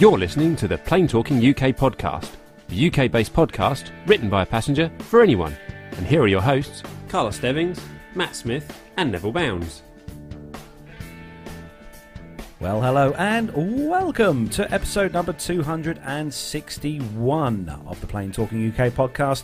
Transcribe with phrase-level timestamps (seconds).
[0.00, 2.30] You're listening to the Plain Talking UK podcast,
[2.68, 5.54] the UK based podcast written by a passenger for anyone.
[5.98, 7.78] And here are your hosts, Carlos Stebbings,
[8.14, 9.82] Matt Smith, and Neville Bounds.
[12.60, 13.52] Well, hello and
[13.90, 19.42] welcome to episode number 261 of the Plain Talking UK podcast.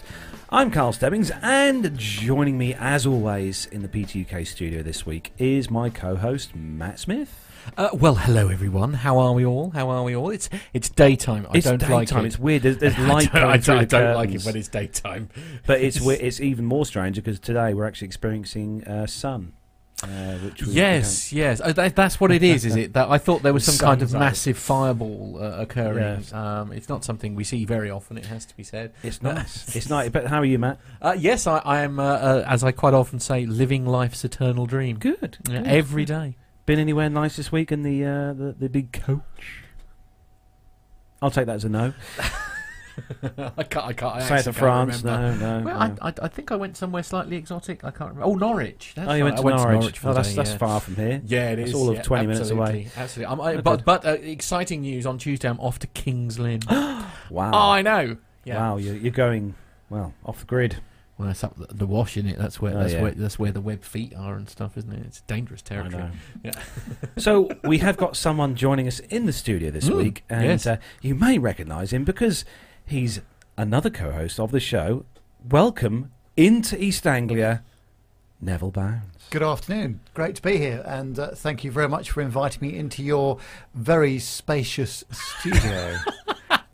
[0.48, 5.70] I'm Carl Stebbings, and joining me, as always, in the PTUK studio this week is
[5.70, 7.45] my co host, Matt Smith.
[7.76, 8.92] Uh, well, hello everyone.
[8.94, 9.70] How are we all?
[9.70, 10.30] How are we all?
[10.30, 11.46] It's it's daytime.
[11.50, 11.94] I it's don't daytime.
[11.94, 12.24] like it.
[12.26, 12.62] It's weird.
[12.62, 15.28] There's, there's I light don't, I don't, I don't like it when it's daytime.
[15.66, 19.52] But it's it's even more strange because today we're actually experiencing uh, sun.
[20.02, 21.60] Uh, Yes, yes.
[21.64, 22.92] Oh, that, that's what it is, is it?
[22.92, 26.18] That I thought there was some kind of massive fireball uh, occurring.
[26.20, 26.34] Yes.
[26.34, 28.18] Um, it's not something we see very often.
[28.18, 28.92] It has to be said.
[29.02, 29.74] it's nice.
[29.76, 30.10] it's nice.
[30.10, 30.78] But how are you, Matt?
[31.00, 34.66] Uh, yes, I, I am, uh, uh, as I quite often say, living life's eternal
[34.66, 34.98] dream.
[34.98, 35.38] Good.
[35.48, 35.66] Yeah, Good.
[35.66, 36.36] every day.
[36.66, 39.62] Been anywhere nice this week in the uh, the, the big coach?
[41.22, 41.94] I'll take that as a no.
[43.56, 43.86] I can't.
[43.86, 44.16] I can't.
[44.16, 45.02] I Say it actually can't France.
[45.02, 45.36] remember.
[45.38, 45.64] No, no.
[45.66, 45.96] Well, no.
[46.02, 47.84] I, I, I think I went somewhere slightly exotic.
[47.84, 48.24] I can't remember.
[48.24, 48.92] Oh, Norwich.
[48.96, 49.42] That's oh, you right.
[49.42, 49.98] went to I Norwich.
[49.98, 50.56] for oh, that's day, that's yeah.
[50.56, 51.20] far from here.
[51.26, 51.74] Yeah, it That's is.
[51.74, 52.88] all of yeah, 20 minutes away.
[52.96, 53.32] absolutely, Absolutely.
[53.32, 53.60] I'm, I, Okay.
[53.60, 55.48] but but uh, exciting news on Tuesday.
[55.48, 56.60] I'm off to Kings Lynn.
[57.30, 57.50] Wow.
[57.52, 58.16] Oh, I know.
[58.44, 58.58] Yeah.
[58.58, 59.56] Wow, you're, you're going
[59.90, 60.76] well off the grid.
[61.18, 62.36] Well, that's up the, the wash, in it?
[62.38, 63.02] That's where Oh, that's yeah.
[63.02, 65.04] where that's where the web feet are and stuff, isn't it?
[65.06, 66.02] It's dangerous I territory.
[66.02, 66.10] know.
[66.44, 66.62] Yeah.
[67.16, 70.66] so we have got someone joining us in the studio this Mm, week, and yes.
[70.66, 72.44] uh, you may recognise him because
[72.84, 73.20] he's
[73.56, 75.06] another co-host of the show.
[75.48, 77.62] Welcome into East Anglia,
[78.40, 79.24] Neville Bounds.
[79.30, 80.00] Good afternoon.
[80.12, 83.38] Great to be here, and uh, thank you very much for inviting me into your
[83.74, 85.96] very spacious studio.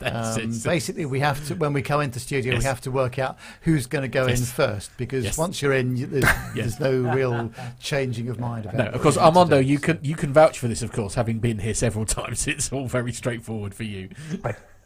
[0.03, 2.61] That's Um, basically, we have to when we come into studio, Yes.
[2.63, 5.37] we have to work out who's going to go in first because Yes.
[5.37, 6.23] once you're in, you, there's,
[6.55, 6.75] Yes.
[6.75, 8.65] there's no real changing of mind.
[8.65, 9.67] About No, of course, you have to Armando, do.
[9.67, 12.47] you So- can you can vouch for this, of course, having been here several times.
[12.47, 14.09] It's all very straightforward for you.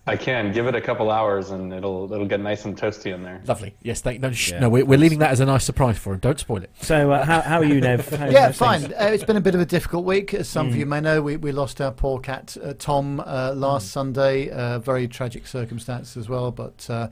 [0.07, 3.23] I can give it a couple hours and it'll it'll get nice and toasty in
[3.23, 3.41] there.
[3.45, 3.75] Lovely.
[3.83, 4.59] Yes, thank no, sh- Yeah.
[4.59, 6.19] no, we're, we're leaving that as a nice surprise for him.
[6.19, 6.71] Don't spoil it.
[6.81, 8.07] So uh, how, how are you, Nev?
[8.09, 8.85] How- Yeah, fine.
[8.85, 10.33] Uh, it's been a bit of a difficult week.
[10.33, 10.77] As some of Mm.
[10.77, 14.49] you may know, we, we lost our poor cat uh, Tom uh, last Sunday.
[14.49, 17.07] Uh, very tragic circumstances as well, but uh,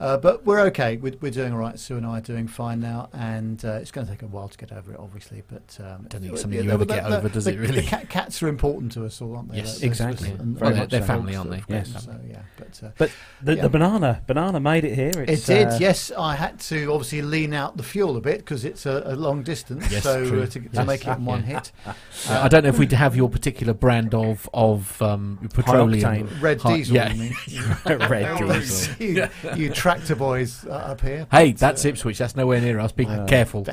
[0.00, 0.96] uh, but we're okay.
[0.96, 1.78] We're, we're doing all right.
[1.78, 4.48] Sue and I are doing fine now, and uh, it's going to take a while
[4.48, 5.42] to get over it, obviously.
[5.48, 7.44] But um, Don't think it's the- something you the- ever the- get the- over, does
[7.44, 7.80] the- it, really?
[7.80, 9.58] The cat, cats are important to us all, aren't they?
[9.58, 10.30] Yes, Those- those of us exactly.
[10.40, 11.06] and- Very and much they're so.
[11.06, 11.62] family, aren't they?
[11.68, 12.04] Yes.
[12.04, 12.80] So yeah, but.
[12.82, 13.10] Uh, But
[13.42, 13.62] the, Yeah.
[13.62, 15.24] the banana, banana made it here.
[15.26, 16.10] It's, it did, uh, yes.
[16.16, 19.42] I had to obviously lean out the fuel a bit because it's a, a long
[19.42, 20.42] distance, Yes, so true.
[20.42, 20.86] uh, to, to Yes.
[20.86, 21.46] make it in one Yeah.
[21.54, 21.72] hit.
[21.86, 21.92] Uh,
[22.28, 26.28] I don't know if we'd have your particular brand of of um, petroleum.
[26.40, 27.12] Red Hi- diesel, yeah.
[27.12, 27.32] you
[27.86, 28.94] red diesel.
[29.02, 31.26] you, you tractor boys uh, up here.
[31.30, 32.18] Hey, that's uh, Ipswich.
[32.18, 32.92] That's nowhere near us.
[32.92, 33.66] Be careful.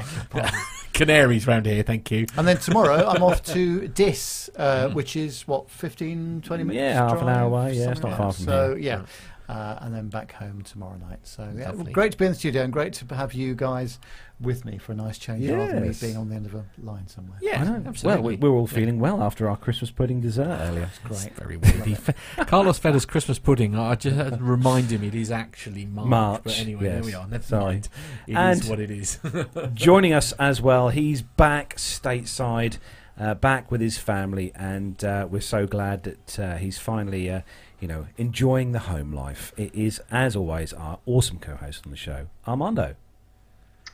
[1.00, 1.24] Beg your pardon.
[1.30, 1.84] Canaries round here.
[1.84, 2.25] Thank you.
[2.38, 6.80] and then tomorrow I'm off to Diss, uh, which is what 15, 20 minutes.
[6.81, 8.35] Yeah, half an hour away, yeah, it's not far that.
[8.35, 8.78] from So here.
[8.84, 9.06] yeah,
[9.50, 11.19] uh, and then back home tomorrow night.
[11.24, 11.94] So yeah, Lovely.
[11.94, 13.97] great to be in the studio and great to have you guys
[14.40, 16.63] with me for a nice change rather than me being on the end of a
[16.84, 17.40] line somewhere.
[17.41, 17.84] Yeah, I know.
[17.88, 18.22] absolutely.
[18.22, 20.90] Well, we, we're all feeling well after our Christmas pudding dessert earlier.
[21.06, 21.36] It's Great.
[21.36, 21.97] very weird.
[21.97, 22.13] Fe-
[22.46, 23.75] Carlos fed us Christmas pudding.
[23.75, 26.07] I just had to remind him it is actually March.
[26.07, 26.94] March, But anyway, yes.
[26.96, 27.28] there we are.
[27.28, 27.63] Never Sorry.
[27.75, 27.90] mind.
[28.28, 29.19] It is And- what it is.
[29.74, 32.78] Joining us as well, he's back stateside,
[33.19, 37.41] uh, back with his family, and uh, we're so glad that uh, he's finally, uh,
[37.79, 39.53] you know, enjoying the home life.
[39.57, 42.95] It is, as always, our awesome co-host on the show, Armando.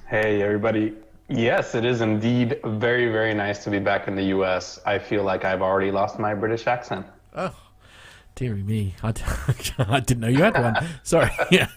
[0.07, 0.93] Hey everybody.
[1.29, 4.79] Yes, it is indeed very very nice to be back in the US.
[4.85, 7.05] I feel like I've already lost my British accent.
[7.35, 7.55] oh,
[8.35, 8.93] dearie me.
[9.01, 9.21] I, d-
[9.79, 10.75] I didn't know you had one.
[11.03, 11.31] Sorry.
[11.51, 11.67] Yeah.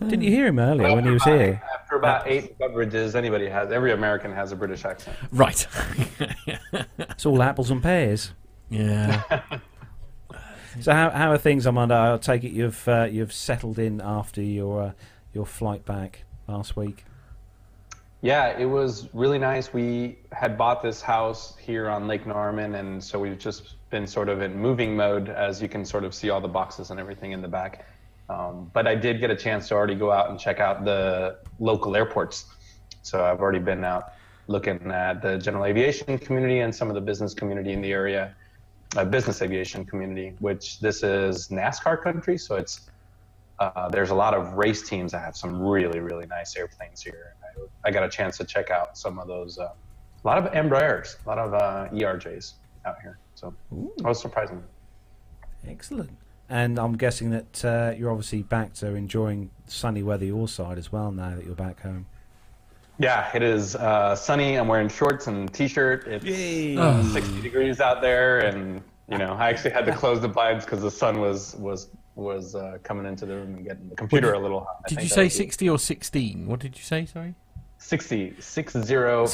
[0.00, 1.60] Didn't you hear him earlier when he was here?
[1.80, 5.16] After about eight beverages, anybody has every American has a British accent.
[5.32, 5.66] Right.
[6.98, 8.32] It's all apples and pears.
[8.70, 9.22] yeah.
[10.80, 11.94] So how how are things, Armando?
[11.94, 14.92] I'll take it you've uh, you've settled in after your uh,
[15.34, 17.04] your flight back last week.
[18.20, 19.72] Yeah, it was really nice.
[19.72, 24.28] We had bought this house here on Lake Norman, and so we've just been sort
[24.28, 27.32] of in moving mode, as you can sort of see all the boxes and everything
[27.32, 27.86] in the back.
[28.28, 31.38] Um, but I did get a chance to already go out and check out the
[31.60, 32.46] local airports.
[33.02, 34.12] So I've already been out
[34.48, 38.34] looking at the general aviation community and some of the business community in the area,
[38.96, 42.88] uh, business aviation community, which this is NASCAR country, so it's
[43.58, 47.34] uh, there's a lot of race teams that have some really, really nice airplanes here.
[47.42, 49.58] I, I got a chance to check out some of those.
[49.58, 49.72] Uh,
[50.24, 52.54] a lot of Embraers, a lot of uh, ERJs
[52.84, 53.18] out here.
[53.34, 53.54] So
[54.04, 54.62] I was surprising.
[55.66, 56.10] Excellent.
[56.48, 60.90] And I'm guessing that uh, you're obviously back to enjoying sunny weather your side as
[60.90, 62.06] well now that you're back home.
[62.98, 64.56] Yeah, it is uh, sunny.
[64.56, 66.06] I'm wearing shorts and t-shirt.
[66.08, 66.76] It's Yay.
[66.76, 70.64] uh, 60 degrees out there, and You know, I actually had to close the blinds
[70.64, 74.34] because the sun was was was uh, coming into the room and getting the computer
[74.34, 74.82] a little hot.
[74.84, 76.46] I Did you say was 60 or 16?
[76.46, 77.06] What did you say?
[77.06, 77.34] Sorry.
[77.78, 78.82] 60, 60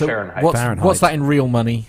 [0.06, 0.44] Fahrenheit.
[0.44, 0.84] What's, Fahrenheit.
[0.84, 1.87] what's that in real money?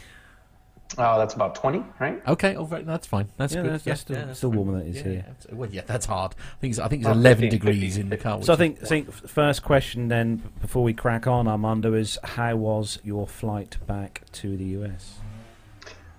[0.97, 2.21] Oh, that's about 20, right?
[2.27, 3.27] Okay, oh, very, that's fine.
[3.37, 3.71] That's Yeah, good.
[3.73, 5.25] that's- yeah, that's still- yeah, that's still warmer than it is yeah, here.
[5.29, 6.35] abs- Well, yeah, that's hard.
[6.37, 8.41] I think it's, I think it's Well, 11 15, degrees 15, in the car.
[8.43, 12.55] So I think, I think first question then, before we crack on, Armando, is how
[12.55, 15.19] was your flight back to the US?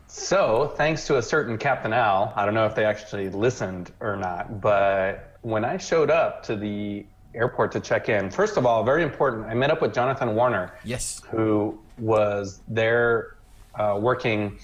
[0.09, 4.17] So, thanks to a certain Captain Al, I don't know if they actually listened or
[4.17, 8.83] not, but when I showed up to the airport to check in, first of all,
[8.83, 11.21] very important, I met up with Jonathan Warner, yes.
[11.31, 13.36] who was there
[13.79, 14.59] uh, working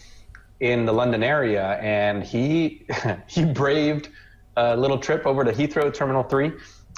[0.60, 2.86] in the London area, and he
[3.26, 4.08] he braved
[4.56, 6.52] a little trip over to Heathrow Terminal Three,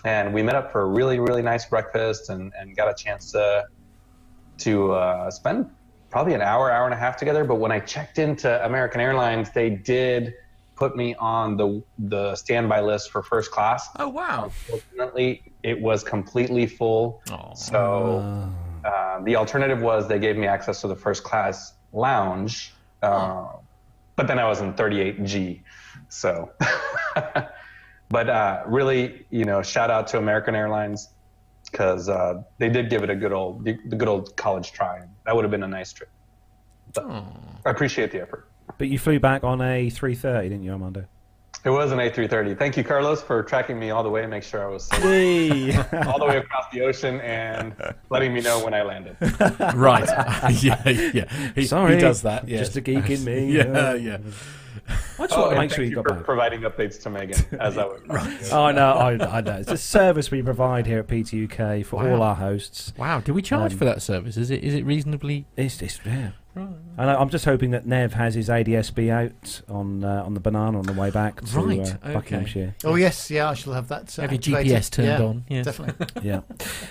[0.05, 3.32] and we met up for a really really nice breakfast, and and got a chance
[3.32, 3.64] to
[4.58, 5.70] to uh, spend
[6.11, 7.44] probably an hour hour and a half together.
[7.44, 10.34] But when I checked into American Airlines, they did
[10.76, 13.88] put me on the the standby list for first class.
[13.99, 14.44] Oh, wow.
[14.44, 17.22] Unfortunately, it was completely full.
[17.31, 17.52] Oh.
[17.55, 18.49] So
[18.84, 23.46] uh, the alternative was they gave me access to the first class lounge, uh,
[24.17, 25.62] but then I was in 38G.
[26.08, 26.50] So,
[28.08, 31.08] but uh, really, you know, shout out to American Airlines
[31.70, 35.02] because uh, they did give it a good old the, the good old college try.
[35.25, 36.11] That would have been a nice trip.
[36.93, 37.06] But
[37.64, 38.49] I appreciate the effort.
[38.79, 41.06] But you flew back on a 330, didn't you, Armando?
[41.64, 42.58] It was an A330.
[42.58, 45.75] Thank you, Carlos, for tracking me all the way and make sure I was Hey!
[46.06, 47.75] all the way across the ocean and
[48.11, 49.16] letting me know when I landed.
[49.75, 50.06] Right.
[50.62, 51.52] yeah, yeah.
[51.55, 52.46] He, Sorry, he does that.
[52.46, 52.61] Yes.
[52.66, 53.50] just a geek in me.
[53.56, 54.19] yeah, yeah.
[55.19, 56.25] I just Oh, want to make sure you you got for back.
[56.25, 58.02] providing updates to Megan as I was.
[58.52, 59.55] Oh, no, I, I know.
[59.56, 62.16] It's a service we provide here at PTUK for Wow.
[62.16, 62.93] all our hosts.
[62.99, 63.20] Wow.
[63.20, 64.37] Do we charge Um, for that service?
[64.37, 65.46] Is it is it reasonably?
[65.56, 66.32] It's, it's yeah.
[66.56, 70.40] And I, I'm just hoping that Nev has his ADSB out on uh, on the
[70.40, 72.14] banana on the way back to Right, uh, okay.
[72.14, 72.74] Buckinghamshire.
[72.84, 74.16] Oh yes, yeah, I shall have that.
[74.18, 74.40] Uh, Have your.
[74.40, 75.44] GPS turned Yeah, on?
[75.48, 75.62] Yeah.
[75.62, 76.06] definitely.
[76.22, 76.40] yeah.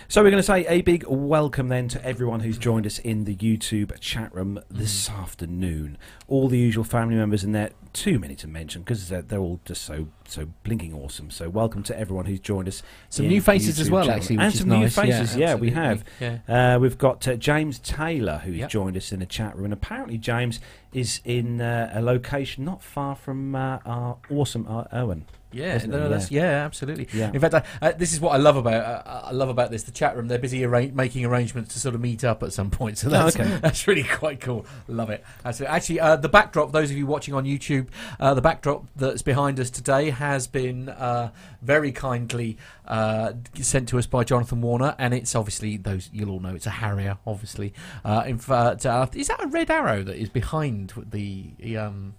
[0.09, 3.23] So we're going to say a big welcome then to everyone who's joined us in
[3.23, 5.97] the YouTube chat room this afternoon.
[6.27, 7.71] All the usual family members in there.
[7.93, 11.29] Too many to mention because they're, they're all just so so blinking awesome.
[11.29, 12.81] So welcome to everyone who's joined us.
[13.09, 14.15] Some new faces as well, room.
[14.15, 14.97] actually, and which is some nice.
[14.97, 15.35] new faces.
[15.35, 16.03] Yeah, we have.
[16.47, 18.69] Uh, we've got uh, James Taylor, who's Yep.
[18.69, 20.59] joined us in the chat room, and apparently James
[20.91, 25.25] is in uh, a location not far from uh, our awesome Art Owen.
[25.53, 27.07] Yeah, no, that's yeah, absolutely.
[27.13, 27.31] Yeah.
[27.33, 29.83] In fact, I, uh, this is what I love about uh, I love about this.
[29.83, 32.69] The chat room, they're busy arra- making arrangements to sort of meet up at some
[32.71, 32.97] point.
[32.97, 33.57] So Oh, that's okay.
[33.61, 34.65] that's really quite cool.
[34.87, 35.23] Love it.
[35.45, 36.71] Actually, actually uh, the backdrop.
[36.71, 37.87] Those of you watching on YouTube,
[38.19, 42.57] uh, the backdrop that's behind us today has been uh, very kindly
[42.87, 46.65] uh, sent to us by Jonathan Warner, and it's obviously those you'll all know it's
[46.65, 47.17] a Harrier.
[47.25, 47.73] Obviously,
[48.03, 52.15] uh, in fact, uh, is that a red arrow that is behind the um?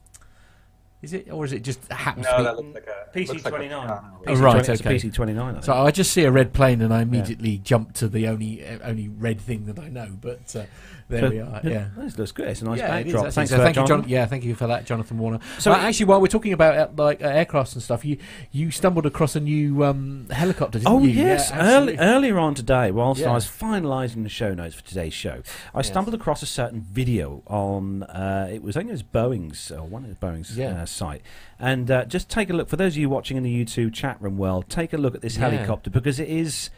[1.05, 2.45] Is it, or is it just happens to No, be?
[2.45, 3.55] that looks like a looks like
[4.27, 4.97] Oh, right, PC20 it's a okay.
[4.97, 5.65] PC29.
[5.65, 8.79] So I just see a red plane and I immediately jump to the only uh,
[8.85, 10.09] only red thing that I know.
[10.19, 10.65] But uh,
[11.09, 11.61] there So, we are.
[11.65, 11.87] Yeah.
[11.97, 12.49] This looks good.
[12.49, 13.33] It's a nice yeah, backdrop.
[13.33, 14.05] Thanks So for that, you, John.
[14.09, 15.39] Yeah, thank you for that, Jonathan Warner.
[15.59, 18.19] So it- actually, while we're talking about uh, like uh, aircrafts and stuff, you
[18.53, 21.11] you stumbled across a new um, helicopter, didn't Oh you?
[21.11, 23.31] yes, Yeah, early, earlier on today, whilst Yeah.
[23.31, 25.43] I was finalising the show notes for today's show,
[25.75, 28.05] I stumbled across a certain video on.
[28.05, 31.23] Uh, it was I think it was Boeing's or one of Boeing's uh, site,
[31.59, 34.17] and uh, just take a look for those of you watching in the YouTube chat
[34.21, 34.39] room.
[34.39, 36.71] Well, take a look at this helicopter because it is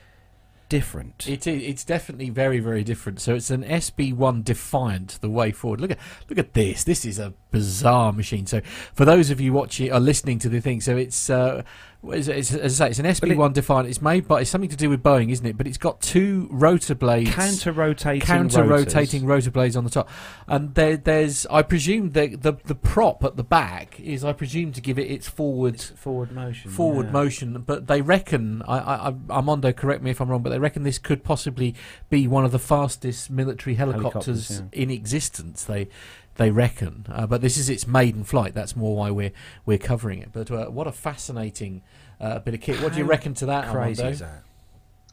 [0.68, 1.28] different.
[1.28, 1.62] It is.
[1.62, 3.20] It's definitely very, very different.
[3.20, 5.80] So it's an SB1 Defiant, the way forward.
[5.80, 6.84] Look at look at this.
[6.84, 8.46] This is a bizarre machine.
[8.46, 8.60] So
[8.92, 11.30] for those of you watching or listening to the thing, so it's.
[11.30, 11.62] Uh,
[12.06, 12.36] what is it?
[12.36, 13.88] It's, as I say, it's an SB1 Defiant.
[13.88, 14.42] It's made by.
[14.42, 15.56] It's something to do with Boeing, isn't it?
[15.56, 17.34] But it's got two rotor blades.
[17.34, 20.08] Counter rotating, counter rotating rotor blades on the top,
[20.46, 24.72] and there, there's I presume the, the the prop at the back is I presume
[24.72, 26.70] to give it its forward forward motion.
[26.70, 27.12] forward yeah.
[27.12, 27.64] motion.
[27.66, 30.98] But they reckon I, I, Armando, correct me if I'm wrong, but they reckon this
[30.98, 31.74] could possibly
[32.08, 35.64] be one of the fastest military helicopters, Helicopters, in existence.
[35.64, 35.88] They
[36.36, 38.54] they reckon, uh, but this is its maiden flight.
[38.54, 39.32] That's more why we're
[39.64, 40.30] we're covering it.
[40.32, 41.82] But uh, what a fascinating
[42.20, 42.82] uh, bit of kit.
[42.82, 44.08] What do you reckon to that, Crazy Armando?
[44.08, 44.42] is that?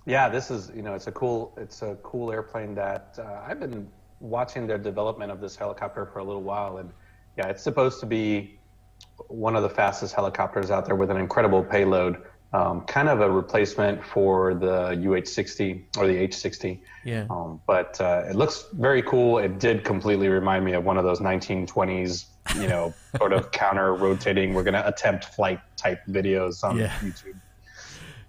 [0.05, 3.59] Yeah, this is you know it's a cool it's a cool airplane that uh, I've
[3.59, 3.87] been
[4.19, 6.91] watching their development of this helicopter for a little while, and
[7.37, 8.59] yeah, it's supposed to be
[9.27, 12.21] one of the fastest helicopters out there with an incredible payload.
[12.53, 16.79] Um, kind of a replacement for the UH-60 or the H-60.
[17.03, 17.25] Yeah.
[17.29, 19.39] Um, but uh, it looks very cool.
[19.39, 22.25] It did completely remind me of one of those 1920s,
[22.59, 24.53] you know, sort of counter rotating.
[24.53, 26.91] We're going to attempt flight type videos on Yeah.
[27.01, 27.35] YouTube.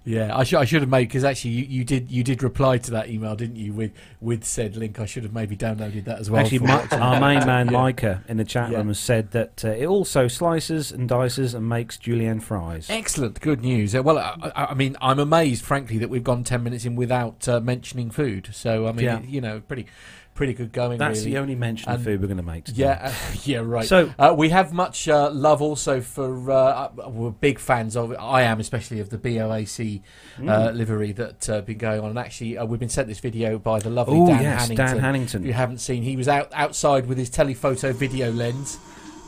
[0.07, 2.77] Yeah, I should I should have made because actually you, you did you did reply
[2.77, 3.73] to that email, didn't you?
[3.73, 6.43] With with said link, I should have maybe downloaded that as well.
[6.43, 7.73] Actually, my, our main man Yeah.
[7.81, 8.79] Micah in the chat Yeah.
[8.79, 12.89] room has said that uh, it also slices and dices and makes julienne fries.
[12.91, 13.95] Excellent, good news.
[13.95, 16.97] Uh, Well, I, I I mean, I'm amazed, frankly, that we've gone ten minutes in
[16.97, 18.51] without uh, mentioning food.
[18.53, 19.21] So I mean, Yeah.
[19.23, 19.87] you know, pretty
[20.35, 20.99] pretty good going.
[20.99, 21.33] That's really.
[21.33, 22.65] the only mention of And- food we're going to make.
[22.65, 22.83] Today.
[22.83, 23.87] Yeah, uh, yeah, right.
[23.87, 26.51] So Uh, we have much uh, love also for.
[26.51, 28.15] Uh, uh, we're big fans of.
[28.19, 30.03] I am especially of the BOAC
[30.39, 30.75] uh, mm.
[30.75, 32.11] livery that uh, been going on.
[32.11, 34.77] And actually, uh, we've been sent this video by the lovely oh Dan yes, Hannington.
[34.77, 35.45] Dan If Hannington.
[35.45, 38.79] you haven't seen, he was out outside with his telephoto video lens,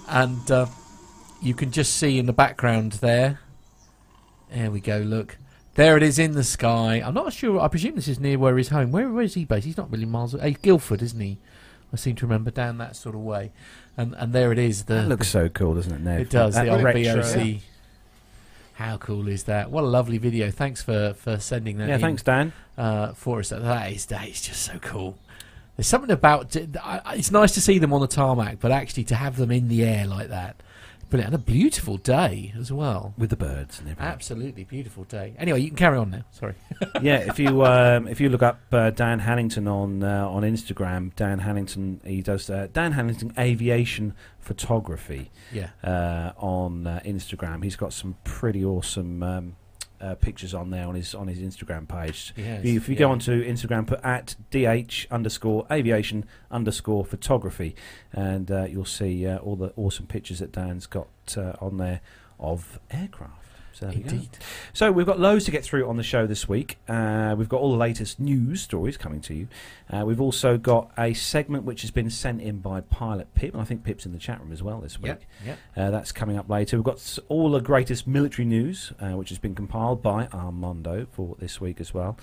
[0.08, 0.66] and uh,
[1.40, 3.40] you can just see in the background there.
[4.50, 4.98] There we go.
[4.98, 5.38] Look,
[5.76, 7.02] there it is in the sky.
[7.04, 7.60] I'm not sure.
[7.60, 8.90] I presume this is near where his home.
[8.90, 9.66] Where where is he based?
[9.66, 10.34] He's not really miles.
[10.34, 10.48] away.
[10.48, 11.38] He's Guildford, isn't he?
[11.92, 13.52] I seem to remember down that sort of way.
[13.96, 14.84] And and there it is.
[14.84, 16.20] The That looks so cool, doesn't it, Nev?
[16.20, 16.54] it does.
[16.54, 17.60] That the old retro- BOAC.
[18.74, 19.70] How cool is that?
[19.70, 20.50] What a lovely video.
[20.50, 21.88] Thanks for, for sending that.
[21.88, 22.52] Yeah, in, thanks, Dan.
[22.76, 23.48] Uh, for us.
[23.48, 25.16] That is that is just so cool.
[25.76, 29.36] There's something about it's nice to see them on the tarmac, but actually to have
[29.36, 30.62] them in the air like that,
[31.10, 31.34] brilliant.
[31.34, 33.14] And a beautiful day as well.
[33.16, 34.12] With the birds and everything.
[34.12, 35.34] Absolutely beautiful day.
[35.38, 36.24] Anyway, you can carry on now.
[36.30, 36.54] Sorry.
[37.02, 41.14] yeah, if you um, if you look up uh, Dan Hannington on uh, on Instagram,
[41.16, 45.70] Dan Hannington he does uh, Dan Hannington Aviation Photography Yeah.
[45.84, 47.62] uh, on uh, Instagram.
[47.64, 49.56] He's got some pretty awesome um,
[50.00, 52.32] uh, pictures on there on his on his Instagram page.
[52.36, 52.98] Yes, If you, if you yeah.
[53.00, 57.74] go onto Instagram, put at dh underscore aviation underscore photography,
[58.12, 62.00] and uh, you'll see uh, all the awesome pictures that Dan's got uh, on there
[62.38, 63.45] of aircraft.
[63.76, 64.10] So there we go.
[64.10, 64.30] Indeed.
[64.72, 66.78] So we've got loads to get through on the show this week.
[66.88, 69.48] Uh, we've got all the latest news stories coming to you.
[69.90, 73.60] Uh, we've also got a segment which has been sent in by Pilot Pip, and
[73.60, 75.08] I think Pip's in the chat room as well this week.
[75.08, 75.22] Yep.
[75.44, 75.58] Yep.
[75.76, 76.78] Uh, that's coming up later.
[76.78, 81.36] We've got all the greatest military news, uh, which has been compiled by Armando for
[81.38, 82.16] this week as well.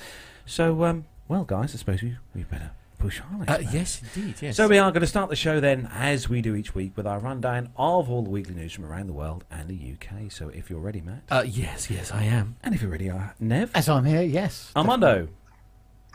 [0.48, 2.72] So, um, well, guys, I suppose we, we better
[3.04, 3.44] push on.
[3.50, 4.36] Uh, yes, indeed.
[4.42, 4.56] Yes.
[4.56, 7.06] So we are going to start the show then, as we do each week, with
[7.06, 10.32] our rundown of all the weekly news from around the world and the UK.
[10.32, 12.56] So if you're ready, Matt, Uh, yes, yes, I am.
[12.64, 14.72] and if you're ready, uh, Nev, As I'm here, yes.
[14.76, 15.28] Armando.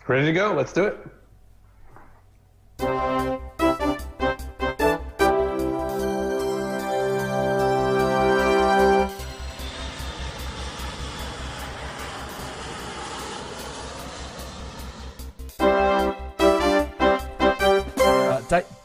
[0.07, 0.54] Ready to go?
[0.54, 0.85] Let's do
[2.80, 3.38] it.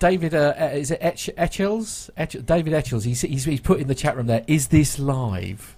[0.04, 2.10] David, uh, uh, is it Etch- Etchells?
[2.18, 3.06] Etch- David Etchells.
[3.06, 4.44] He's, he's he's put in the chat room there.
[4.48, 5.78] Is this live?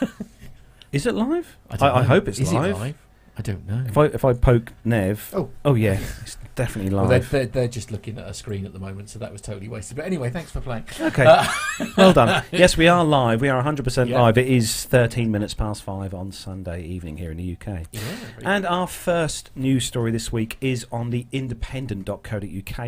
[0.92, 1.56] Is it live?
[1.70, 2.74] don't I, I hope it's Is live.
[2.74, 2.94] It live?
[3.38, 3.84] I don't know.
[3.86, 5.48] If I if I poke Nev, Oh.
[5.64, 7.30] oh yeah, it's definitely Well, they're, live.
[7.30, 9.96] they're, they're just looking at a screen at the moment, so that was totally wasted.
[9.96, 10.84] But anyway, thanks for playing.
[11.00, 11.46] okay, Uh,
[11.96, 12.42] well done.
[12.50, 13.40] Yes, we are live.
[13.40, 14.20] We are 100% Yeah.
[14.22, 14.36] live.
[14.38, 17.86] It is 13 minutes past five on Sunday evening here in the UK.
[17.92, 22.40] Yeah, very And our first news story this week is on the independent.co.uk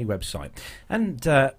[0.03, 0.51] website.
[0.89, 1.53] And uh,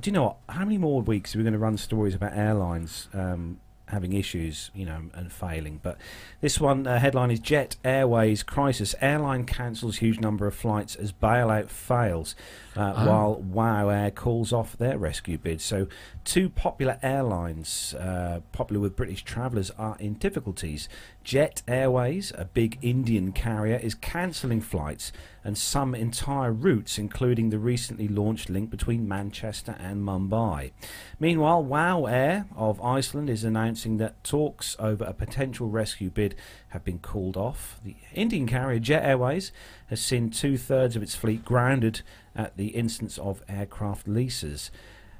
[0.00, 0.36] do you know what?
[0.50, 4.70] How many more weeks are we going to run stories about airlines um, having issues,
[4.74, 5.80] you know, and failing?
[5.82, 5.98] But
[6.40, 8.94] this one uh, headline is Jet Airways crisis.
[9.00, 12.34] Airline cancels huge number of flights as bailout fails,
[12.76, 13.06] uh, Oh.
[13.06, 15.60] while Wow Air calls off their rescue bid.
[15.60, 15.88] So,
[16.24, 20.88] two popular airlines, uh, popular with British travellers, are in difficulties.
[21.24, 25.10] Jet Airways, a big Indian carrier, is cancelling flights
[25.42, 30.72] and some entire routes, including the recently launched link between Manchester and Mumbai.
[31.18, 36.34] Meanwhile, Wow Air of Iceland is announcing that talks over a potential rescue bid
[36.68, 37.80] have been called off.
[37.84, 39.50] The Indian carrier Jet Airways
[39.88, 42.02] has seen two thirds of its fleet grounded
[42.36, 44.70] at the instance of aircraft leases.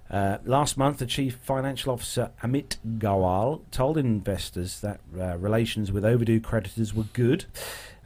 [0.09, 6.05] Uh, last month, the chief financial officer Amit Gawal told investors that uh, relations with
[6.05, 7.47] overdue creditors were good.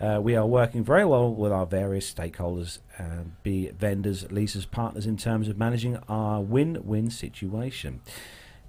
[0.01, 5.05] Uh, we are working very well with our various stakeholders, uh, be vendors, leases, partners,
[5.05, 8.01] in terms of managing our win-win situation.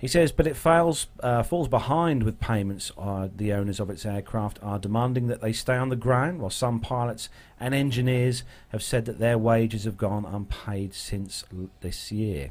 [0.02, 2.92] He says, but it fails, uh, falls behind with payments.
[2.98, 6.50] Uh, the owners of its aircraft are demanding that they stay on the ground, while
[6.50, 7.30] some pilots
[7.60, 12.50] and engineers have said that their wages have gone unpaid since l- this year.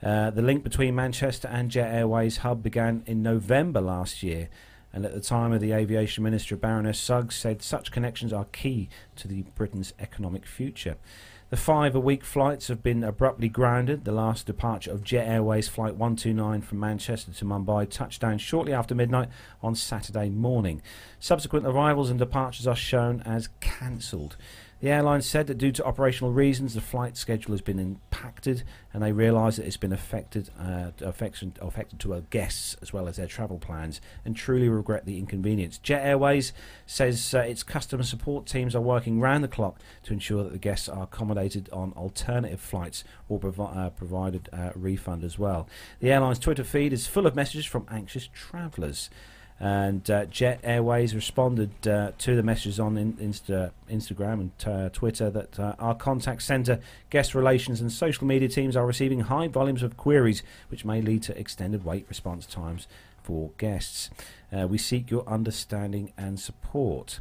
[0.00, 4.48] Uh, the link between Manchester and Jet Airways hub began in November last year,
[4.92, 8.88] and at the time of the aviation minister Baroness Suggs said such connections are key
[9.16, 10.98] to the Britain's economic future.
[11.48, 14.04] The five a week flights have been abruptly grounded.
[14.04, 18.72] The last departure of Jet Airways Flight 129 from Manchester to Mumbai touched down shortly
[18.72, 19.28] after midnight
[19.62, 20.82] on Saturday morning.
[21.20, 24.36] Subsequent arrivals and departures are shown as cancelled.
[24.80, 29.02] The airline said that due to operational reasons, the flight schedule has been impacted, and
[29.02, 33.16] they realise that it's been affected, uh, affected, affected to our guests as well as
[33.16, 35.78] their travel plans, and truly regret the inconvenience.
[35.78, 36.52] Jet Airways
[36.84, 40.58] says uh, its customer support teams are working round the clock to ensure that the
[40.58, 45.66] guests are accommodated on alternative flights or provi- uh, provided a refund as well.
[46.00, 49.08] The airline's Twitter feed is full of messages from anxious travellers.
[49.58, 54.88] And uh, Jet Airways responded uh, to the messages on in, Insta, Instagram and uh,
[54.90, 59.48] Twitter that uh, our contact centre, guest relations, and social media teams are receiving high
[59.48, 62.86] volumes of queries, which may lead to extended wait response times
[63.22, 64.10] for guests.
[64.52, 67.20] Uh, we seek your understanding and support.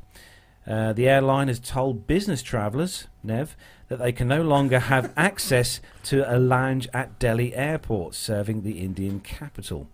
[0.68, 3.56] Uh, the airline has told business travellers, Nev,
[3.88, 8.80] that they can no longer have access to a lounge at Delhi Airport serving the
[8.80, 9.88] Indian capital.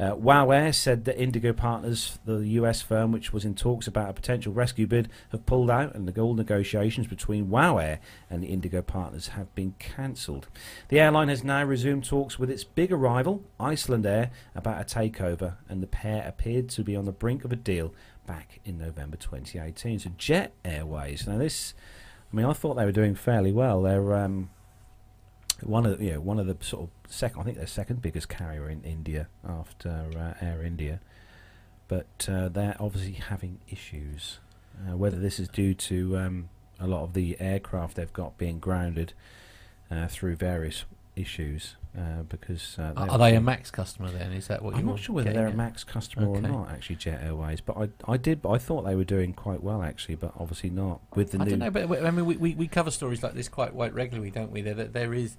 [0.00, 4.08] Uh, WoW Air said that Indigo Partners, the US firm which was in talks about
[4.08, 8.42] a potential rescue bid, have pulled out and the gold negotiations between WoW Air and
[8.42, 10.48] the Indigo Partners have been cancelled.
[10.88, 15.82] The airline has now resumed talks with its bigger rival, Icelandair, about a takeover, and
[15.82, 17.92] the pair appeared to be on the brink of a deal
[18.26, 19.98] back in November 2018.
[19.98, 21.74] So Jet Airways, now this,
[22.32, 23.82] I mean, I thought they were doing fairly well.
[23.82, 24.48] They're um,
[25.62, 28.28] one of the, know one of the sort of second I think they're second biggest
[28.28, 31.00] carrier in India after uh, Air India,
[31.88, 34.38] but uh, they're obviously having issues.
[34.78, 36.48] Uh, whether this is due to um,
[36.78, 39.12] a lot of the aircraft they've got being grounded
[39.90, 40.84] uh, through various
[41.16, 44.32] issues, uh, because uh, Are they a Max customer then?
[44.32, 45.52] Is that what I'm you're not sure whether they're a?
[45.52, 46.70] Max customer or not.
[46.70, 50.14] Actually, Jet Airways, but I I did I thought they were doing quite well actually,
[50.14, 51.50] but obviously not with the I new.
[51.50, 54.30] don't know, but I mean, we, we, we cover stories like this quite quite regularly,
[54.30, 54.60] don't we?
[54.62, 55.36] There there- there is.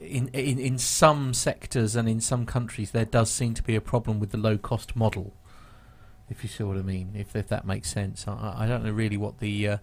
[0.00, 3.80] In, in in some sectors and in some countries, there does seem to be a
[3.80, 5.32] problem with the low cost model.
[6.28, 8.84] If you see what I mean, if if that makes sense, I- I, I don't
[8.84, 9.76] know really what the uh,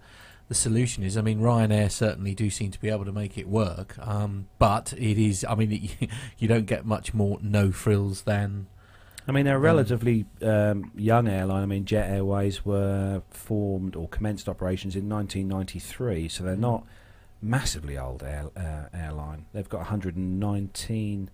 [0.52, 1.16] the solution is.
[1.16, 4.92] I mean, Ryanair certainly do seem to be able to make it work, um, but
[4.98, 5.46] it is.
[5.48, 8.66] I mean, it, you don't get much more no frills than
[9.26, 11.62] I mean, they're a Um, relatively um, young airline.
[11.62, 16.84] I mean, Jet Airways were formed or commenced operations in 1993, so they're not
[17.40, 19.46] massively old air, uh, airline.
[19.54, 21.30] They've got 119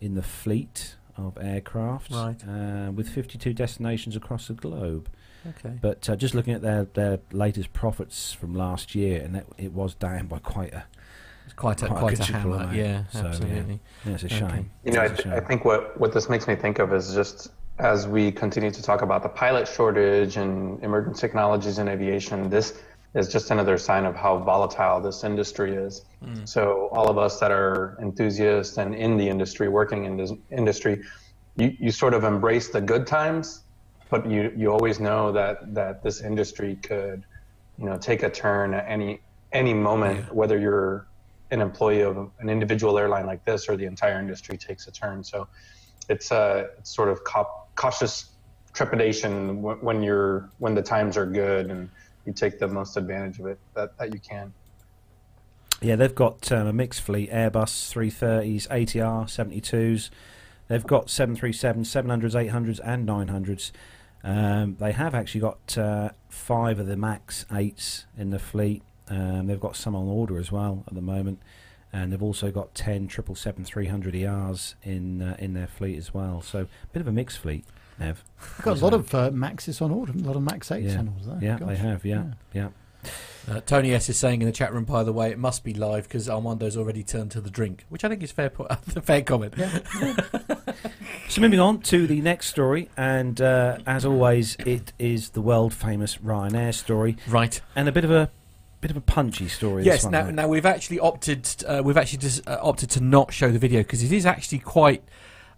[0.00, 2.36] in the fleet of aircraft, Right.
[2.48, 5.10] uh, with 52 destinations across the globe.
[5.46, 5.78] Okay.
[5.80, 9.72] But uh, just looking at their, their latest profits from last year, and that, it
[9.72, 10.84] was down by quite a
[11.44, 12.64] It's quite a quite quite a considerable hammer.
[12.72, 12.76] amount.
[12.76, 13.80] Yeah, So, absolutely.
[14.04, 14.38] yeah, it's a Okay.
[14.38, 14.70] shame.
[14.84, 16.92] You know, I, It's a th- I think what, what this makes me think of
[16.92, 21.88] is just as we continue to talk about the pilot shortage and emerging technologies in
[21.88, 22.78] aviation, this
[23.14, 26.02] is just another sign of how volatile this industry is.
[26.24, 26.48] Mm.
[26.48, 31.02] So all of us that are enthusiasts and in the industry, working in this industry,
[31.56, 33.64] you, you sort of embrace the good times,
[34.12, 37.24] but you, you always know that, that this industry could,
[37.78, 39.20] you know, take a turn at any
[39.52, 40.34] any moment, Yeah.
[40.34, 41.06] whether you're
[41.50, 45.24] an employee of an individual airline like this or the entire industry takes a turn.
[45.24, 45.48] So
[46.10, 48.32] it's a it's sort of cau- cautious
[48.74, 51.88] trepidation when, when you're when the times are good and
[52.26, 54.52] you take the most advantage of it that, that you can.
[55.80, 60.10] Yeah, they've got um, a mixed fleet Airbus 330s, ATR 72s.
[60.68, 63.72] They've got 737s, 700s, 800s, and 900s.
[64.24, 68.82] Um, they have actually got uh, five of the MAX 8s in the fleet.
[69.08, 71.40] Um, they've got some on order as well at the moment.
[71.92, 76.40] And they've also got 10 777 300 ERs in uh, in their fleet as well.
[76.40, 77.66] So a bit of a mixed fleet,
[77.98, 78.24] Nev.
[78.56, 80.98] We've got a lot of uh, Maxes on order, a lot of Max 8s Yeah.
[81.00, 81.24] on order.
[81.38, 81.38] there.
[81.42, 81.68] Yeah, Gosh.
[81.68, 82.04] they have.
[82.06, 82.68] Yeah, yeah.
[83.50, 85.74] Uh, Tony S is saying in the chat room, by the way, it must be
[85.74, 88.48] live because Armando's already turned to the drink, which I think is fair.
[88.48, 88.68] Po-
[89.02, 89.52] fair comment.
[91.28, 95.72] So moving on to the next story, and uh, as always, it is the world
[95.72, 97.58] famous Ryanair story, Right.
[97.74, 98.30] and a bit of a
[98.82, 99.84] bit of a punchy story.
[99.84, 99.98] Yes.
[99.98, 101.48] this one, Now, isn't now we've actually opted.
[101.66, 104.58] Uh, we've actually just uh, opted to not show the video because it is actually
[104.58, 105.02] quite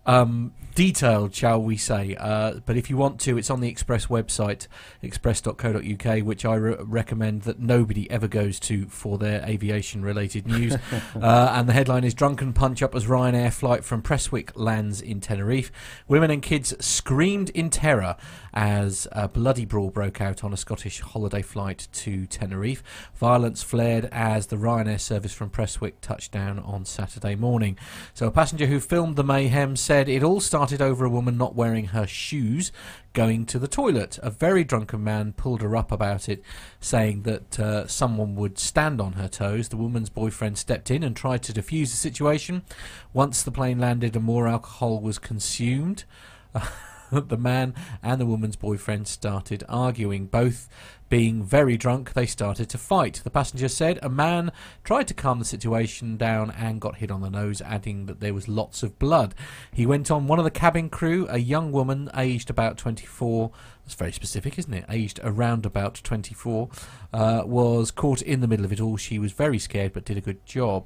[0.07, 2.16] um, detailed, shall we say?
[2.18, 4.66] Uh, but if you want to, it's on the Express website,
[5.02, 10.74] express.co.uk, which I re- recommend that nobody ever goes to for their aviation-related news.
[11.14, 15.70] uh, and the headline is "Drunken Punch-Up as Ryanair flight from Prestwick lands in Tenerife.
[16.08, 18.16] Women and kids screamed in terror
[18.52, 22.82] as a bloody brawl broke out on a Scottish holiday flight to Tenerife.
[23.14, 27.78] Violence flared as the Ryanair service from Prestwick touched down on Saturday morning.
[28.12, 31.55] So a passenger who filmed the mayhem said it all started over a woman not
[31.55, 32.72] wearing her shoes
[33.12, 34.18] going to the toilet.
[34.22, 36.42] A very drunken man pulled her up about it,
[36.81, 39.68] saying that uh, someone would stand on her toes.
[39.68, 42.62] The woman's boyfriend stepped in and tried to defuse the situation.
[43.12, 46.05] Once the plane landed and more alcohol was consumed,
[47.12, 50.27] the man and the woman's boyfriend started arguing.
[50.27, 50.68] Both
[51.14, 53.20] being very drunk, they started to fight.
[53.22, 54.50] The passenger said a man
[54.83, 58.35] tried to calm the situation down and got hit on the nose, adding that there
[58.35, 59.33] was lots of blood.
[59.72, 63.53] He went on, one of the cabin crew, a young woman aged about 24,
[63.85, 64.87] that's very specific, isn't it?
[64.88, 66.68] Aged around about 24,
[67.12, 68.96] uh, was caught in the middle of it all.
[68.96, 70.85] She was very scared but did a good job.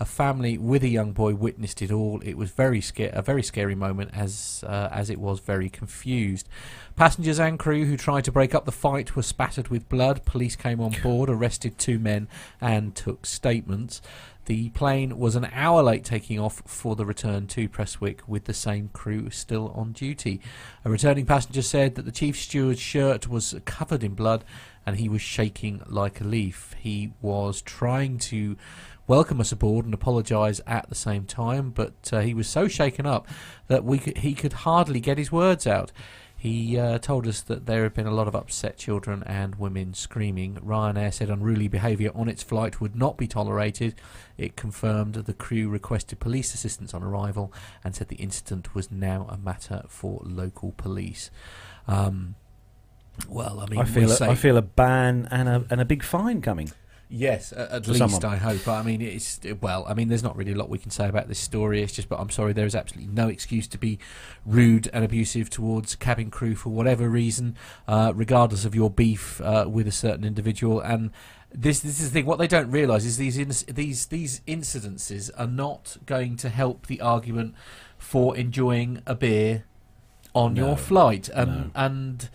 [0.00, 2.20] A family with a young boy witnessed it all.
[2.24, 6.48] It was very a very scary moment, as uh, as it was very confused.
[6.94, 10.24] Passengers and crew who tried to break up the fight were spattered with blood.
[10.24, 12.28] Police came on board, arrested two men,
[12.60, 14.00] and took statements.
[14.48, 18.54] The plane was an hour late taking off for the return to Prestwick with the
[18.54, 20.40] same crew still on duty.
[20.86, 24.44] A returning passenger said that the chief steward's shirt was covered in blood
[24.86, 26.74] and he was shaking like a leaf.
[26.80, 28.56] He was trying to
[29.08, 33.06] welcome us aboard and apologise at the same time, but uh, he was so shaken
[33.06, 33.26] up
[33.66, 35.90] that we could, he could hardly get his words out.
[36.36, 39.92] He uh, told us that there had been a lot of upset children and women
[39.92, 40.54] screaming.
[40.64, 43.96] Ryanair said unruly behaviour on its flight would not be tolerated.
[44.36, 49.26] It confirmed the crew requested police assistance on arrival and said the incident was now
[49.28, 51.32] a matter for local police.
[51.88, 52.36] Um,
[53.28, 55.80] well, I mean, I feel we a, say, I feel a ban and a and
[55.80, 56.70] a big fine coming.
[57.10, 58.24] Yes, at, at least someone.
[58.24, 58.68] I hope.
[58.68, 59.86] I mean, it's well.
[59.88, 61.82] I mean, there's not really a lot we can say about this story.
[61.82, 63.98] It's just, but I'm sorry, there is absolutely no excuse to be
[64.44, 69.64] rude and abusive towards cabin crew for whatever reason, uh, regardless of your beef uh,
[69.68, 70.80] with a certain individual.
[70.80, 71.10] And
[71.50, 72.26] this, this is the thing.
[72.26, 76.88] What they don't realise is these inc- these these incidences are not going to help
[76.88, 77.54] the argument
[77.96, 79.64] for enjoying a beer
[80.34, 81.30] on No, your flight.
[81.30, 81.70] And no.
[81.74, 82.28] and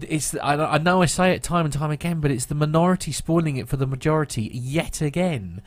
[0.00, 3.12] it's I, I know I say it time and time again, but it's the minority
[3.12, 5.62] spoiling it for the majority yet again.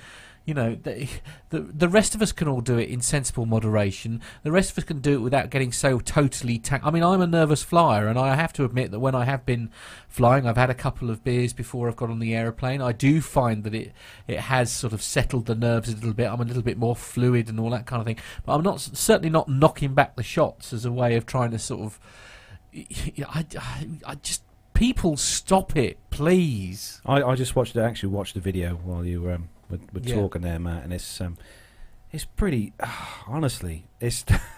[0.45, 1.07] You know, the,
[1.49, 4.21] the the rest of us can all do it in sensible moderation.
[4.43, 6.59] The rest of us can do it without getting so totally.
[6.59, 9.25] Ta- I mean, I'm a nervous flyer, and I have to admit that when I
[9.25, 9.71] have been
[10.07, 12.79] flying, I've had a couple of beers before I've got on the aeroplane.
[12.79, 13.91] I do find that it
[14.27, 16.29] it has sort of settled the nerves a little bit.
[16.29, 18.19] I'm a little bit more fluid and all that kind of thing.
[18.45, 21.59] But I'm not certainly not knocking back the shots as a way of trying to
[21.59, 21.99] sort of.
[23.29, 27.01] I, I, I just people stop it, please.
[27.05, 30.15] I, I just watched actually watched the video while you um, were, were Yeah.
[30.15, 31.37] talking there, Matt, and it's um,
[32.11, 32.73] it's pretty.
[33.27, 34.25] honestly, it's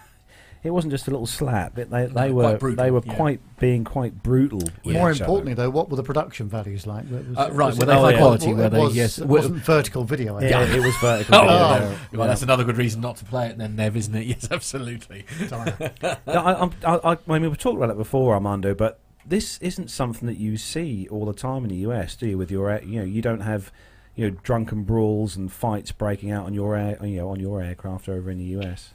[0.68, 1.76] it wasn't just a little slap.
[1.78, 3.14] It, they they No, were quite brutal, they were yeah.
[3.14, 4.60] quite being quite brutal.
[4.84, 5.24] With More each other.
[5.24, 7.10] importantly, though, what were the production values like?
[7.10, 8.86] Was- Uh, right, was were they high quality, were they?
[8.88, 9.18] Yes.
[9.18, 10.36] It wasn't vertical video.
[10.36, 11.34] I Yeah, it was vertical.
[11.34, 11.78] Oh, video Oh.
[11.78, 11.98] there.
[12.18, 14.26] Well, that's another good reason not to play it, then, Nev, isn't it?
[14.28, 15.24] Yes, absolutely.
[15.48, 15.72] Sorry.
[16.02, 19.58] No, I, I'm- I, I, I mean, we've talked about it before, Armando, but this
[19.58, 22.38] isn't something that you see all the time in the US, do you?
[22.38, 23.72] With your, you know, you don't have,
[24.14, 27.60] you know, drunken brawls and fights breaking out on your, air, you know, on your
[27.62, 28.94] aircraft over in the US.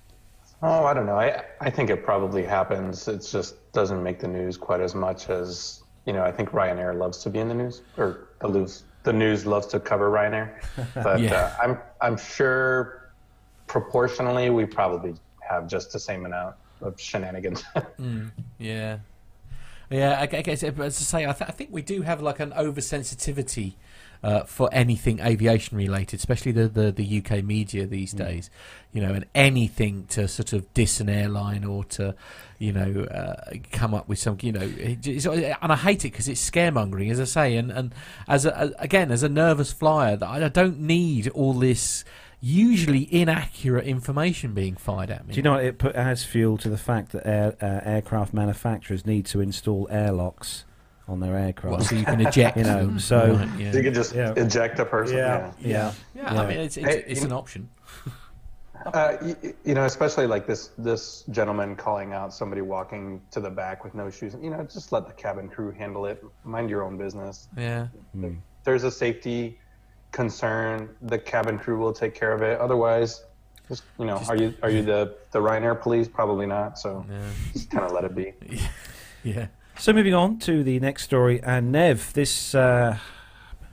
[0.65, 1.17] Oh, I don't know.
[1.19, 3.08] I I think it probably happens.
[3.08, 6.23] It just doesn't make the news quite as much as you know.
[6.23, 9.67] I think Ryanair loves to be in the news, or the news the news loves
[9.67, 10.54] to cover Ryanair.
[11.04, 11.34] But Yeah.
[11.36, 13.12] uh, I'm I'm sure
[13.67, 17.63] proportionally we probably have just the same amount of shenanigans.
[18.58, 18.99] Yeah.
[19.89, 22.39] Yeah, I, I guess, as I say, I, th- I think we do have like
[22.39, 23.73] an oversensitivity
[24.24, 28.50] uh, for anything aviation related, especially the, the, the UK media these days.
[28.94, 32.16] You know, and anything to sort of diss an airline or to,
[32.60, 35.06] you know, uh, come up with some, you know, it-
[35.62, 37.58] and I hate it because it's scaremongering, as I say.
[37.58, 37.94] And, and
[38.28, 42.06] as a, again, as a nervous flyer, that I don't need all this
[42.40, 45.34] usually inaccurate information being fired at me.
[45.34, 45.64] Do you know what?
[45.64, 49.88] it put, adds fuel to the fact that air, uh, aircraft manufacturers need to install
[49.90, 50.66] airlocks
[51.08, 51.72] on their aircraft?
[51.78, 53.00] What, so you can eject You know, them.
[53.00, 53.74] so- Right, yeah.
[53.74, 54.34] you can just Yeah.
[54.38, 55.18] eject a person.
[55.18, 55.94] yeah, yeah.
[56.16, 56.42] Yeah, Yeah.
[56.42, 57.70] I mean it's it's, Hey, it's an option.
[58.86, 63.50] Uh, you, you know, especially like this this gentleman calling out somebody walking to the
[63.50, 64.36] back with no shoes.
[64.42, 66.22] You know, just let the cabin crew handle it.
[66.44, 67.48] Mind your own business.
[67.56, 68.34] Yeah, Hmm.
[68.66, 69.58] there's a safety
[70.12, 72.60] concern, the cabin crew will take care of it.
[72.60, 73.24] Otherwise,
[73.70, 76.10] just you know, are you are you the the Ryanair police?
[76.10, 76.78] Probably not.
[76.78, 77.22] So yeah,
[77.54, 78.34] just kind of let it be.
[79.24, 79.48] yeah.
[79.78, 82.98] So moving on to the next story, and Nev, this uh,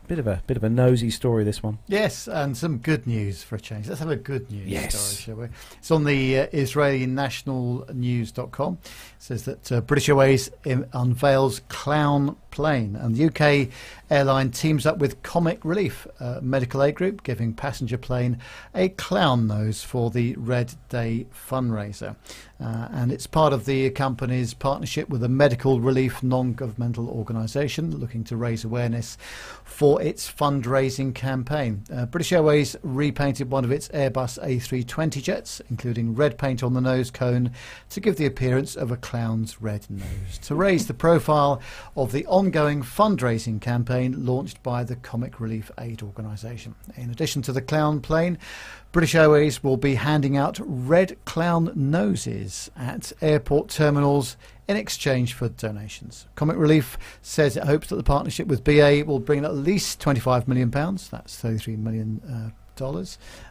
[0.09, 1.45] bit of a bit of a nosy story.
[1.45, 1.79] This one.
[1.87, 3.87] Yes, and some good news for a change.
[3.87, 4.95] Let's have a good news Yes.
[4.99, 5.49] story, shall we?
[5.79, 8.79] It's on the uh, Israeli National News.com.
[8.83, 13.69] It says that uh, British Airways im- unveils clown plane, and the UK
[14.11, 18.39] airline teams up with Comic Relief, a medical aid group, giving passenger plane
[18.75, 22.17] a clown nose for the Red Day fundraiser.
[22.61, 27.97] Uh, and it's part of the company's partnership with a medical relief non governmental organisation
[27.97, 29.17] looking to raise awareness
[29.65, 31.83] for its fundraising campaign.
[31.91, 36.81] Uh, British Airways repainted one of its Airbus A320 jets, including red paint on the
[36.83, 37.51] nose cone,
[37.89, 41.63] to give the appearance of a clown's red nose, to raise the profile
[41.97, 46.75] of the ongoing fundraising campaign launched by the Comic Relief Aid Organisation.
[46.97, 48.39] In addition to the clown plane,
[48.93, 55.51] British Airways will be handing out red clown noses at airport terminals in exchange for
[55.51, 56.29] donations.
[56.35, 60.49] Comic Relief says it hopes that the partnership with BA will bring at least £25
[60.49, 62.51] million, that's $33 million, uh,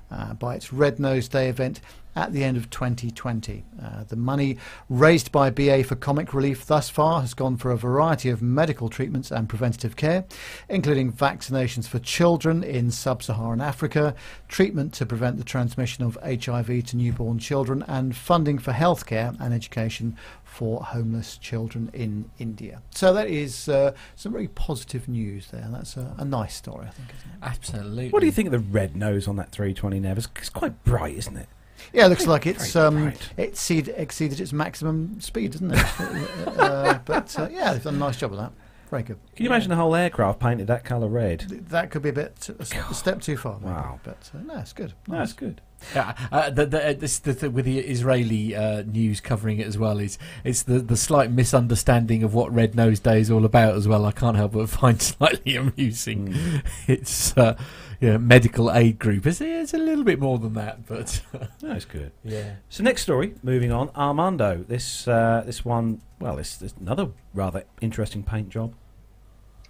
[0.10, 1.82] uh, by its Red Nose Day event
[2.16, 3.64] at the end of 2020.
[3.82, 4.58] Uh, the money
[4.90, 8.90] raised by BA for comic relief thus far has gone for a variety of medical
[8.90, 10.26] treatments and preventative care,
[10.68, 14.16] including vaccinations for children in sub Saharan Africa,
[14.48, 19.54] treatment to prevent the transmission of HIV to newborn children, and funding for healthcare and
[19.54, 22.82] education for homeless children in India.
[22.92, 25.68] So that is uh, some very positive news there.
[25.70, 27.38] That's a, a nice story, I think, isn't it?
[27.42, 28.10] Absolutely.
[28.10, 30.18] What do you think of the red nose on that 320 Nev?
[30.18, 31.48] It's, it's quite bright, isn't it?
[31.94, 35.86] Yeah, it looks like it's Very um, it exceed, exceeded its maximum speed, doesn't it?
[36.60, 38.52] uh, but uh, yeah, they've done a nice job of that.
[38.90, 39.18] Very good.
[39.36, 41.46] Can you imagine the whole aircraft painted that colour red?
[41.48, 43.60] Th- That could be a bit a, s- a step too far.
[43.60, 44.00] maybe, Wow.
[44.04, 44.94] but uh, no, it's good.
[45.08, 45.62] No, it's good.
[45.94, 49.68] Yeah, uh, the, the, uh, this, the, the, with the Israeli uh, news covering it
[49.68, 53.46] as well is it's the, the slight misunderstanding of what Red Nose Day is all
[53.46, 54.06] about as well.
[54.06, 56.30] I can't help but find slightly amusing.
[56.34, 56.66] Mm.
[56.88, 57.56] It's uh,
[58.00, 59.26] yeah, medical aid group.
[59.28, 61.22] It's, it's a little bit more than that, but
[61.62, 62.12] No, it's good.
[62.24, 62.56] yeah.
[62.70, 64.64] So next story, moving on, Armando.
[64.68, 68.74] This uh, this one, well, this, this another rather interesting paint job.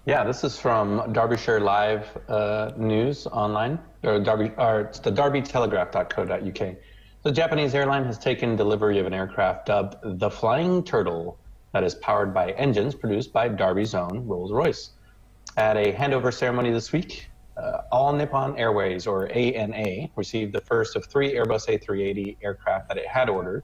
[0.06, 6.76] Yeah, this is from Derbyshire Live uh, News online, or, Derby, or it's the derbytelegraph.co.uk.
[7.22, 11.38] The Japanese airline has taken delivery of an aircraft dubbed the Flying Turtle
[11.74, 14.92] that is powered by engines produced by Derby's own Rolls-Royce.
[15.58, 17.29] At a handover ceremony this week,
[17.62, 22.98] uh, All Nippon Airways, or ANA, received the first of three Airbus A380 aircraft that
[22.98, 23.64] it had ordered,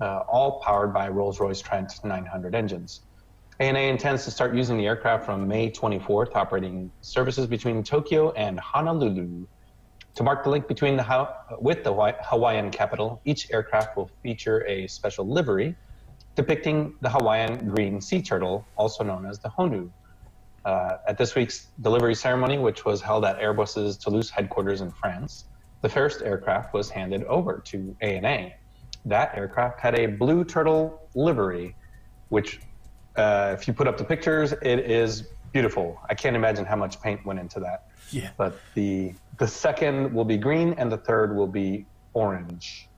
[0.00, 3.02] uh, all powered by Rolls-Royce Trent 900 engines.
[3.60, 8.58] ANA intends to start using the aircraft from May 24th, operating services between Tokyo and
[8.60, 9.46] Honolulu.
[10.16, 14.10] To mark the link between the Hao- with the Hawaii- Hawaiian capital, each aircraft will
[14.22, 15.76] feature a special livery
[16.36, 19.92] depicting the Hawaiian green sea turtle, also known as the Honu.
[20.64, 25.44] Uh, at this week's delivery ceremony, which was held at Airbus's Toulouse headquarters in France,
[25.82, 28.52] the first aircraft was handed over to ANA.
[29.04, 31.76] That aircraft had a blue turtle livery,
[32.30, 32.60] which
[33.16, 36.00] uh, if you put up the pictures, it is beautiful.
[36.08, 37.88] I can't imagine how much paint went into that.
[38.10, 38.30] Yeah.
[38.36, 42.88] But the the second will be green, and the third will be orange.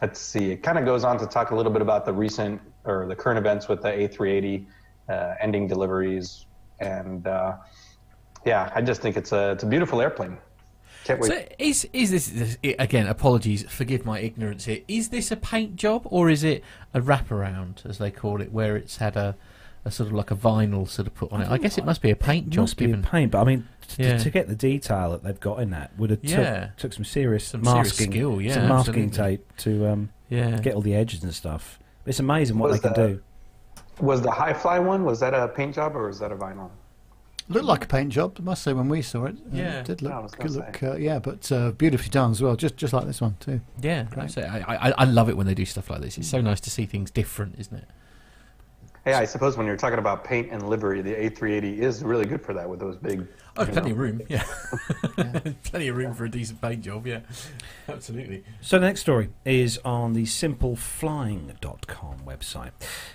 [0.00, 0.52] Let's see.
[0.52, 3.16] It kind of goes on to talk a little bit about the recent or the
[3.16, 4.66] current events with the A380
[5.08, 6.46] uh, ending deliveries,
[6.80, 7.56] and uh,
[8.44, 10.38] yeah, I just think it's a it's a beautiful airplane.
[11.04, 11.28] Can't wait.
[11.28, 13.06] So is is this, this again?
[13.06, 14.80] Apologies, forgive my ignorance here.
[14.88, 16.62] Is this a paint job or is it
[16.94, 19.36] a wraparound, as they call it, where it's had a,
[19.84, 21.48] a sort of like a vinyl sort of put on it?
[21.50, 22.62] I guess it must be a paint It job.
[22.64, 24.18] must be a given pain, but I mean, t- Yeah.
[24.18, 26.66] to get the detail that they've got in that would have Yeah.
[26.66, 29.36] took, took some serious Some serious masking, skill, yeah, some masking absolutely.
[29.38, 30.58] tape to um, yeah.
[30.58, 31.78] get all the edges and stuff.
[32.06, 33.22] It's amazing what Was they can that- do.
[34.00, 35.04] Was the Hi Fly one?
[35.04, 36.70] Was that a paint job or was that a vinyl?
[37.50, 39.36] Looked like a paint job, I must say, when we saw it.
[39.50, 39.80] Yeah.
[39.80, 40.50] it did look good.
[40.50, 42.56] Look, uh, yeah, but uh, beautifully done as well.
[42.56, 43.60] Just just like this one too.
[43.80, 44.36] Yeah, Great.
[44.36, 46.18] I, I, I love it when they do stuff like this.
[46.18, 47.84] It's so nice to see things different, isn't it?
[49.08, 52.44] Hey, I suppose when you're talking about paint and livery, the A380 is really good
[52.44, 53.26] for that with those big.
[53.56, 53.92] Oh, plenty know.
[53.92, 54.20] of room.
[54.28, 54.44] Yeah,
[55.62, 57.06] plenty of room for a decent paint job.
[57.06, 57.20] Yeah,
[57.88, 58.44] absolutely.
[58.60, 62.72] So the next story is on the simpleflying.com website.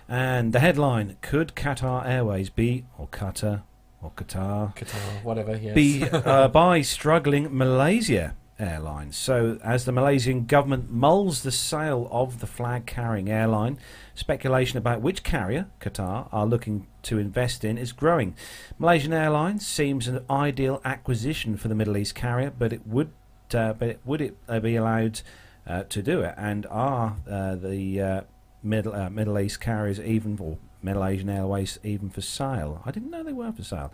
[0.09, 3.61] And the headline, Could Qatar Airways be, or Qatar,
[4.01, 5.55] or Qatar, Qatar, whatever.
[5.55, 5.75] Yes.
[5.75, 9.17] be uh, by struggling Malaysia Airlines.
[9.17, 13.79] So, as the Malaysian government mulls the sale of the flag carrying airline,
[14.13, 18.35] speculation about which carrier Qatar are looking to invest in is growing.
[18.77, 23.11] Malaysian Airlines seems an ideal acquisition for the Middle East carrier, but it would,
[23.53, 25.21] uh, but it, would it uh, be allowed
[25.65, 26.35] uh, to do it?
[26.37, 28.21] And are uh, the uh,
[28.61, 32.81] Middle Middle East carriers even, or Malaysian Airways even for sale?
[32.85, 33.91] I didn't know they were for sale.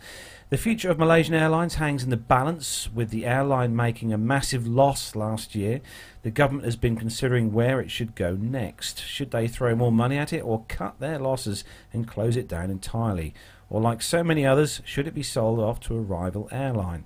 [0.49, 4.67] The future of Malaysian Airlines hangs in the balance, with the airline making a massive
[4.67, 5.82] loss last year.
[6.23, 9.04] The government has been considering where it should go next.
[9.04, 12.71] Should they throw more money at it or cut their losses and close it down
[12.71, 13.34] entirely?
[13.69, 17.06] Or, like so many others, should it be sold off to a rival airline?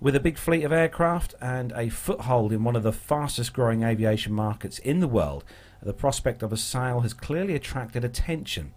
[0.00, 3.84] With a big fleet of aircraft and a foothold in one of the fastest growing
[3.84, 5.44] aviation markets in the world,
[5.82, 8.72] the prospect of a sale has clearly attracted attention.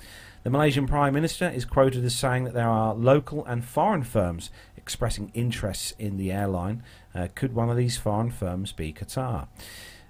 [0.48, 4.50] The Malaysian Prime Minister is quoted as saying that there are local and foreign firms
[4.78, 6.84] expressing interests in the airline.
[7.14, 9.50] Uh, could one of these foreign firms be Qatar?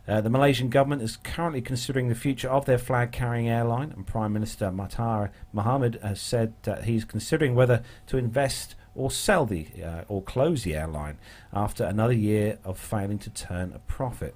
[0.08, 4.06] Uh, the Malaysian government is currently considering the future of their flag carrying airline, and
[4.06, 9.68] Prime Minister Mahathir Mohamad has said that he's considering whether to invest or sell the
[9.84, 11.18] uh, or close the airline
[11.52, 14.36] after another year of failing to turn a profit.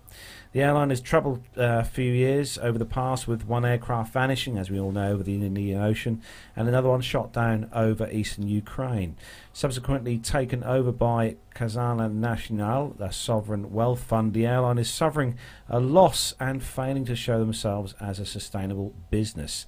[0.54, 4.58] The airline has troubled uh, a few years over the past with one aircraft vanishing,
[4.58, 6.22] as we all know, over the Indian Ocean,
[6.58, 9.16] and another one shot down over eastern Ukraine.
[9.54, 15.38] Subsequently taken over by Khazanah National, a sovereign wealth fund, the airline is suffering
[15.70, 19.66] a loss and failing to show themselves as a sustainable business.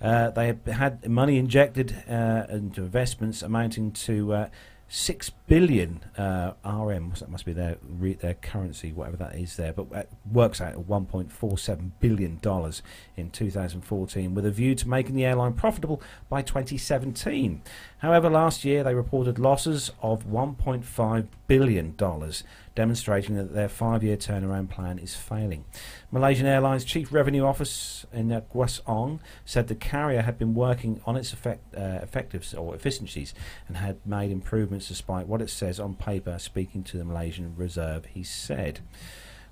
[0.00, 4.48] Uh, they have had money injected uh, into investments amounting to uh,
[4.88, 7.12] six billion uh, RM.
[7.18, 9.72] That must be their re- their currency, whatever that is there.
[9.72, 12.82] But it works out at 1.47 billion dollars
[13.16, 17.62] in 2014, with a view to making the airline profitable by 2017.
[17.98, 22.44] However, last year they reported losses of 1.5 billion dollars,
[22.76, 25.64] demonstrating that their five-year turnaround plan is failing.
[26.12, 31.16] Malaysian Airlines Chief Revenue Officer in uh, Guesong said the carrier had been working on
[31.16, 33.34] its effect, uh, effectiveness or efficiencies
[33.66, 36.38] and had made improvements despite what it says on paper.
[36.38, 38.80] Speaking to the Malaysian Reserve, he said.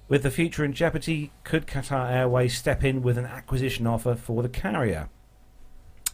[0.07, 4.43] With the future in jeopardy, could Qatar Airways step in with an acquisition offer for
[4.43, 5.09] the carrier?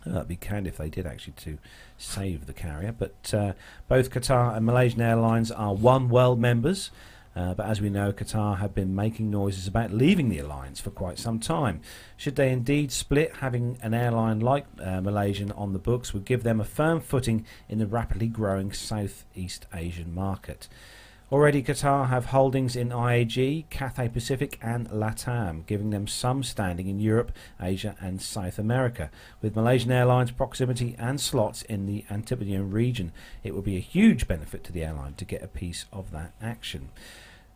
[0.07, 1.59] Uh, that'd be kind if they did actually to
[1.99, 2.93] save the carrier.
[2.93, 3.53] But uh,
[3.89, 6.91] both Qatar and Malaysian Airlines are oneworld members.
[7.37, 10.91] Uh, but as we know, Qatar have been making noises about leaving the alliance for
[10.91, 11.81] quite some time.
[12.17, 16.43] Should they indeed split, having an airline like uh, Malaysian on the books would give
[16.43, 20.67] them a firm footing in the rapidly growing Southeast Asian market.
[21.33, 26.99] Already, Qatar have holdings in IAG, Cathay Pacific, and LATAM, giving them some standing in
[26.99, 29.13] Europe, Asia, and South America.
[29.41, 33.13] With Malaysian Airlines' proximity and slots in the Antipodean region,
[33.45, 36.33] it would be a huge benefit to the airline to get a piece of that
[36.43, 36.89] action.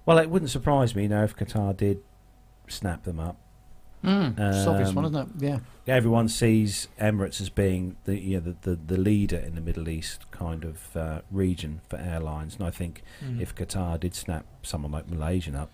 [0.07, 2.01] Well, it wouldn't surprise me, you know, if Qatar did
[2.69, 3.39] snap them up.
[4.05, 5.45] Mm, it's obvious Um, one, isn't it?
[5.45, 5.59] Yeah.
[5.87, 9.89] Everyone sees Emirates as being the you know, the, the, the leader in the Middle
[9.89, 13.41] East kind of uh, region for airlines, and I think Mm.
[13.41, 15.71] if Qatar did snap someone like Malaysian up,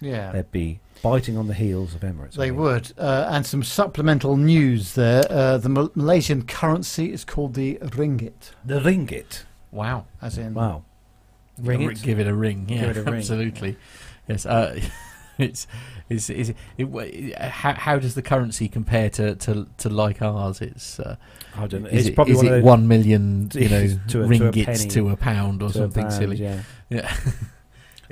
[0.00, 0.32] Yeah.
[0.32, 2.32] they'd be biting on the heels of Emirates.
[2.34, 2.58] They think.
[2.58, 2.92] would.
[2.98, 5.24] Uh, and some supplemental news there.
[5.30, 9.44] Uh, the Mal- Malaysian currency is called the ringgit, The ringgit.
[9.72, 10.06] Wow.
[10.22, 10.54] as in.
[10.54, 10.84] Wow.
[11.58, 12.02] Ring Give it.
[12.02, 12.66] Give it a ring.
[12.68, 13.14] Yeah, it a ring.
[13.16, 13.76] absolutely.
[14.26, 14.46] Yes.
[14.46, 14.80] Uh,
[15.40, 15.66] it's
[16.08, 20.60] is is it, how, how does the currency compare to, to, to like ours?
[20.60, 21.16] It's uh,
[21.56, 21.88] I don't know.
[21.88, 24.88] is It's it, probably one it one million you know To a- to a penny.
[24.88, 26.36] to a pound or something pound, silly?
[26.36, 26.62] Yeah.
[26.88, 27.12] Yeah.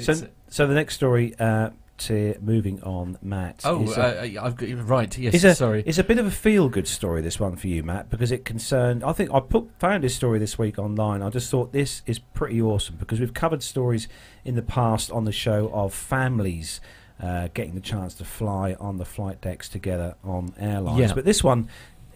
[0.01, 3.63] So, It's- so the next story, uh, to moving on, Matt.
[3.65, 5.19] oh, uh, I've got right.
[5.19, 5.59] Yes.
[5.59, 5.83] Sorry.
[5.85, 9.03] It's a bit of a feel-good story, this one for you, Matt, because it concerned.
[9.03, 11.23] I think I put found this story this week online.
[11.23, 14.07] I just thought this is pretty awesome because we've covered stories
[14.45, 16.81] in the past on the show of families
[17.21, 21.01] uh, getting the chance to fly on the flight decks together on airlines.
[21.01, 21.15] Yeah.
[21.15, 21.69] But this one,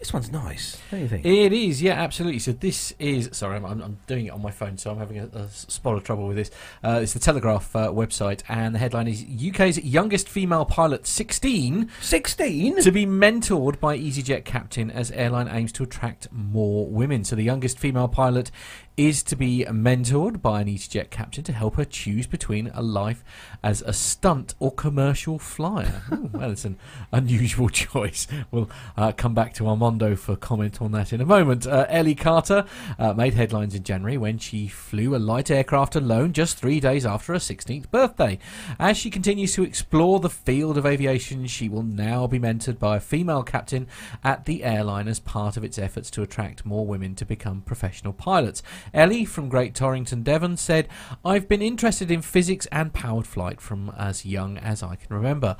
[0.03, 1.25] this one's nice, don't you think?
[1.25, 2.39] It is, yeah, absolutely.
[2.39, 5.27] So this is sorry, I'm, I'm, doing it on my phone, so I'm having a,
[5.27, 6.51] a spot of trouble with this.
[6.83, 11.89] Uh, it's the Telegraph uh, website, and the headline is UK's youngest female pilot, 16,
[12.01, 12.81] Sixteen.
[12.81, 17.23] to be mentored by EasyJet captain as airline aims to attract more women.
[17.23, 18.51] So the youngest female pilot
[18.95, 23.23] is to be mentored by an EasyJet captain to help her choose between a life
[23.63, 26.03] as a stunt or commercial flyer.
[26.11, 26.77] Ooh, well, it's an
[27.11, 28.27] unusual choice.
[28.51, 31.65] We'll uh, come back to Armando for comment on that in a moment.
[31.65, 32.65] Uh, Ellie Carter
[32.99, 37.05] uh, made headlines in January when she flew a light aircraft alone just three days
[37.05, 38.37] after her 16th birthday.
[38.77, 42.97] As she continues to explore the field of aviation, she will now be mentored by
[42.97, 43.87] a female captain
[44.23, 48.13] at the airline as part of its efforts to attract more women to become professional
[48.13, 48.61] pilots.
[48.93, 50.87] Ellie from Great Torrington, Devon said,
[51.23, 55.57] I've been interested in physics and powered flight from as young as I can remember.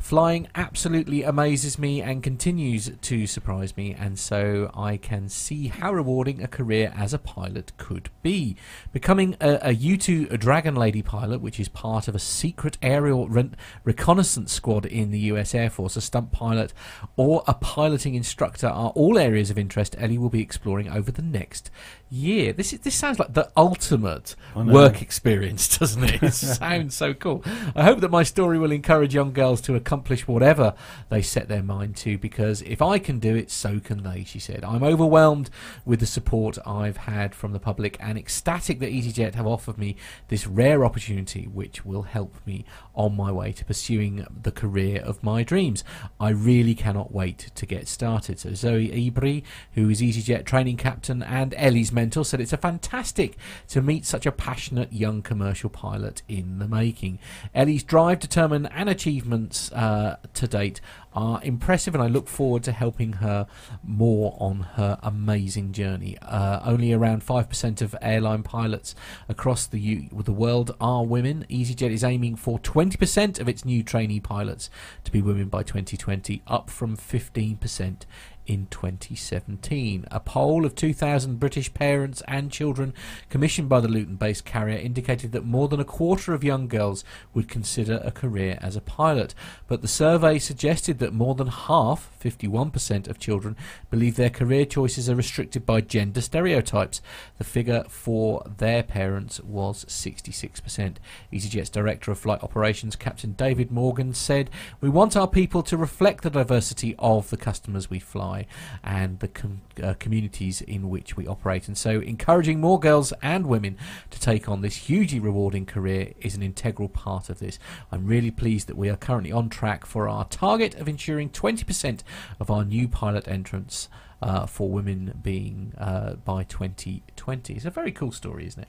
[0.00, 5.92] Flying absolutely amazes me and continues to surprise me, and so I can see how
[5.92, 8.56] rewarding a career as a pilot could be.
[8.92, 13.28] Becoming a, a U 2 Dragon Lady pilot, which is part of a secret aerial
[13.28, 13.50] re-
[13.84, 16.72] reconnaissance squad in the US Air Force, a stunt pilot,
[17.16, 21.22] or a piloting instructor are all areas of interest Ellie will be exploring over the
[21.22, 21.70] next
[22.10, 22.52] year.
[22.52, 26.22] This is, this sounds like the ultimate work experience, doesn't it?
[26.22, 27.42] It sounds so cool.
[27.74, 30.74] I hope that my story will encourage young girls to accomplish whatever
[31.08, 34.40] they set their mind to because if I can do it, so can they, she
[34.40, 34.64] said.
[34.64, 35.50] I'm overwhelmed
[35.84, 39.96] with the support I've had from the public and ecstatic that EasyJet have offered me
[40.28, 45.22] this rare opportunity which will help me on my way to pursuing the career of
[45.22, 45.84] my dreams.
[46.18, 48.40] I really cannot wait to get started.
[48.40, 49.44] So Zoe Ibri,
[49.74, 53.36] who is EasyJet training captain and Ellie's mentor, said it's a fantastic
[53.68, 57.18] to meet such a passionate young commercial pilot in the making.
[57.54, 60.80] Ellie's drive, determined and achievements uh, to date
[61.12, 63.46] are impressive, and I look forward to helping her
[63.82, 66.16] more on her amazing journey.
[66.22, 68.94] Uh, only around 5% of airline pilots
[69.28, 71.44] across the, U- the world are women.
[71.50, 74.70] EasyJet is aiming for 20% of its new trainee pilots
[75.04, 78.02] to be women by 2020, up from 15%
[78.50, 80.06] in 2017.
[80.10, 82.92] A poll of 2,000 British parents and children
[83.28, 87.04] commissioned by the Luton based carrier indicated that more than a quarter of young girls
[87.32, 89.36] would consider a career as a pilot.
[89.68, 93.56] But the survey suggested that more than half, 51% of children,
[93.88, 97.00] believe their career choices are restricted by gender stereotypes.
[97.38, 100.96] The figure for their parents was 66%.
[101.32, 106.24] EasyJet's Director of Flight Operations, Captain David Morgan, said, We want our people to reflect
[106.24, 108.39] the diversity of the customers we fly
[108.84, 111.68] and the com- uh, communities in which we operate.
[111.68, 113.76] And so, encouraging more girls and women
[114.10, 117.58] to take on this hugely rewarding career is an integral part of this.
[117.92, 122.00] I'm really pleased that we are currently on track for our target of ensuring 20%
[122.38, 123.88] of our new pilot entrants.
[124.22, 127.54] Uh, for women being uh, by 2020.
[127.54, 128.68] It's a very cool story, isn't it?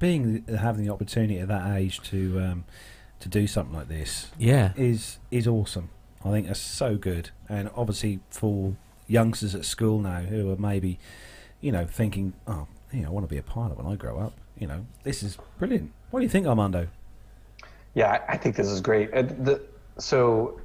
[0.00, 2.64] Being having the opportunity at that age to um,
[3.20, 4.72] to do something like this Yeah.
[4.76, 5.90] is is awesome.
[6.24, 8.74] I think that's so good, and obviously for
[9.06, 10.98] youngsters at school now who are maybe,
[11.60, 14.18] you know, thinking, oh, you know, I want to be a pilot when I grow
[14.18, 14.34] up.
[14.58, 15.92] You know, this is brilliant.
[16.10, 16.88] What do you think, Armando?
[17.94, 19.12] Yeah, I think this is great.
[19.12, 19.60] Uh, the,
[19.98, 20.60] so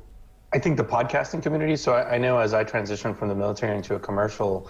[0.54, 3.76] I think the podcasting community, so I, I know as I transitioned from the military
[3.76, 4.70] into a commercial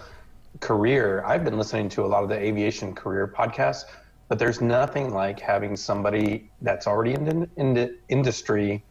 [0.60, 3.84] career, I've been listening to a lot of the aviation career podcasts,
[4.28, 8.84] but there's nothing like having somebody that's already in the, in the industry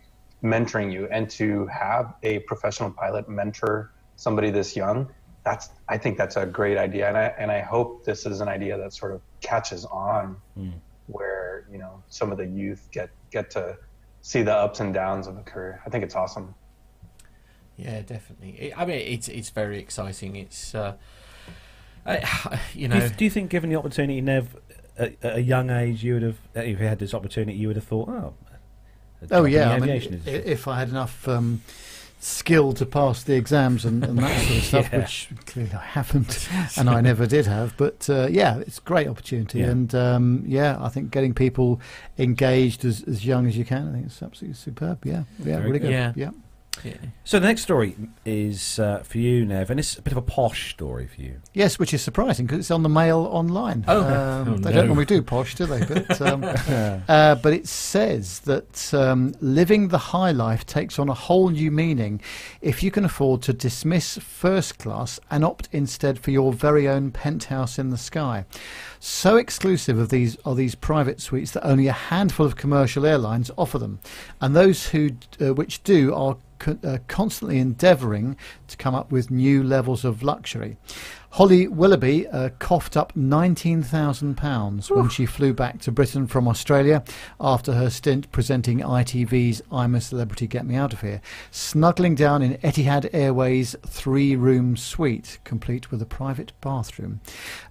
[0.43, 5.09] mentoring you and to have a professional pilot mentor somebody this young.
[5.45, 7.07] That's, I think that's a great idea.
[7.07, 10.35] And I, and I hope this is an idea that sort of catches on
[11.07, 13.77] where, you know, some of the youth get, get to
[14.21, 15.81] see the ups and downs of a career.
[15.85, 16.53] I think it's awesome.
[17.77, 18.49] Yeah, definitely.
[18.59, 20.35] It, I mean, it's it's very exciting.
[20.35, 20.95] It's uh,
[22.05, 24.53] I, you know, Do you, do you think, given the opportunity, Nev,
[24.97, 27.77] at, at a young age, you would have, if you had this opportunity, you would
[27.77, 28.33] have thought, oh,
[29.31, 30.51] Oh yeah, I mean, aviation i- industry.
[30.51, 31.61] if I had enough um,
[32.21, 34.99] skill to pass the exams and, and that sort of stuff, Yeah.
[34.99, 37.75] which clearly I haven't, and I never did have.
[37.77, 39.67] But uh, yeah, it's a great opportunity, Yeah.
[39.69, 41.79] and um, yeah, I think getting people
[42.17, 45.05] engaged as, as young as you can, I think it's absolutely superb.
[45.05, 45.85] Yeah, yeah, Very really good.
[45.87, 45.91] good.
[45.93, 46.13] Yeah.
[46.15, 46.31] yeah.
[46.83, 46.93] Yeah.
[47.25, 47.95] So the next story
[48.25, 51.41] is uh, for you, Nev, and it's a bit of a posh story for you.
[51.53, 53.83] Yes, which is surprising because it's on the Mail online.
[53.87, 54.03] Oh.
[54.03, 54.75] Um, Oh, they no.
[54.77, 55.85] don't normally do posh, do they?
[55.85, 56.43] But um,
[57.07, 61.69] uh, but it says that um, living the high life takes on a whole new
[61.71, 62.21] meaning
[62.61, 67.11] if you can afford to dismiss first class and opt instead for your very own
[67.11, 68.45] penthouse in the sky.
[68.99, 73.51] So exclusive of these are these private suites that only a handful of commercial airlines
[73.57, 73.99] offer them,
[74.39, 75.11] and those who
[75.41, 76.37] uh, which do are
[76.67, 78.35] uh, constantly endeavouring
[78.67, 80.77] to come up with new levels of luxury.
[81.31, 87.03] Holly Willoughby uh, coughed up £19,000 when she flew back to Britain from Australia
[87.39, 91.21] after her stint presenting ITV's I'm a Celebrity, Get Me Out of Here,
[91.51, 97.21] snuggling down in Etihad Airways' three room suite, complete with a private bathroom.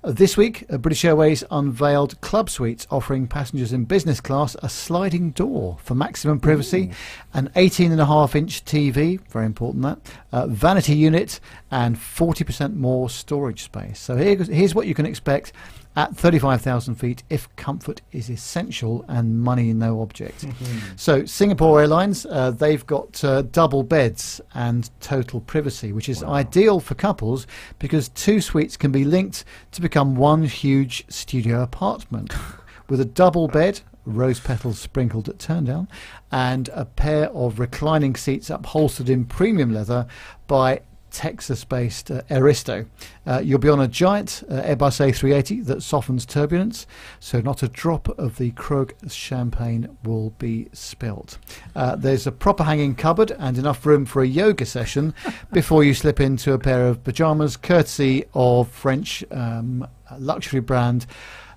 [0.04, 4.68] Uh, this week, uh, British Airways unveiled club suites offering passengers in business class a
[4.68, 6.92] sliding door for maximum privacy,
[7.34, 9.98] an 18.5 inch TV, very important that,
[10.30, 11.40] uh, vanity unit,
[11.70, 13.98] and 40% more storage space.
[13.98, 15.52] So here, here's what you can expect
[15.98, 20.44] at 35,000 feet if comfort is essential and money no object.
[20.96, 26.78] So Singapore Airlines, uh, they've got uh, double beds and total privacy, which is ideal
[26.78, 27.48] for couples
[27.80, 32.32] because two suites can be linked to become one huge studio apartment
[32.88, 33.80] with a double bed.
[34.06, 35.86] Rose petals sprinkled at turn down,
[36.32, 40.06] and a pair of reclining seats upholstered in premium leather
[40.46, 40.80] by
[41.10, 42.86] Texas-based uh, Aristo.
[43.26, 46.86] Uh, you'll be on a giant uh, Airbus A380 that softens turbulence,
[47.20, 51.38] so not a drop of the Krug champagne will be spilt.
[51.74, 55.14] Uh, there's a proper hanging cupboard and enough room for a yoga session
[55.52, 59.86] before you slip into a pair of pajamas, courtesy of French um,
[60.18, 61.06] luxury brand.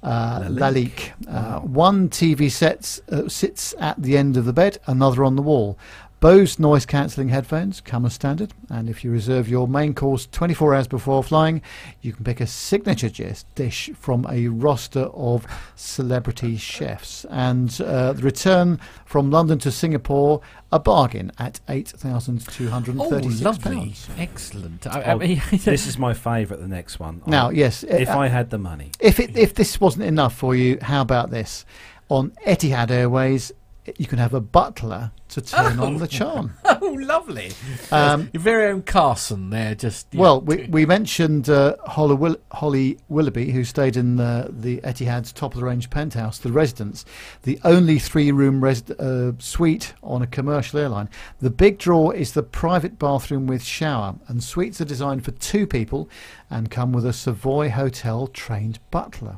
[0.04, 0.58] Uh, Lalique.
[0.58, 1.12] Lalique.
[1.28, 5.44] Uh, One TV set uh, sits at the end of the bed, another on the
[5.44, 5.78] wall.
[6.22, 10.76] Bose noise cancelling headphones come as standard, and if you reserve your main course 24
[10.76, 11.64] hours before flying,
[12.02, 13.10] you can pick a signature
[13.56, 17.26] dish from a roster of celebrity chefs.
[17.32, 20.42] And uh, the return from London to Singapore,
[20.72, 23.00] a bargain at £8,236.
[23.00, 23.96] Oh, lovely.
[24.20, 24.86] Excellent.
[24.86, 26.62] I, I Oh, mean, this is my favourite.
[26.62, 27.24] The next one.
[27.26, 30.36] Now, I- yes, if uh, I had the money, If it, if this wasn't enough
[30.36, 31.66] for you, how about this?
[32.10, 33.52] On Etihad Airways,
[33.98, 36.54] you can have a butler to turn on the charm.
[36.66, 37.52] oh, lovely.
[37.92, 40.08] Um, Your very own Carson there, just.
[40.14, 45.32] Well, we, we mentioned uh, Holly, Will- Holly Willoughby, who stayed in the, the Etihad's
[45.32, 47.06] top of the range penthouse, the residence,
[47.44, 51.10] the only three room res- uh, suite on a commercial airline.
[51.40, 55.66] The big draw is the private bathroom with shower, and suites are designed for two
[55.66, 56.10] people
[56.52, 59.38] and come with a Savoy Hotel trained butler.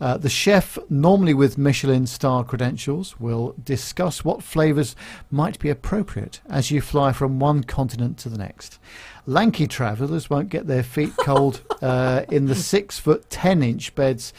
[0.00, 4.96] Uh, the chef, normally with Michelin star credentials, will discuss what flavours
[5.30, 8.78] might be appropriate as you fly from one continent to the next.
[9.26, 14.32] Lanky travellers won't get their feet cold uh, in the six foot ten inch beds,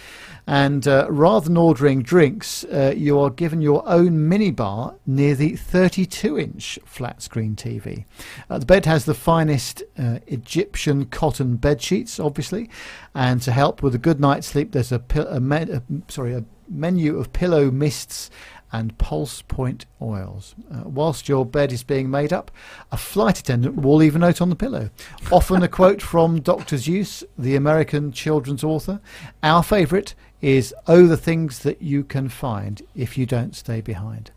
[0.45, 5.55] and uh, rather than ordering drinks, uh, you are given your own minibar near the
[5.55, 8.03] 32 inch flat screen TV.
[8.49, 12.69] Uh, the bed has the finest uh, Egyptian cotton bed sheets, obviously,
[13.15, 16.43] and to help with a good night's sleep, there's a, a, me- a sorry a
[16.69, 18.29] menu of pillow mists
[18.73, 20.53] and pulse point oils.
[20.69, 22.51] Uh, whilst your bed is being made up,
[22.91, 24.89] a flight attendant will leave a note on the pillow.
[25.31, 26.75] Often a quote from Dr.
[26.77, 28.99] Seuss, the American children's author.
[29.43, 34.31] Our favourite is Oh, the things that you can find if you don't stay behind.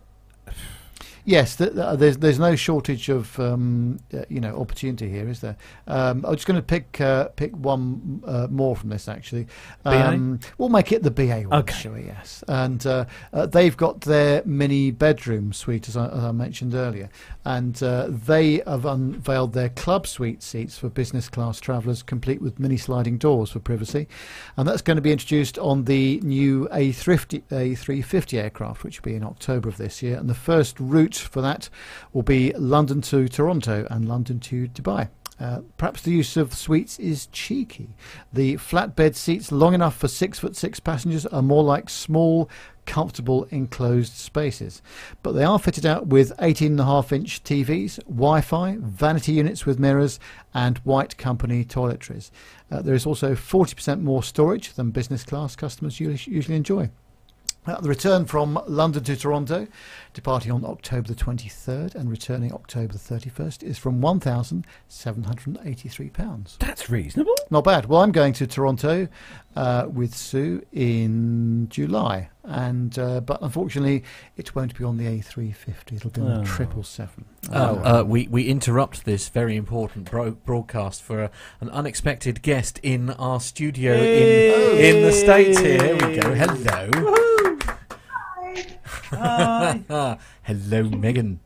[1.28, 5.40] Yes, th- th- there's there's no shortage of um, uh, you know opportunity here, is
[5.40, 5.58] there?
[5.88, 9.48] Um, I'm just going to pick uh, pick one uh, more from this actually.
[9.86, 11.74] Um, we'll make it the BA one, Okay.
[11.74, 12.04] shall we?
[12.04, 16.76] Yes, and uh, uh, they've got their mini bedroom suite as I, as I mentioned
[16.76, 17.10] earlier,
[17.44, 22.60] and uh, they have unveiled their club suite seats for business class travellers, complete with
[22.60, 24.08] mini sliding doors for privacy,
[24.58, 29.16] and that's going to be introduced on the new A350 A350 aircraft, which will be
[29.16, 31.70] in October of this year, and the first route for that
[32.14, 35.10] will be London to Toronto and London to Dubai.
[35.38, 37.90] Uh, perhaps the use of suites is cheeky.
[38.32, 42.50] The flatbed seats, long enough for six foot six passengers, are more like small,
[42.86, 44.82] comfortable enclosed spaces.
[45.24, 50.22] But they are fitted out with 18.5 inch TVs, Wi Fi, vanity units with mirrors,
[50.54, 52.32] and white company toiletries.
[52.72, 56.90] Uh, there is also 40% more storage than business class customers usually usually enjoy.
[57.68, 59.68] Uh, the return from London to Toronto,
[60.16, 66.58] departing on October the 23rd and returning October the 31st, is from £1,783.
[66.58, 67.36] that's reasonable.
[67.52, 67.86] Not bad.
[67.86, 69.08] Well, I'm going to Toronto
[69.56, 74.04] uh, with Sue in July, and uh, but unfortunately,
[74.38, 75.94] it won't be on the A350.
[75.94, 76.40] It'll be on Oh.
[76.40, 77.26] the triple seven.
[77.52, 82.80] Uh, uh, we, we interrupt this very important bro- broadcast for a, an unexpected guest
[82.82, 85.82] in our studio in, in the States here.
[85.82, 86.34] Here we go.
[86.34, 87.55] Hello.
[90.44, 91.40] Hello, Megan.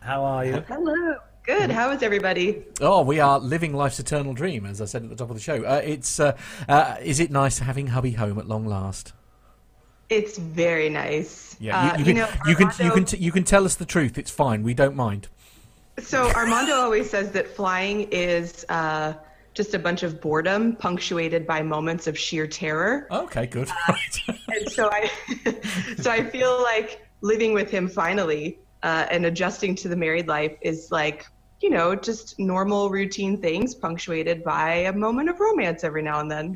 [0.00, 0.64] How are you?
[0.68, 1.16] Hello.
[1.44, 1.70] Good.
[1.70, 2.64] How is everybody?
[2.80, 5.42] Oh, we are living life's eternal dream, as I said at the top of the
[5.42, 5.62] show.
[5.62, 6.36] Uh, it's uh,
[6.68, 9.12] uh, is it nice having hubby home at long last?
[10.08, 11.56] It's very nice.
[11.60, 13.74] Yeah, Uh, you, you, can, know, you can you can t- you can tell us
[13.74, 14.16] the truth.
[14.16, 14.62] It's fine.
[14.62, 15.28] We don't mind.
[15.98, 19.14] So Armando always says that flying is uh,
[19.54, 23.06] just a bunch of boredom punctuated by moments of sheer terror.
[23.10, 23.70] Okay, good.
[23.88, 24.20] Right.
[24.48, 25.10] And so I,
[25.96, 30.56] so I feel like living with him finally uh, and adjusting to the married life
[30.60, 31.26] is like,
[31.60, 36.30] you know, just normal routine things punctuated by a moment of romance every now and
[36.30, 36.52] then.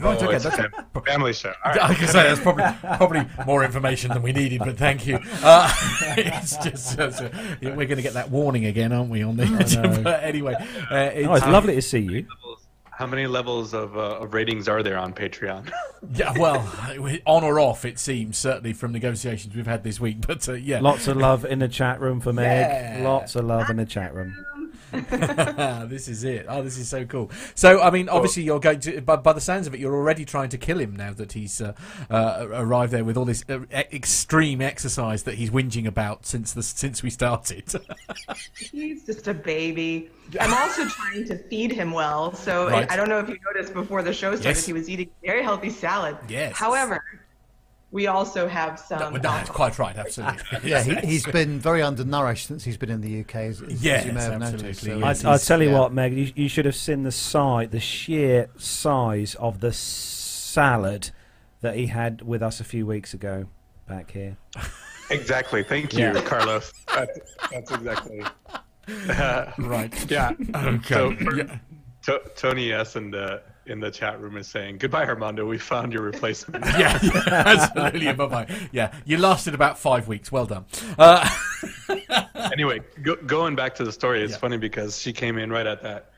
[0.00, 1.52] Right, Oh, okay, it's that's- a family show.
[1.64, 1.82] All right.
[1.90, 2.64] I can say that's probably
[2.96, 5.18] probably more information than we needed, but thank you.
[5.42, 5.70] Uh,
[6.16, 9.22] it's just uh, so- we're going to get that warning again, aren't we?
[9.22, 10.54] On the but anyway,
[10.90, 12.26] uh, it's, Oh, it's lovely to see you.
[12.90, 15.70] How many levels of, uh, of ratings are there on Patreon?
[16.14, 16.66] Yeah, well,
[17.26, 20.18] on or off, it seems certainly from negotiations we've had this week.
[20.26, 22.46] But uh, yeah, Lots of love in the chat room for Meg.
[22.46, 23.00] Yeah.
[23.08, 24.34] Lots of love in the chat room.
[25.88, 26.46] this is it.
[26.48, 27.30] Oh, this is so cool.
[27.54, 30.24] So, I mean, obviously, you're going to, by, by the sounds of it, you're already
[30.24, 31.72] trying to kill him now that he's uh,
[32.10, 36.52] uh, arrived there with all this uh, e- extreme exercise that he's whinging about since
[36.52, 37.64] the since we started.
[38.72, 40.10] He's just a baby.
[40.40, 42.32] I'm also trying to feed him well.
[42.34, 42.92] So I- Right.
[42.92, 44.66] I don't know if you noticed before the show started, Yes.
[44.66, 46.16] he was eating very healthy salad.
[46.28, 46.56] Yes.
[46.56, 47.02] However,
[47.92, 49.14] we also have some.
[49.14, 50.40] No, that's quite right, absolutely.
[50.70, 54.06] yeah, he, he's been very undernourished since he's been in the UK, as, as Yes,
[54.06, 54.86] you may have absolutely, noticed.
[54.86, 55.02] yes.
[55.02, 55.78] I, Yes, I'll tell you yeah.
[55.80, 56.12] what, Meg.
[56.14, 61.10] You, you should have seen the size, the sheer size of the salad
[61.62, 63.46] that he had with us a few weeks ago
[63.88, 64.36] back here.
[65.12, 65.64] Exactly.
[65.64, 66.72] Thank you, Carlos.
[66.94, 67.18] That's,
[67.50, 68.22] that's exactly.
[69.58, 70.10] right.
[70.10, 70.30] yeah.
[70.54, 70.94] Okay.
[70.94, 71.58] So for- Yeah.
[72.02, 72.94] To- Tony S.
[72.94, 75.46] and the in the chat room is saying, "Goodbye, Armando.
[75.46, 78.12] We found your replacement." yeah, yeah, absolutely.
[78.12, 78.46] Bye bye.
[78.72, 80.32] Yeah, you lasted about five weeks.
[80.32, 80.64] Well done.
[80.98, 81.28] Uh,
[82.52, 84.38] anyway, go, going back to the story, it's Yeah.
[84.38, 86.10] funny because she came in right at that,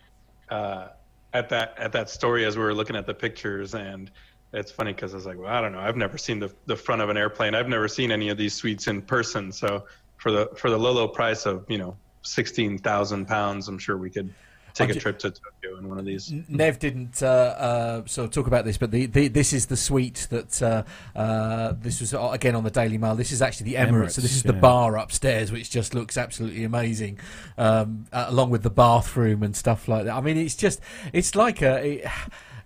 [0.50, 0.88] uh,
[1.32, 4.10] at that at that story as we were looking at the pictures, and
[4.52, 6.76] it's funny because I was like, well, I don't know, I've never seen the the
[6.76, 7.54] front of an airplane.
[7.54, 9.50] I've never seen any of these suites in person.
[9.52, 9.86] So
[10.16, 13.96] for the for the low low price of you know sixteen thousand pounds, I'm sure
[13.96, 14.32] we could
[14.74, 16.32] take a trip to Tokyo in one of these.
[16.48, 19.76] Nev didn't uh, uh, sort of talk about this, but the, the, this is the
[19.76, 20.82] suite that uh,
[21.18, 23.14] uh, this was uh, again on the Daily Mail.
[23.14, 26.16] This is actually the Emirates, so this Emirates, is the bar upstairs, which just looks
[26.16, 27.18] absolutely amazing,
[27.58, 30.14] um, uh, along with the bathroom and stuff like that.
[30.14, 30.80] I mean, it's just
[31.12, 31.86] it's like a.
[31.86, 32.06] It,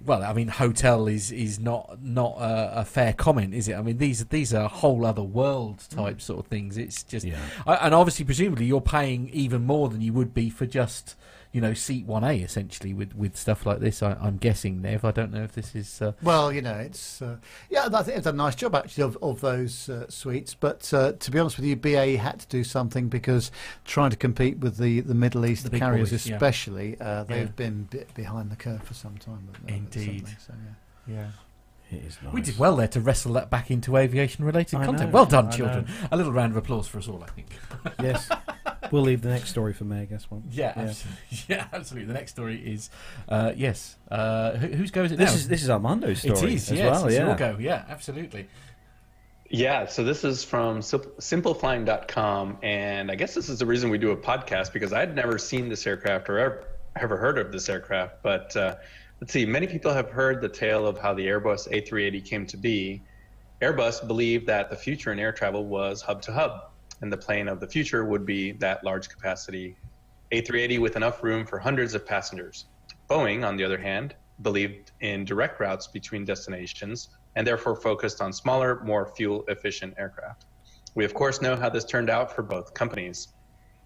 [0.05, 3.75] well, I mean, hotel is is not not a, a fair comment, is it?
[3.75, 6.77] I mean, these these are whole other world type sort of things.
[6.77, 7.39] It's just, Yeah.
[7.67, 11.17] I, and obviously, presumably, you're paying even more than you would be for just
[11.53, 14.03] you know seat one A essentially with with stuff like this.
[14.03, 15.05] I, I'm guessing, Nev.
[15.05, 16.03] I don't know if this is.
[16.03, 17.37] Uh, Well, you know, it's uh,
[17.71, 17.89] yeah.
[17.93, 20.55] I think it's a nice job actually of, of those uh, suites.
[20.55, 23.51] But uh, to be honest with you, BA had to do something because
[23.85, 26.35] trying to compete with the, the Middle East The carriers, boys, yeah.
[26.37, 27.53] especially, uh, they've Yeah.
[27.57, 29.49] been bit behind the curve for some time.
[29.55, 30.27] Uh, Indeed.
[30.47, 30.53] So,
[31.07, 31.15] yeah.
[31.15, 31.27] yeah.
[31.91, 32.33] It is nice.
[32.33, 34.99] We did well there to wrestle that back into aviation related content.
[34.99, 35.87] know, well done, I children.
[36.11, 37.49] A little round of applause for us all, I think.
[38.03, 38.29] yes.
[38.91, 40.11] We'll leave the next story for Meg.
[40.11, 40.45] That's one.
[40.51, 41.21] Yeah, absolutely.
[41.49, 42.07] Yeah, absolutely.
[42.09, 42.91] The next story is
[43.29, 43.97] uh, yes.
[44.11, 45.37] Uh, who, whose go is it This now?
[45.37, 46.91] is this is Armando's story it is as yes.
[46.91, 47.07] well.
[47.07, 47.27] it's yeah.
[47.27, 47.57] your go.
[47.59, 48.49] Yeah, absolutely.
[49.49, 53.99] Yeah, so this is from sim- simpleflying.com, and I guess this is the reason we
[53.99, 56.65] do a podcast because I'd never seen this aircraft or ever,
[56.97, 58.23] ever heard of this aircraft.
[58.23, 58.75] But uh,
[59.21, 62.57] let's see, many people have heard the tale of how the Airbus A380 came to
[62.57, 63.03] be.
[63.63, 67.49] Airbus believed that the future in air travel was hub to hub, and the plane
[67.49, 69.77] of the future would be that large capacity
[70.33, 72.67] A380 with enough room for hundreds of passengers.
[73.09, 78.33] Boeing, on the other hand, believed in direct routes between destinations and therefore focused on
[78.33, 80.45] smaller, more fuel efficient aircraft.
[80.95, 83.29] We, of course, know how this turned out for both companies.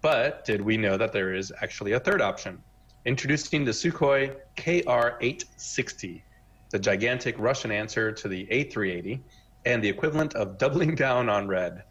[0.01, 2.61] But did we know that there is actually a third option?
[3.03, 6.23] Introducing the Sukhoi KR 860,
[6.69, 9.19] the gigantic Russian answer to the A380
[9.65, 11.81] and the equivalent of doubling down on red.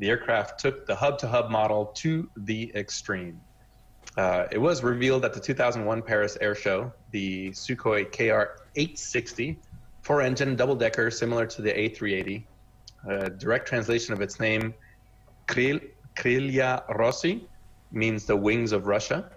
[0.00, 3.40] The aircraft took the hub to hub model to the extreme.
[4.18, 9.58] Uh, it was revealed at the 2001 Paris Air Show, the Sukhoi KR 860,
[10.02, 12.44] four engine double decker similar to the A380.
[13.08, 14.74] A direct translation of its name,
[15.48, 17.46] Kril- Krilya Rossii,
[17.92, 19.30] means the wings of Russia,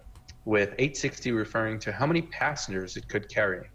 [0.46, 3.70] with 860 referring to how many passengers it could carry.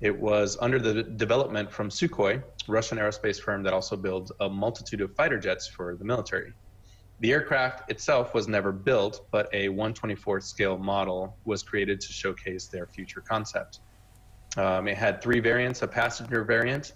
[0.00, 5.00] It was under the development from Sukhoi, Russian aerospace firm that also builds a multitude
[5.00, 6.52] of fighter jets for the military.
[7.20, 12.68] The aircraft itself was never built, but a 124th scale model was created to showcase
[12.68, 13.80] their future concept.
[14.56, 16.92] Um, it had three variants a passenger variant,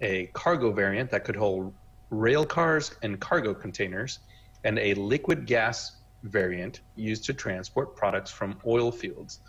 [0.00, 1.74] a cargo variant that could hold
[2.10, 4.18] rail cars and cargo containers,
[4.64, 9.40] and a liquid gas variant used to transport products from oil fields.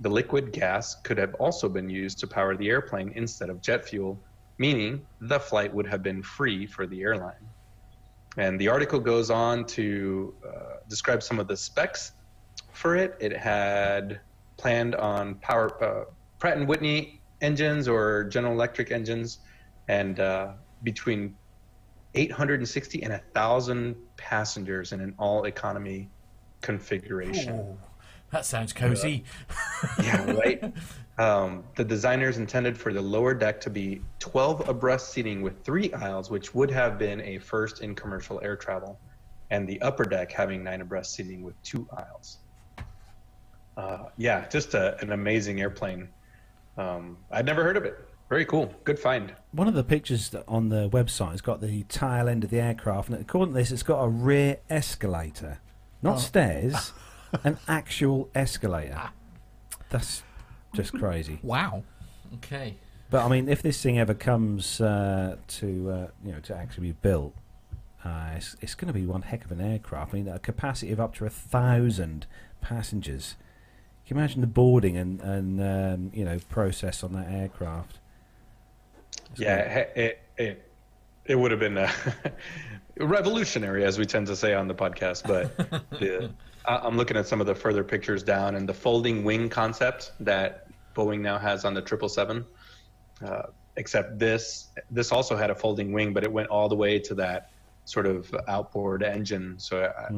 [0.00, 3.84] The liquid gas could have also been used to power the airplane instead of jet
[3.86, 4.20] fuel,
[4.58, 7.48] meaning the flight would have been free for the airline.
[8.36, 10.50] And the article goes on to uh,
[10.88, 12.12] describe some of the specs
[12.72, 13.16] for it.
[13.18, 14.20] It had
[14.56, 16.04] planned on power uh,
[16.38, 19.38] Pratt and Whitney engines or General Electric engines,
[19.88, 20.52] and uh,
[20.82, 21.34] between
[22.14, 26.10] 860 and 1,000 passengers in an all economy
[26.60, 27.54] configuration.
[27.54, 27.78] Ooh,
[28.30, 29.24] that sounds cozy.
[30.02, 30.72] Yeah, right.
[31.18, 35.92] Um, the designers intended for the lower deck to be 12 abreast seating with three
[35.92, 39.00] aisles, which would have been a first in commercial air travel,
[39.50, 42.38] and the upper deck having nine abreast seating with two aisles.
[43.76, 46.08] Uh, yeah, just a, an amazing airplane.
[46.76, 47.98] Um, I'd never heard of it.
[48.28, 48.72] Very cool.
[48.84, 49.34] Good find.
[49.52, 52.60] One of the pictures that on the website has got the tail end of the
[52.60, 55.58] aircraft, and according to this, it's got a rear escalator,
[56.02, 56.18] not Oh.
[56.20, 56.92] stairs,
[57.44, 59.10] an actual escalator.
[59.90, 60.22] That's
[60.74, 61.38] just crazy.
[61.42, 61.82] wow.
[62.34, 62.76] Okay.
[63.10, 66.88] But I mean, if this thing ever comes uh, to uh, you know to actually
[66.88, 67.34] be built,
[68.04, 70.12] uh, it's, it's going to be one heck of an aircraft.
[70.12, 72.26] I mean, a capacity of up to a thousand
[72.60, 73.36] passengers.
[74.06, 77.98] Can you imagine the boarding and and um, you know process on that aircraft?
[79.32, 80.67] It's Yeah, gonna- it, it,
[81.28, 81.92] it would have been uh,
[82.98, 85.26] revolutionary, as we tend to say on the podcast.
[85.26, 85.56] But
[85.90, 86.30] the,
[86.66, 90.12] I- I'm looking at some of the further pictures down and the folding wing concept
[90.20, 92.44] that Boeing now has on the 777.
[93.24, 93.42] Uh,
[93.76, 97.14] except this, this also had a folding wing, but it went all the way to
[97.14, 97.50] that
[97.84, 99.54] sort of outboard engine.
[99.58, 100.12] So, I,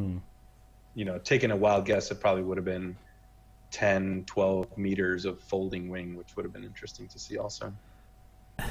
[0.95, 2.97] you know, taking a wild guess, it probably would have been
[3.71, 7.73] 10, 12 meters of folding wing, which would have been interesting to see also.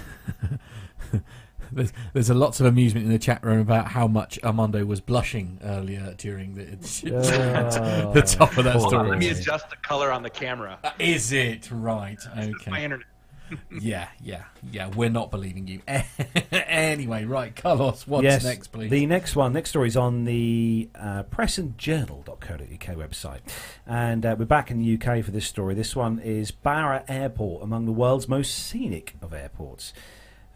[1.72, 5.02] There's, there's a lots of amusement in the chat room about how much Armando was
[5.02, 6.64] blushing earlier during the
[8.14, 9.10] the top of that poor story.
[9.10, 9.38] Let me boy.
[9.40, 10.80] adjust the color on the camera.
[11.00, 12.20] Is it right?
[12.36, 12.84] My Okay.
[12.84, 13.06] internet.
[13.82, 14.90] Yeah, yeah, yeah.
[14.96, 15.82] We're not believing you.
[16.52, 18.06] anyway, right, Carlos.
[18.06, 18.92] What's yes, next, please?
[18.92, 22.38] The next one, next story is on the uh, pressandjournal.co.uk
[22.98, 23.40] website.
[23.88, 25.74] And uh, we're back in the UK for this story.
[25.74, 29.94] This one is Barra Airport, among the world's most scenic of airports.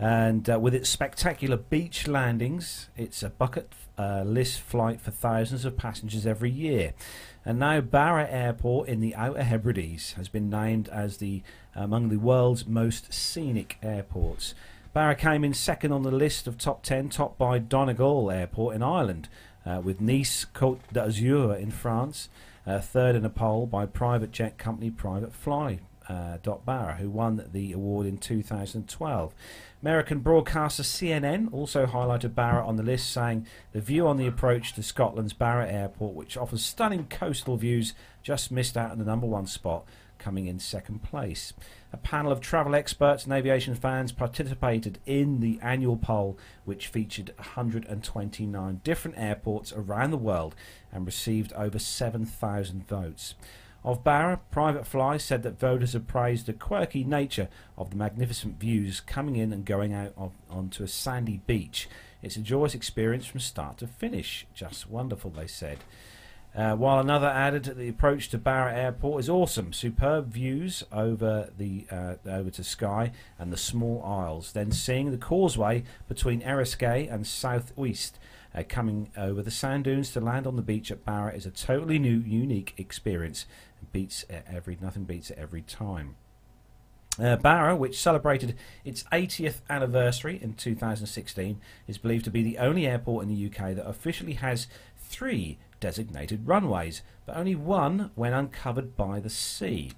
[0.04, 5.64] And uh, with its spectacular beach landings, it's a bucket uh, list flight for thousands
[5.64, 6.93] of passengers every year.
[7.45, 11.41] And now Barra Airport in the Outer Hebrides has been named as the
[11.74, 14.54] among the world's most scenic airports.
[14.91, 18.84] Barra came in second on the list of top 10, topped by Donegal Airport in
[18.84, 19.30] Ireland,
[19.66, 22.28] uh, with Nice Côte d'Azur in France,
[22.68, 25.80] uh, third in a poll by private jet company PrivateFly.
[26.10, 29.34] Uh, dot Barra, who won the award in 2012.
[29.84, 34.72] American broadcaster CNN also highlighted Barra on the list, saying the view on the approach
[34.72, 39.28] to Scotland's Barra Airport, which offers stunning coastal views, just missed out on the number
[39.28, 39.84] one spot,
[40.18, 41.52] coming in second place.
[41.92, 47.34] A panel of travel experts and aviation fans participated in the annual poll, which featured
[47.36, 50.56] 129 different airports around the world
[50.94, 53.36] and received over 7,000 votes.
[53.86, 59.02] Of Barra, PrivateFly said that voters have praised the quirky nature of the magnificent views
[59.02, 61.90] coming in and going out of, onto a sandy beach.
[62.22, 64.48] It's a joyous experience from start to finish.
[64.54, 65.80] Just wonderful, they said.
[66.56, 71.50] Uh, while another added that the approach to Barra Airport is awesome, superb views over
[71.58, 74.54] the uh, over to Skye and the small isles.
[74.54, 78.14] Then seeing the causeway between Eriskay and South Uist,
[78.56, 81.52] uh, coming over the sand dunes to land on the beach at Barra is a
[81.52, 83.46] totally new, unique experience.
[83.94, 86.16] Beats it every nothing beats it every time.
[87.20, 92.88] Uh, Barra, which celebrated its 80th anniversary in 2016, is believed to be the only
[92.88, 94.68] airport in the UK that officially has
[94.98, 99.91] three designated runways, but only one when uncovered by the sea.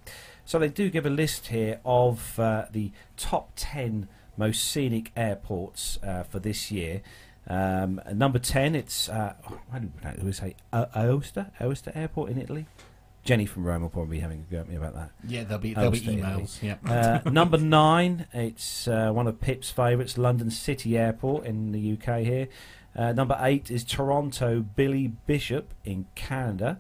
[0.44, 5.98] So they do give a list here of uh, the top 10 most scenic airports
[6.04, 7.02] uh, for this year.
[7.48, 9.36] Um, number 10, it's, uh,
[9.72, 10.26] how do we pronounce it?
[10.26, 12.66] We say Aosta, Aosta Airport in Italy.
[13.26, 15.10] Jenny from Rome will probably be having a go at me about that.
[15.28, 16.62] yeah, there'll be there'll be emails.
[16.62, 16.76] Yeah.
[16.86, 22.20] Uh, number nine, it's uh, one of Pip's favourites, London City Airport in the UK
[22.20, 22.48] here.
[22.96, 26.80] Uh, number eight is Toronto Billy Bishop in Canada.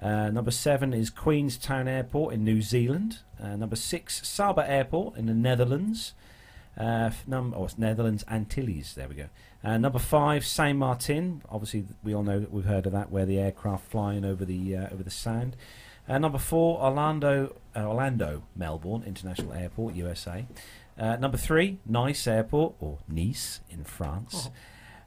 [0.00, 3.20] Uh, number seven is Queenstown Airport in New Zealand.
[3.42, 6.12] Uh, number six, Saba Airport in the Netherlands.
[6.76, 8.94] Uh, num- oh, it's Netherlands Antilles.
[8.94, 9.26] There we go.
[9.64, 11.42] Uh, number five, Saint Martin.
[11.48, 14.76] Obviously, we all know that we've heard of that, where the aircraft flying over the
[14.76, 15.56] uh, over the sand.
[16.08, 20.46] Uh, number four, Orlando, uh, Orlando Melbourne International Airport, USA.
[20.98, 24.50] Uh, number three, Nice Airport or Nice in France.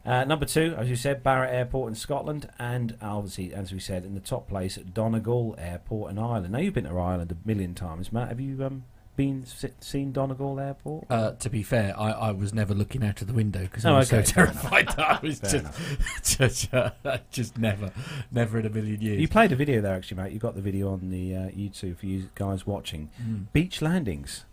[0.05, 4.05] Uh, number two, as you said, Barra Airport in Scotland, and obviously, as we said,
[4.05, 6.51] in the top place, Donegal Airport in Ireland.
[6.51, 8.29] Now you've been to Ireland a million times, Matt.
[8.29, 8.83] Have you um,
[9.15, 9.45] been
[9.79, 11.05] seen Donegal Airport?
[11.09, 13.93] Uh, to be fair, I, I was never looking out of the window because Oh,
[13.95, 15.65] I was okay, so terrified that I was just,
[16.37, 16.91] just, uh,
[17.31, 17.91] just never,
[18.31, 19.21] never in a million years.
[19.21, 20.31] You played a video there, actually, Matt.
[20.31, 23.09] You got the video on the uh, YouTube for you guys watching.
[23.21, 23.45] Mm.
[23.53, 24.45] Beach landings.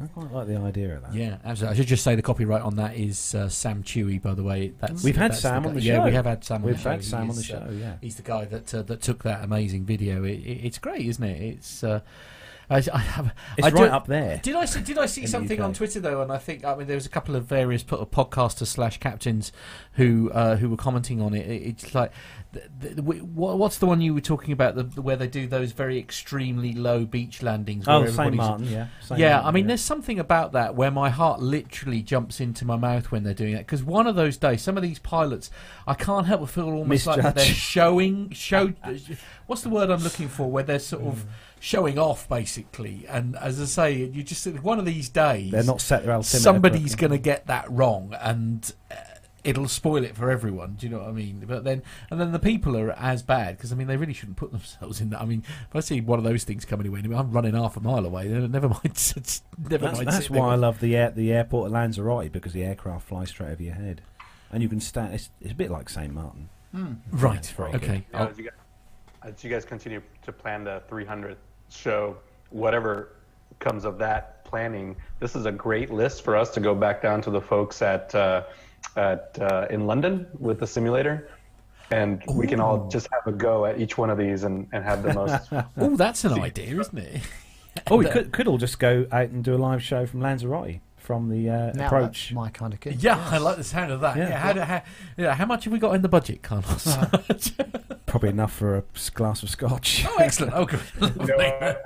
[0.00, 1.12] I quite like the idea of that.
[1.12, 1.74] Yeah, absolutely.
[1.74, 4.72] I should just say the copyright on that is uh, Sam Chui, by the way.
[4.78, 5.86] That's We've had that's Sam on the show.
[5.88, 6.62] yeah, we have had Sam.
[6.62, 7.10] We've on the had show.
[7.10, 7.94] Sam He on the is, uh, show, yeah.
[8.00, 10.22] He's the guy that uh, that took that amazing video.
[10.22, 11.42] It, it, it's great, isn't it?
[11.42, 11.82] It's.
[11.82, 12.00] Uh,
[12.70, 13.34] I, I have.
[13.56, 14.40] It's I right do- up there.
[14.42, 14.80] Did I see?
[14.82, 16.20] Did I see something on Twitter though?
[16.22, 19.52] And I think I mean there was a couple of various po- podcasters slash captains
[19.92, 21.46] who uh, who were commenting on it.
[21.46, 22.12] It- It's like,
[22.52, 24.74] th th th- what's the one you were talking about?
[24.74, 27.84] The, the- where they do those very extremely low beach landings.
[27.88, 28.34] Oh, St.
[28.34, 28.88] Martin, yeah.
[29.00, 32.64] Saint yeah, Martin, I mean, there's something about that where my heart literally jumps into
[32.66, 33.66] my mouth when they're doing that.
[33.66, 35.50] Because one of those days, some of these pilots,
[35.86, 38.72] I can't help but feel almost like they're showing, show.
[39.46, 40.50] what's the word I'm looking for?
[40.50, 41.08] Where they're sort Mm.
[41.08, 41.26] of
[41.60, 43.06] showing off, basically.
[43.08, 46.38] And as I say, you just one of these days, They're not set their altimeter.
[46.42, 48.94] somebody's going to get that wrong, and uh,
[49.44, 50.74] it'll spoil it for everyone.
[50.74, 51.44] Do you know what I mean?
[51.46, 54.36] But then, and then the people are as bad because I mean they really shouldn't
[54.36, 55.20] put themselves in that.
[55.20, 57.80] I mean, if I see one of those things coming anyway, I'm running half a
[57.80, 58.28] mile away.
[58.28, 59.12] Never mind.
[59.68, 60.08] never That's, mind.
[60.08, 63.08] that's sitting there why I love the air, the airport at Lanzarote because the aircraft
[63.08, 64.02] flies straight over your head,
[64.52, 65.14] and you can stand.
[65.14, 66.48] It's, it's a bit like Saint Martin.
[67.10, 67.38] Right.
[67.38, 68.04] It's very okay.
[68.12, 68.52] Yeah, as, you guys,
[69.22, 71.36] as you guys continue to plan the 300th
[71.70, 72.16] show,
[72.50, 73.16] whatever
[73.58, 77.20] comes of that planning, this is a great list for us to go back down
[77.22, 78.44] to the folks at uh,
[78.96, 81.28] at uh, in London with the simulator,
[81.90, 84.84] and we can all just have a go at each one of these and, and
[84.84, 85.50] have the most.
[85.76, 87.20] Oh, that's an idea, isn't it?
[87.90, 90.80] Oh, we could could all just go out and do a live show from Lanzarote
[91.08, 92.28] from the uh, Now approach.
[92.28, 93.02] that's my kind of kid.
[93.02, 93.32] Yeah, Yes.
[93.32, 94.14] I like the sound of that.
[94.18, 94.38] Yeah, Yeah.
[94.38, 94.82] how, do- how,
[95.16, 96.86] yeah, how much have we got in the budget, Carlos?
[98.06, 98.84] Probably enough for a
[99.14, 100.04] glass of scotch.
[100.06, 100.52] oh, excellent.
[100.54, 100.80] Oh, good.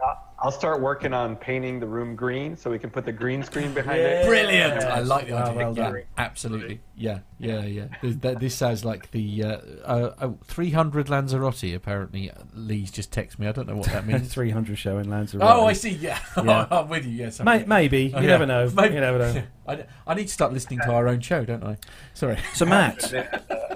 [0.43, 3.13] You know, I'll start working on painting the room green so we can put the
[3.13, 4.27] green screen behind it.
[4.27, 4.83] Brilliant!
[4.85, 5.83] I like the Well, idea.
[5.85, 6.81] well yeah, absolutely.
[6.97, 7.85] Yeah, yeah, yeah.
[8.03, 9.49] This, that, this sounds like the uh,
[9.85, 11.75] uh, oh, 300 Lanzarote.
[11.75, 13.47] Apparently, Lee's just texted me.
[13.49, 14.29] I don't know what that means.
[14.33, 15.43] 300 show in Lanzarote.
[15.49, 15.91] oh, I see.
[15.91, 16.67] Yeah, Yeah.
[16.71, 17.13] I'm with you.
[17.13, 18.05] Yes, I'm May- maybe.
[18.05, 18.27] You Oh, yeah.
[18.27, 18.71] never know.
[18.75, 18.95] Maybe.
[18.95, 19.43] You never know.
[19.67, 21.77] I, I need to start listening to our own show, don't I?
[22.15, 22.37] Sorry.
[22.55, 23.13] So, Matt,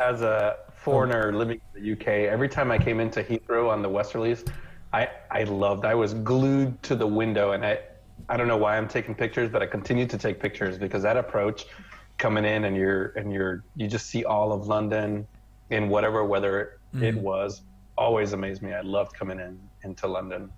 [0.01, 3.89] as a foreigner living in the UK, every time I came into Heathrow on the
[3.91, 4.49] Westerlies,
[4.93, 5.85] I, I loved.
[5.85, 7.81] I was glued to the window, and I
[8.29, 11.17] I don't know why I'm taking pictures, but I continue to take pictures because that
[11.17, 11.67] approach,
[12.19, 15.27] coming in and you're and you're you just see all of London
[15.71, 17.21] in whatever weather it mm.
[17.21, 17.63] was,
[17.99, 18.73] always amazed me.
[18.73, 20.51] I loved coming in into London.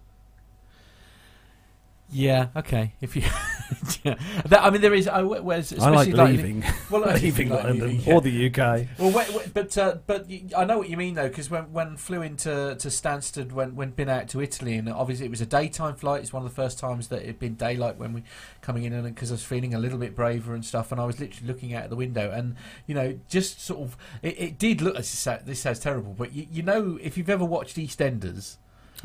[2.11, 2.49] Yeah.
[2.57, 2.95] Okay.
[3.01, 3.23] If you,
[4.03, 4.15] yeah.
[4.47, 5.07] That, I mean, there is.
[5.07, 6.65] I, whereas, I like especially leaving.
[6.91, 8.15] Well, leaving like London leaving, yeah.
[8.15, 8.87] or the UK.
[8.99, 11.97] Well, wait, wait, but uh, but I know what you mean though, because when when
[11.97, 15.47] flew into to Stansted, when when been out to Italy, and obviously it was a
[15.47, 16.23] daytime flight.
[16.23, 18.23] It's one of the first times that it'd been daylight when we
[18.63, 21.05] coming in, and because I was feeling a little bit braver and stuff, and I
[21.05, 22.57] was literally looking out the window, and
[22.87, 24.97] you know, just sort of, it, it did look.
[24.97, 28.57] This sounds, this sounds terrible, but you, you know, if you've ever watched EastEnders,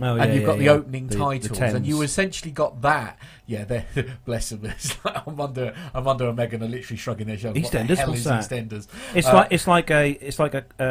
[0.02, 0.72] Oh, and you've yeah, got the yeah.
[0.72, 3.20] opening The- the titles, and you essentially got that.
[3.46, 3.86] Yeah, they're
[4.26, 4.66] bless them.
[4.66, 7.62] It's like I'm under, I'm under a Megan, are literally shrugging their shoulders.
[7.64, 8.50] What the hell What's is that?
[8.50, 8.88] EastEnders?
[9.14, 10.84] It's Uh, like it's like a it's like a uh,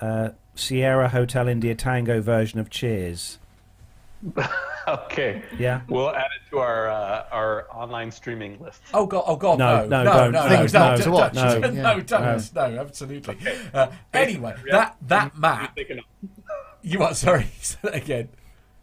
[0.00, 3.38] uh, uh, Sierra Hotel India Tango version of Cheers.
[4.88, 5.82] okay, Yeah.
[5.88, 8.80] we'll add it to our uh, our online streaming list.
[8.92, 9.24] Oh god!
[9.26, 9.58] Oh god!
[9.58, 10.02] No, No!
[10.02, 10.12] no, No!
[10.12, 10.32] don't.
[10.32, 10.42] No!
[10.42, 10.48] No!
[10.48, 11.58] No, don't, to don't, No.
[11.58, 12.00] no, Yeah.
[12.04, 12.54] don't.
[12.54, 13.36] No, absolutely.
[13.72, 15.78] Uh, anyway, that that map.
[16.88, 17.16] Thinking You what?
[17.16, 18.28] Sorry, say that again.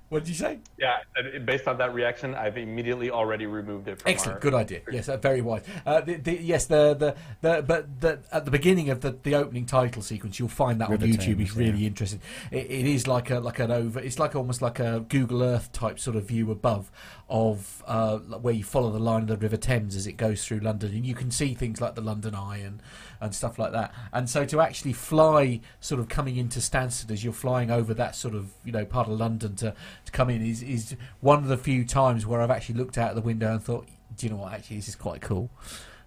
[0.10, 0.60] What did you say?
[0.78, 0.98] Yeah,
[1.46, 4.82] based on that reaction, I've immediately already removed it from Excellent, our- good idea.
[4.92, 5.64] Yes, uh, very wise.
[5.84, 9.34] Uh, the, the, yes, the, the the but the, at the beginning of the, the
[9.34, 11.38] opening title sequence, you'll find that River on YouTube.
[11.38, 12.22] Thames, It's really interesting.
[12.52, 14.00] It, it is like a like an over.
[14.00, 16.92] It's like almost like a Google Earth type sort of view above
[17.28, 20.60] of uh, where you follow the line of the River Thames as it goes through
[20.60, 22.80] London, and you can see things like the London Eye and
[23.22, 23.94] and stuff like that.
[24.14, 28.16] And so to actually fly, sort of coming into Stansted as you're flying over that
[28.16, 29.74] sort of you know part of London to
[30.06, 33.16] to come in is is one of the few times where I've actually looked out
[33.16, 33.88] the window and thought,
[34.18, 34.54] do you know what?
[34.54, 35.50] Actually, this is quite cool.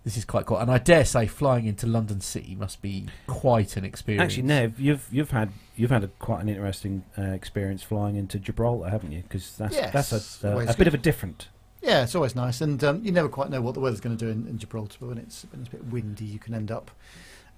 [0.04, 3.76] This is quite cool, and I dare say flying into London City must be quite
[3.76, 4.32] an experience.
[4.32, 8.38] Actually, Nev, you've you've had you've had a, quite an interesting uh, experience flying into
[8.38, 9.22] Gibraltar, haven't you?
[9.22, 11.48] Because that's Yes, that's a, uh, a bit of a different.
[11.82, 14.24] Yeah, it's always nice, and um, you never quite know what the weather's going to
[14.24, 14.96] do in, in Gibraltar.
[15.00, 16.90] But when it's when it's a bit windy, you can end up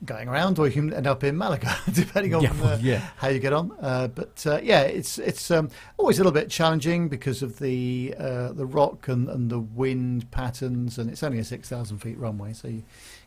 [0.05, 3.09] going around, or you can end up in Malaga, depending on Yeah, well, uh, yeah.
[3.17, 3.73] how you get on.
[3.81, 8.15] Uh, but uh, yeah, it's it's um, always a little bit challenging because of the
[8.19, 12.19] uh, the rock and, and the wind patterns, and it's only a six thousand feet
[12.19, 12.83] runway, so you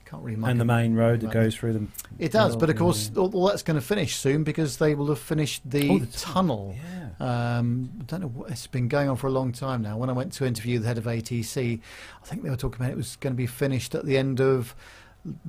[0.06, 0.42] can't really.
[0.44, 1.92] and the main road that goes through them.
[2.20, 5.08] It does, but of course, all, all that's going to finish soon because they will
[5.08, 6.76] have finished the, Oh, the tunnel.
[6.78, 7.03] Yeah.
[7.20, 8.28] Um, I don't know.
[8.28, 9.98] What, it's been going on for a long time now.
[9.98, 11.80] When I went to interview the head of ATC,
[12.22, 14.42] I think they were talking about it was going to be finished at the end
[14.42, 14.76] of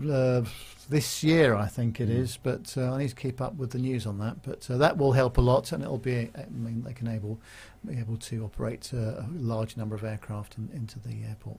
[0.03, 0.43] uh,
[0.89, 1.55] this year.
[1.55, 4.19] I think it is, but uh, I need to keep up with the news on
[4.19, 4.43] that.
[4.43, 6.31] But uh, that will help a lot, and it'll be.
[6.37, 7.41] I mean, they can able
[7.85, 11.59] be able to operate uh, a large number of aircraft in, into the airport.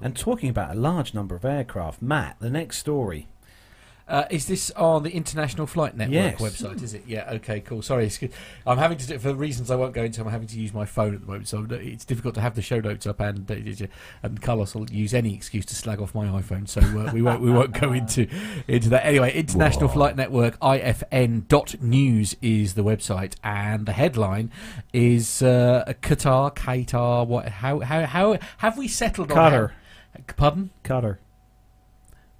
[0.00, 3.28] And talking about a large number of aircraft, Matt, the next story.
[4.12, 6.38] Uh, is this on the International Flight Network Yes.
[6.38, 6.82] website?
[6.82, 7.04] Is it?
[7.06, 7.30] Yeah.
[7.32, 7.60] Okay.
[7.60, 7.80] Cool.
[7.80, 8.10] Sorry.
[8.66, 10.20] I'm having to do it for reasons I won't go into.
[10.20, 12.60] I'm having to use my phone at the moment, so it's difficult to have the
[12.60, 13.86] show notes up, and uh,
[14.22, 16.68] and Carlos will use any excuse to slag off my iPhone.
[16.68, 18.28] So uh, we won't we won't go into
[18.68, 19.32] into that anyway.
[19.32, 24.50] International Flight Network IFN.news is the website, and the headline
[24.92, 27.26] is uh, Qatar, Qatar.
[27.26, 27.48] What?
[27.48, 27.80] How?
[27.80, 28.04] How?
[28.04, 29.38] How have we settled on?
[29.52, 29.72] Qatar.
[30.36, 30.70] Pardon?
[30.82, 31.18] Cutter.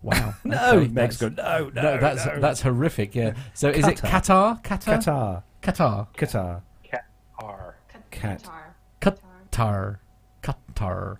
[0.02, 0.34] Wow.
[0.44, 1.28] No, Okay, Mexico.
[1.30, 2.40] that's- No, no, no, that's no.
[2.40, 3.14] that's horrific.
[3.14, 3.34] Yeah.
[3.54, 4.62] So is it Qatar.
[4.62, 4.62] Qatar?
[4.64, 5.42] Qatar?
[5.62, 6.08] Qatar.
[6.16, 6.62] Qatar.
[7.38, 7.72] Qatar.
[8.10, 8.38] Qatar.
[9.00, 9.98] Qatar.
[10.42, 11.16] Qatar.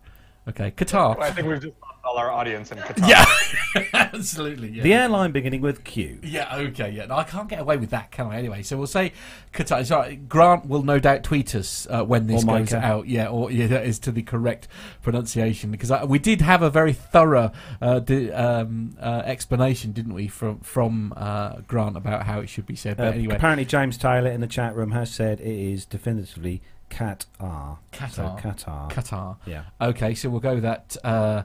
[0.48, 0.70] Okay.
[0.72, 1.20] Qatar.
[1.20, 3.08] I think we've just lost all tell our audience in Qatar.
[3.08, 4.68] Yeah, absolutely.
[4.70, 4.82] Yeah.
[4.82, 6.18] The airline beginning with Q.
[6.22, 7.06] Yeah, okay, yeah.
[7.06, 8.36] No, I can't get away with that, can I?
[8.38, 9.12] Anyway, so we'll say
[9.52, 9.84] Qatar.
[9.86, 12.84] Sorry, Grant will no doubt tweet us uh, when this Or goes Micah.
[12.84, 13.06] out.
[13.08, 14.68] Yeah, or yeah, that is to the correct
[15.02, 20.14] pronunciation because I, we did have a very thorough uh, di- um, uh, explanation, didn't
[20.14, 22.96] we, from from uh, Grant about how it should be said.
[22.96, 26.62] But Uh, anyway, Apparently, James Taylor in the chat room has said it is definitively
[26.90, 27.26] Qatar.
[27.26, 28.40] So Qatar.
[28.40, 28.90] Qatar.
[28.90, 29.36] Qatar.
[29.46, 29.64] Yeah.
[29.80, 30.96] Okay, so we'll go that.
[31.02, 31.42] Uh,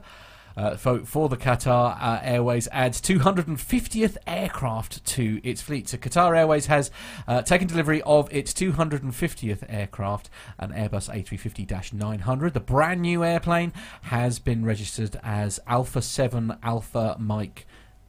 [0.58, 5.88] uh, for, for the Qatar uh, Airways adds 250th aircraft to its fleet.
[5.88, 6.90] So Qatar Airways has
[7.28, 10.28] uh, taken delivery of its 250th aircraft,
[10.58, 12.52] an Airbus A350-900.
[12.52, 17.64] The brand new airplane has been registered as Alpha 7 Alpha Mike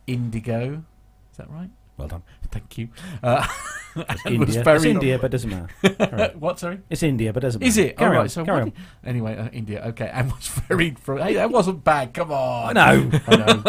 [0.08, 0.84] Indigo.
[1.32, 1.70] Is that right?
[1.98, 2.24] Well done.
[2.52, 2.90] Thank you.
[3.24, 3.46] Uh,
[3.96, 4.64] It's India.
[4.64, 6.34] very- It's India, but doesn't matter.
[6.40, 6.60] what?
[6.60, 6.80] Sorry.
[6.92, 7.68] It's India, but doesn't matter.
[7.68, 7.98] Is it?
[7.98, 8.22] Carry All right.
[8.22, 8.30] on.
[8.30, 8.74] So carry on.
[9.04, 9.84] anyway, uh, India.
[9.88, 11.18] Okay, and was ferried from.
[11.18, 12.14] Hey, that wasn't bad.
[12.14, 12.78] Come on.
[12.78, 13.12] I know.
[13.28, 13.62] I know.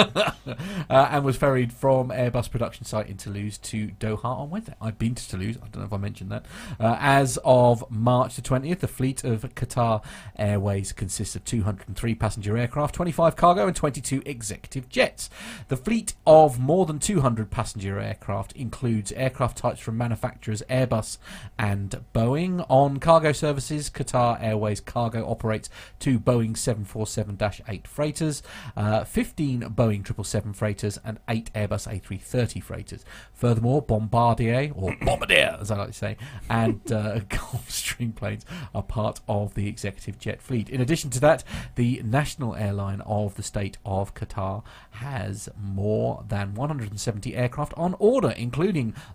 [0.90, 4.74] uh, and was ferried from Airbus production site in Toulouse to Doha on Wednesday.
[4.80, 5.56] I've been to Toulouse.
[5.56, 6.44] I don't know if I mentioned that.
[6.78, 10.04] Uh, as of March the 20th, the fleet of Qatar
[10.38, 15.30] Airways consists of 203 passenger aircraft, 25 cargo, and 22 executive jets.
[15.68, 21.18] The fleet of more than 200 passenger aircraft includes aircraft types from manufacturers Airbus
[21.58, 22.64] and Boeing.
[22.68, 25.68] On cargo services, Qatar Airways Cargo operates
[25.98, 28.44] two Boeing 747-8 freighters,
[28.76, 33.04] uh, 15 Boeing 777 freighters, and eight Airbus A330 freighters.
[33.32, 36.16] Furthermore, Bombardier, or Bombardier as I like to say,
[36.48, 40.68] and uh, Gulfstream planes are part of the executive jet fleet.
[40.68, 41.42] In addition to that,
[41.74, 44.62] the national airline of the state of Qatar
[44.92, 48.59] has more than 170 aircraft on order, including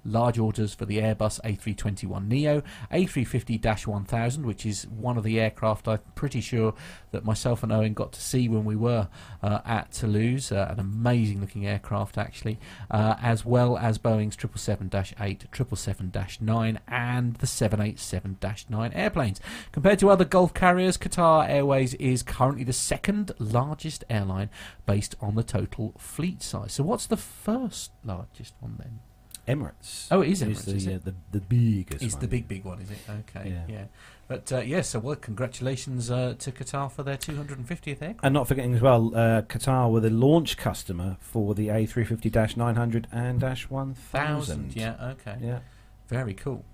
[0.03, 5.99] large orders for the Airbus A321 Neo, A350-1000, which is one of the aircraft I'm
[6.15, 6.73] pretty sure
[7.11, 9.07] that myself and Owen got to see when we were
[9.41, 15.49] uh, at Toulouse, uh, an amazing looking aircraft actually, uh, as well as Boeing's 777-8,
[15.51, 19.39] 777-9, and the 787-9 airplanes.
[19.71, 24.49] Compared to other Gulf carriers, Qatar Airways is currently the second largest airline
[24.85, 26.73] based on the total fleet size.
[26.73, 28.99] So what's the first largest one then?
[29.47, 30.07] Emirates.
[30.09, 31.05] Oh, it is Emirates, the, is uh, it?
[31.05, 32.21] the, the biggest Is one.
[32.21, 32.97] the big, big one, is it?
[33.09, 33.63] Okay, yeah.
[33.67, 33.83] Yeah.
[34.27, 38.19] But uh, yes, so well, congratulations uh, to Qatar for their 250th aircraft.
[38.23, 43.39] And not forgetting as well, uh, Qatar were the launch customer for the A350-900 and
[43.39, 43.95] Dash 1000.
[43.95, 45.37] Thousand, yeah, okay.
[45.39, 45.59] Yeah.
[46.07, 46.65] Very cool.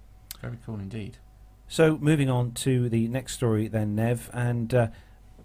[0.41, 1.17] Very cool indeed.
[1.67, 4.88] So moving on to the next story then, Nev, and uh,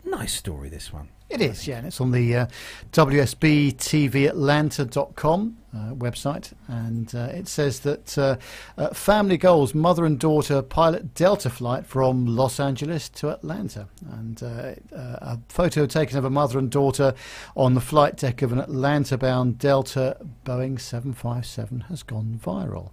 [0.05, 1.09] nice story this one.
[1.29, 2.47] It is, yeah, and it's on the uh,
[2.93, 8.37] WSBTVAtlanta.com uh, website, and uh, it says that uh,
[8.79, 14.41] uh, family goals mother and daughter pilot Delta flight from Los Angeles to Atlanta, and
[14.41, 17.13] uh, a photo taken of a mother and daughter
[17.57, 22.93] on the flight deck of an Atlanta-bound Delta Boeing 757 has gone viral.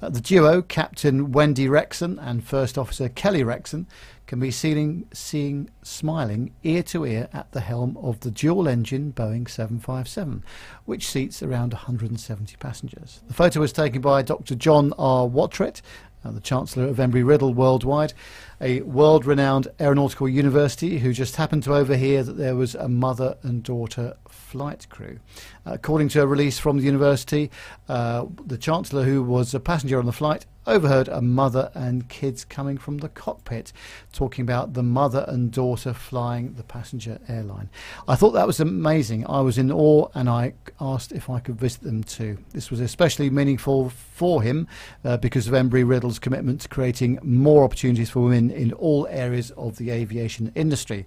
[0.00, 3.86] The duo, Captain Wendy Rexon and First Officer Kelly Rexon,
[4.32, 9.12] can be seen seeing smiling ear to ear at the helm of the dual engine
[9.12, 10.42] Boeing 757,
[10.86, 13.20] which seats around 170 passengers.
[13.28, 14.54] The photo was taken by Dr.
[14.54, 15.28] John R.
[15.28, 15.82] Watret,
[16.24, 18.14] uh, the Chancellor of Embry Riddle Worldwide,
[18.62, 23.36] a world renowned aeronautical university who just happened to overhear that there was a mother
[23.42, 25.18] and daughter flight crew.
[25.66, 27.50] According to a release from the university,
[27.88, 32.44] uh, the Chancellor, who was a passenger on the flight, overheard a mother and kids
[32.44, 33.72] coming from the cockpit
[34.12, 37.68] talking about the mother and daughter flying the passenger airline.
[38.06, 39.26] I thought that was amazing.
[39.28, 42.38] I was in awe and I asked if I could visit them too.
[42.52, 44.68] This was especially meaningful for him
[45.04, 49.50] uh, because of Embry Riddle's commitment to creating more opportunities for women in all areas
[49.52, 51.06] of the aviation industry.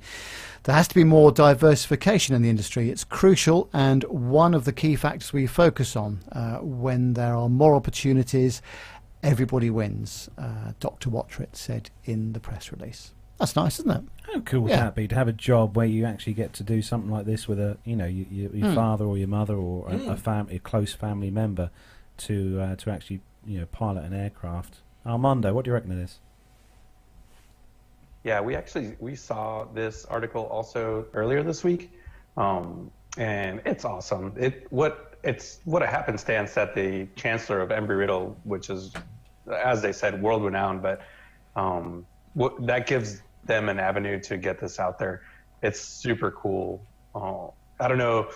[0.64, 2.90] There has to be more diversification in the industry.
[2.90, 7.50] It's crucial and one of the key factors we focus on uh, when there are
[7.50, 8.62] more opportunities.
[9.24, 11.10] Everybody wins, uh, Dr.
[11.10, 13.12] Watret said in the press release.
[13.40, 14.04] That's nice, isn't it?
[14.34, 14.84] How cool would Yeah.
[14.86, 17.48] that be to have a job where you actually get to do something like this
[17.48, 18.76] with a, you know, you, you, your Mm.
[18.76, 20.20] father or your mother or a, a Mm.
[20.20, 21.70] family, a close family member,
[22.18, 24.78] to uh, to actually, you know, pilot an aircraft.
[25.06, 26.20] Armando, what do you reckon of this?
[28.26, 31.92] Yeah, we actually we saw this article also earlier this week,
[32.38, 34.34] um, and it's awesome.
[34.36, 38.92] It what it's what a happenstance that the chancellor of Embry Riddle, which is,
[39.54, 41.02] as they said, world renowned, but
[41.56, 42.04] um,
[42.34, 45.22] what, that gives them an avenue to get this out there.
[45.62, 46.84] It's super cool.
[47.14, 47.50] Uh,
[47.80, 48.32] I don't know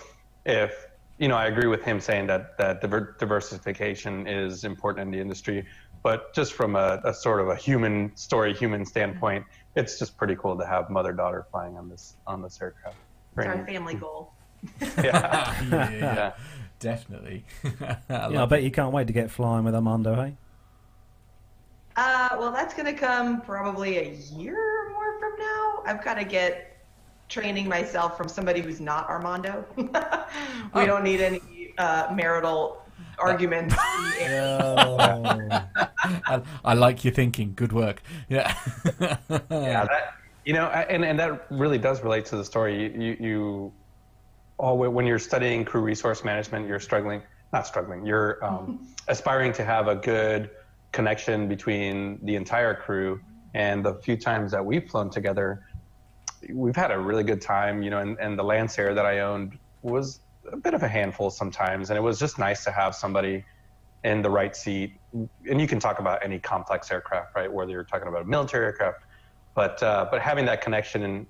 [0.46, 0.86] if
[1.18, 1.36] you know.
[1.36, 5.66] I agree with him saying that that diver- diversification is important in the industry,
[6.04, 9.44] but just from a, a sort of a human story, human standpoint,
[9.76, 12.96] it's just pretty cool to have mother daughter flying on this on this aircraft.
[12.96, 13.66] It's Very our neat.
[13.66, 14.32] family goal.
[15.02, 15.54] Yeah.
[15.70, 16.32] yeah, yeah.
[16.78, 17.44] definitely.
[17.64, 20.36] I Yeah, I love bet you can't wait to get flying with Armando, hey?
[21.96, 25.82] Uh, well, that's going to come probably a year or more from now.
[25.86, 26.76] I've got to get
[27.28, 29.64] training myself from somebody who's not Armando.
[29.76, 29.88] we
[30.74, 30.86] Oh.
[30.86, 32.82] don't need any uh, marital
[33.18, 33.74] arguments.
[36.02, 37.52] I, I like your thinking.
[37.54, 38.02] Good work.
[38.28, 38.54] Yeah.
[39.30, 42.82] yeah, that you know, and and that really does relate to the story.
[42.82, 43.72] You you, you
[44.58, 47.22] all when you're studying crew resource management, you're struggling,
[47.52, 50.50] not struggling, you're um, aspiring to have a good
[50.92, 53.20] connection between the entire crew.
[53.54, 55.64] And the few times that we've flown together,
[56.52, 57.82] we've had a really good time.
[57.82, 60.20] You know, and, and the Lancer that I owned was
[60.52, 63.44] a bit of a handful sometimes, and it was just nice to have somebody
[64.04, 64.98] in the right seat.
[65.12, 67.52] And you can talk about any complex aircraft, right?
[67.52, 69.04] Whether you're talking about a military aircraft,
[69.54, 71.26] but uh, but having that connection in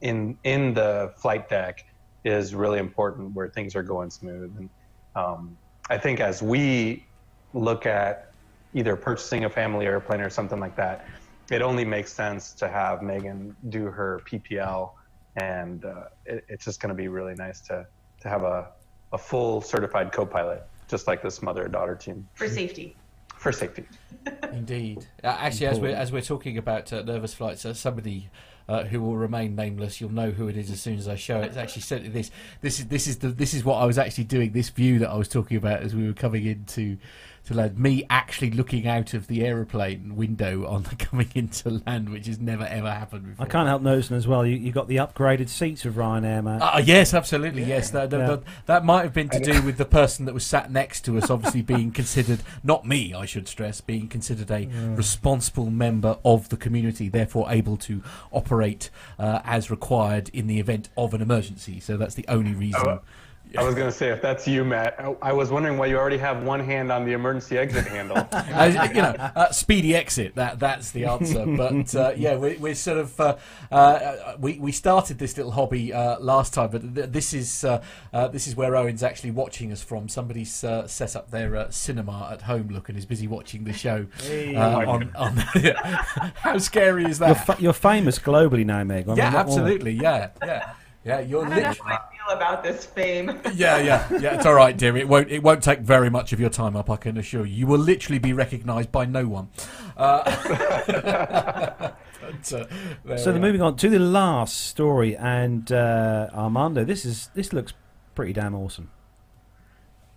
[0.00, 1.84] in in the flight deck
[2.24, 4.54] is really important where things are going smooth.
[4.56, 4.70] And
[5.14, 5.56] um,
[5.90, 7.06] I think as we
[7.54, 8.32] look at
[8.74, 11.06] either purchasing a family airplane or something like that,
[11.50, 14.90] it only makes sense to have Megan do her PPL,
[15.36, 17.86] and uh, it, it's just going to be really nice to
[18.20, 18.68] to have a
[19.12, 22.94] a full certified co-pilot, just like this mother and daughter team for safety.
[23.36, 23.84] for safety.
[24.52, 25.06] Indeed.
[25.24, 28.28] Uh, actually, as we're as we're talking about uh, nervous flights, uh, somebody
[28.68, 31.40] uh, who will remain nameless, you'll know who it is as soon as I show
[31.40, 31.46] it.
[31.46, 32.30] It's actually sent this.
[32.60, 34.52] This is this is the this is what I was actually doing.
[34.52, 36.98] This view that I was talking about as we were coming into
[37.48, 37.78] to land.
[37.78, 42.38] Me actually looking out of the aeroplane window on the coming into land, which has
[42.38, 43.46] never ever happened before.
[43.46, 46.62] I can't help noticing as well, you, you got the upgraded seats of Ryanair, man.
[46.62, 47.64] Uh, yes, absolutely.
[47.64, 48.26] Yes, that, that, Yeah.
[48.26, 51.18] that, that might have been to do with the person that was sat next to
[51.18, 56.48] us, obviously being considered, not me, I should stress, being considered a responsible member of
[56.50, 61.80] the community, therefore able to operate uh, as required in the event of an emergency.
[61.80, 62.82] So that's the only reason.
[62.86, 63.00] Oh,
[63.56, 65.96] I was going to say, if that's you, Matt, I, I was wondering why you
[65.96, 68.16] already have one hand on the emergency exit handle.
[68.58, 70.34] Uh, you know, uh, speedy exit.
[70.34, 71.44] That that's the answer.
[71.56, 73.36] But uh, yeah, we, we're sort of uh,
[73.70, 77.82] uh, we we started this little hobby uh, last time, but th- this is uh,
[78.12, 80.08] uh, this is where Owen's actually watching us from.
[80.08, 83.72] Somebody's uh, set up their uh, cinema at home, look, and is busy watching the
[83.72, 84.06] show.
[84.28, 85.36] Uh, on, on
[86.34, 87.46] how scary is You're, that?
[87.46, 89.04] fa- you're famous globally now, Meg.
[89.04, 89.92] I mean, yeah, what more- absolutely.
[89.92, 90.72] Yeah, yeah,
[91.04, 91.20] yeah.
[91.20, 91.96] You're I don't know literally.
[92.28, 93.40] How I feel about this fame.
[93.54, 94.34] Yeah, yeah, yeah.
[94.34, 94.96] It's all right, dear.
[94.96, 95.30] It won't.
[95.30, 96.90] It won't take very much of your time up.
[96.90, 97.54] I can assure you.
[97.54, 99.48] You will literally be recognised by no one.
[99.96, 100.22] Uh,
[100.86, 107.30] but, uh, So then moving on to the last story, and uh, Armando, this is
[107.34, 107.72] this looks
[108.14, 108.90] pretty damn awesome.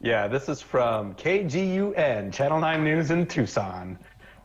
[0.02, 4.00] Yeah, this is from KGUN, Channel 9 News in Tucson.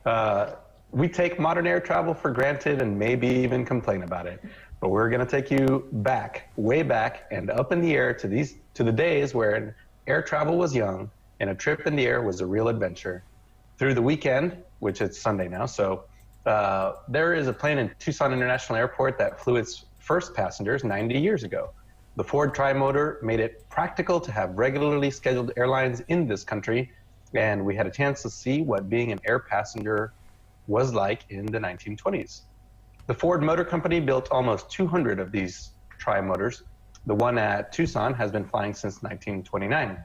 [0.04, 0.52] Uh,
[0.90, 4.42] we take modern air travel for granted and maybe even complain about it.
[4.80, 8.28] But we're going to take you back, way back, and up in the air to
[8.28, 9.74] these to the days when
[10.06, 11.10] air travel was young
[11.40, 13.24] and a trip in the air was a real adventure.
[13.78, 16.04] Through the weekend, which it's Sunday now, so
[16.46, 21.18] uh, there is a plane in Tucson International Airport that flew its first passengers 90
[21.18, 21.70] years ago.
[22.16, 26.90] The Ford Trimotor made it practical to have regularly scheduled airlines in this country,
[27.34, 30.12] and we had a chance to see what being an air passenger
[30.66, 32.42] was like in the 1920s.
[33.06, 36.62] The Ford Motor Company built almost 200 of these Trimotors.
[37.06, 39.96] The one at Tucson has been flying since 1929.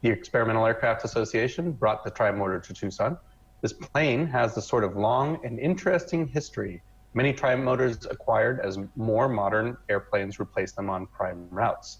[0.00, 3.16] The Experimental Aircraft Association brought the Trimotor to Tucson.
[3.60, 6.82] This plane has a sort of long and interesting history.
[7.14, 11.98] Many Trimotors acquired as more modern airplanes replaced them on prime routes.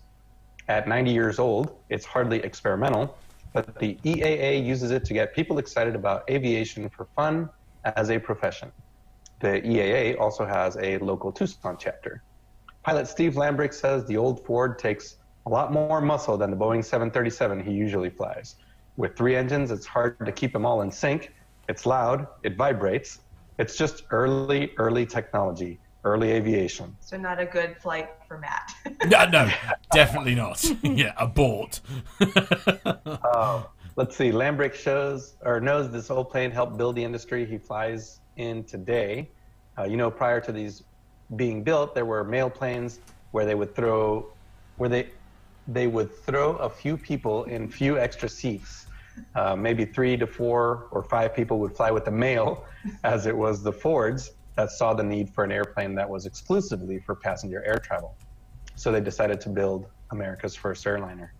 [0.66, 3.16] At 90 years old, it's hardly experimental,
[3.52, 7.48] but the EAA uses it to get people excited about aviation for fun
[7.84, 8.72] as a profession.
[9.42, 12.22] The EAA also has a local Tucson chapter.
[12.84, 15.16] Pilot Steve Lambrick says the old Ford takes
[15.46, 18.54] a lot more muscle than the Boeing 737 he usually flies.
[18.96, 21.32] With three engines, it's hard to keep them all in sync.
[21.68, 23.18] It's loud, it vibrates.
[23.58, 26.96] It's just early, early technology, early aviation.
[27.00, 28.72] So not a good flight for Matt.
[29.08, 29.50] No, no,
[29.92, 30.64] definitely not.
[30.84, 31.80] yeah, abort.
[32.20, 32.28] Oh,
[33.06, 33.62] uh,
[33.96, 34.30] let's see.
[34.30, 39.30] Lambrick shows or knows this old plane helped build the industry he flies in today.
[39.78, 40.82] Uh, you know, prior to these
[41.36, 43.00] being built, there were mail planes
[43.30, 44.32] where they would throw,
[44.76, 45.10] where they
[45.68, 48.86] they would throw a few people in few extra seats.
[49.34, 52.64] Uh, maybe three to four or five people would fly with the mail,
[53.04, 56.98] as it was the Fords that saw the need for an airplane that was exclusively
[57.06, 58.16] for passenger air travel.
[58.74, 61.32] So they decided to build America's first airliner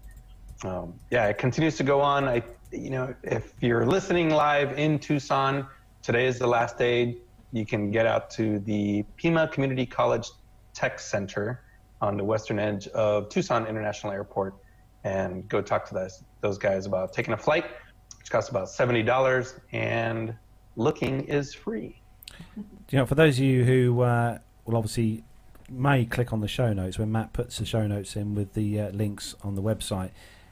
[0.65, 2.25] um, yeah, it continues to go on.
[2.25, 5.67] I, you know, if you're listening live in Tucson,
[6.03, 7.19] today is the last day.
[7.53, 10.29] You can get out to the Pima Community College
[10.75, 11.63] Tech Center
[12.01, 14.55] on the western edge of Tucson International Airport
[15.05, 17.65] and go talk to those, those guys about taking a flight,
[18.19, 20.35] which costs about $70, and
[20.77, 22.01] looking is free.
[22.91, 25.25] You know, for those of you who uh, will obviously
[25.69, 28.81] may click on the show notes when Matt puts the show notes in with the
[28.81, 30.11] uh, links on the website.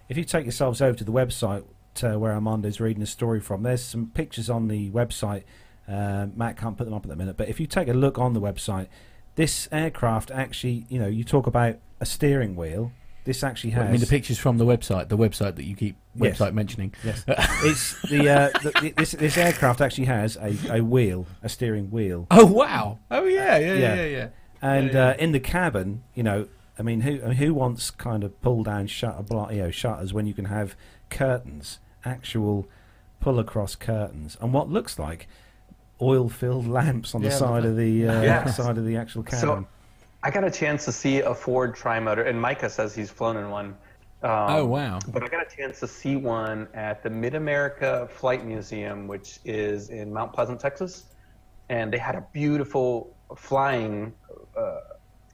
[0.09, 1.64] If you take yourselves over to the website
[2.05, 5.44] uh, where Armando's reading a story from, there's some pictures on the website.
[5.89, 8.18] Uh, Matt can't put them up at the minute, but if you take a look
[8.18, 8.86] on the website,
[9.35, 12.93] this aircraft actually, you know, you talk about a steering wheel.
[13.24, 13.89] This actually has.
[13.89, 16.39] I mean, the pictures from the website, the website that you keep Yes.
[16.39, 16.93] website mentioning.
[17.05, 21.90] Yes, it's the, uh, the this this aircraft actually has a, a wheel, a steering
[21.90, 22.27] wheel.
[22.31, 22.98] Oh wow!
[23.10, 23.94] Oh yeah, yeah, yeah, Yeah.
[23.94, 24.05] yeah.
[24.06, 24.28] yeah.
[24.62, 26.48] And Yeah, Uh, in the cabin, you know,
[26.78, 29.22] I mean, who who wants kind of pull down shutter,
[29.55, 30.74] you know, shutters when you can have
[31.10, 32.68] curtains, actual
[33.20, 35.28] pull across curtains, and what looks like
[36.01, 38.44] oil-filled lamps on the Yeah, side of the uh, Yeah.
[38.47, 39.39] side of the actual cabin.
[39.40, 39.66] So
[40.22, 43.51] I got a chance to see a Ford Trimotor, and Micah says he's flown in
[43.51, 43.77] one.
[44.22, 44.98] Um, Oh wow!
[45.09, 49.39] But I got a chance to see one at the Mid America Flight Museum, which
[49.47, 51.06] is in Mount Pleasant, Texas.
[51.70, 54.12] And they had a beautiful flying
[54.59, 54.81] uh,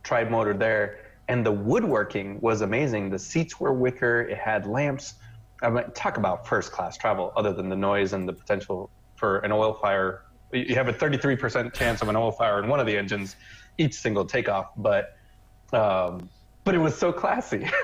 [0.04, 0.98] trimotor there.
[1.28, 3.10] And the woodworking was amazing.
[3.10, 5.14] The seats were wicker, it had lamps.
[5.62, 9.38] I mean, talk about first class travel, other than the noise and the potential for
[9.38, 10.22] an oil fire.
[10.52, 13.36] You have a 33% chance of an oil fire in one of the engines
[13.78, 15.16] each single takeoff, but
[15.72, 16.28] um,
[16.64, 17.68] but it was so classy.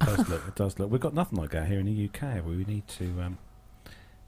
[0.00, 0.42] It does look.
[0.48, 0.90] It does look.
[0.90, 2.44] We've got nothing like that here in the UK.
[2.44, 3.38] We We need to um,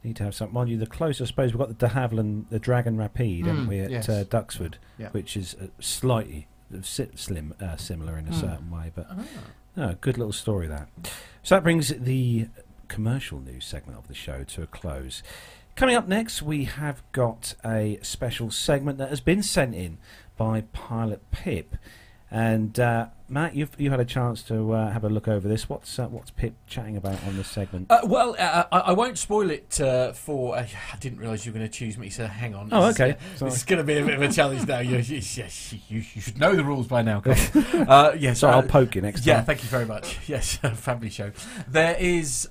[0.03, 0.55] need to have something.
[0.55, 3.67] Mind you, the closest, I suppose, we've got the De Havilland, the Dragon Rapide, haven't
[3.67, 4.09] Mm, we, at yes.
[4.09, 5.11] uh, Duxford, Yeah.
[5.11, 6.47] which is uh, slightly
[6.83, 8.41] slim, uh, similar in a Mm.
[8.41, 9.07] certain way, but
[9.77, 10.89] no, good little story that.
[11.43, 12.49] So that brings the
[12.89, 15.23] commercial news segment of the show to a close.
[15.75, 19.99] Coming up next, we have got a special segment that has been sent in
[20.37, 21.77] by Pilot Pip.
[22.29, 25.69] And uh, Matt, you've you had a chance to uh, have a look over this.
[25.69, 27.87] What's uh, what's Pip chatting about on this segment?
[27.89, 30.57] Uh, well, uh, I, I won't spoil it uh, for.
[30.57, 32.69] Uh, I didn't realise you were going to choose me, so hang on.
[32.73, 33.13] Oh, This okay.
[33.13, 34.81] uh, this is going to be a bit of a challenge now.
[34.81, 35.23] You, you,
[35.89, 37.23] you, you should know the rules by now.
[37.87, 39.45] Uh, yes, so uh, I'll poke you next Yeah, time.
[39.45, 40.19] thank you very much.
[40.29, 41.31] Yes, family show.
[41.69, 42.49] There is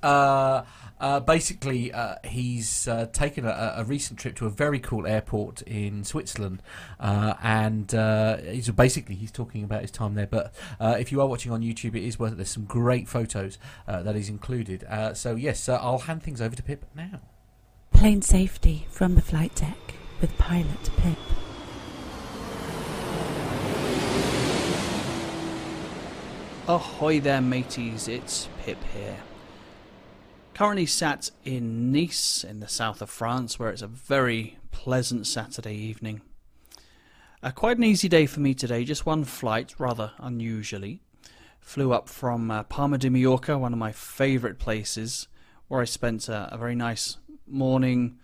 [1.00, 5.62] uh, basically uh, he's uh, taken a, a recent trip to a very cool airport
[5.64, 6.62] in Switzerland,
[7.00, 10.28] uh, and uh, he's basically he's talking about his time there.
[10.28, 12.36] But uh, if you are watching on YouTube, it is worth it.
[12.36, 13.58] There's some great photos
[13.88, 14.84] uh, that is included.
[14.86, 17.22] Uh, so yes, uh, I'll hand things over to Pip now.
[17.92, 21.18] Plane safety from the flight deck with pilot Pip.
[26.68, 29.18] Ahoy there, mateys, it's Pip here.
[30.56, 35.76] Currently sat in Nice, in the south of France, where it's a very pleasant Saturday
[35.76, 36.22] evening.
[37.44, 41.02] Uh, quite an easy day for me today, just one flight, rather unusually.
[41.60, 45.28] Flew up from uh, Palma de Mallorca, one of my favourite places,
[45.68, 48.18] where I spent uh, a very nice morning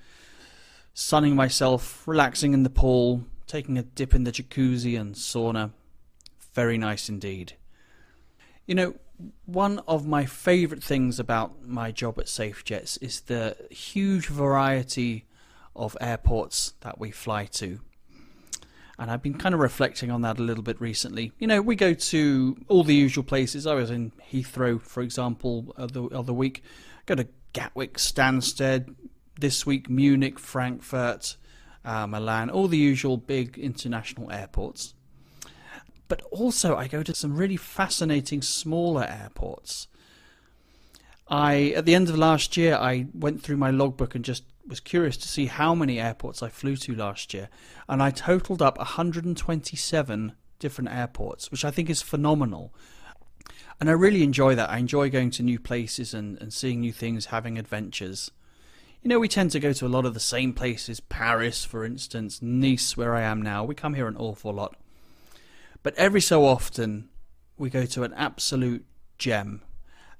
[0.94, 5.72] sunning myself, relaxing in the pool, taking a dip in the jacuzzi and sauna.
[6.54, 7.58] Very nice indeed.
[8.66, 8.96] You know,
[9.46, 15.26] one of my favourite things about my job at SafeJets is the huge variety
[15.76, 17.80] of airports that we fly to.
[19.00, 21.32] And I've been kind of reflecting on that a little bit recently.
[21.40, 23.66] You know, we go to all the usual places.
[23.66, 26.64] I was in Heathrow, for example, the other week.
[27.08, 28.96] Go to Gatwick, Stansted.
[29.40, 31.36] This week, Munich, Frankfurt,
[31.84, 34.94] uh, Milan, all the usual big international airports
[36.12, 39.88] but also I go to some really fascinating smaller airports.
[41.30, 44.82] I at the end of last year I went through my logbook and just was
[44.82, 47.48] curious to see how many airports I flew to last year
[47.88, 52.74] and I totaled up 127 different airports, which I think is phenomenal.
[53.80, 54.70] And I really enjoy that.
[54.70, 58.32] I enjoy going to new places and, and seeing new things, having adventures.
[59.02, 61.86] You know, we tend to go to a lot of the same places, Paris, for
[61.86, 63.64] instance, Nice, where I am now.
[63.64, 64.76] We come here an awful lot.
[65.84, 67.10] But every so often,
[67.58, 68.86] we go to an absolute
[69.18, 69.62] gem.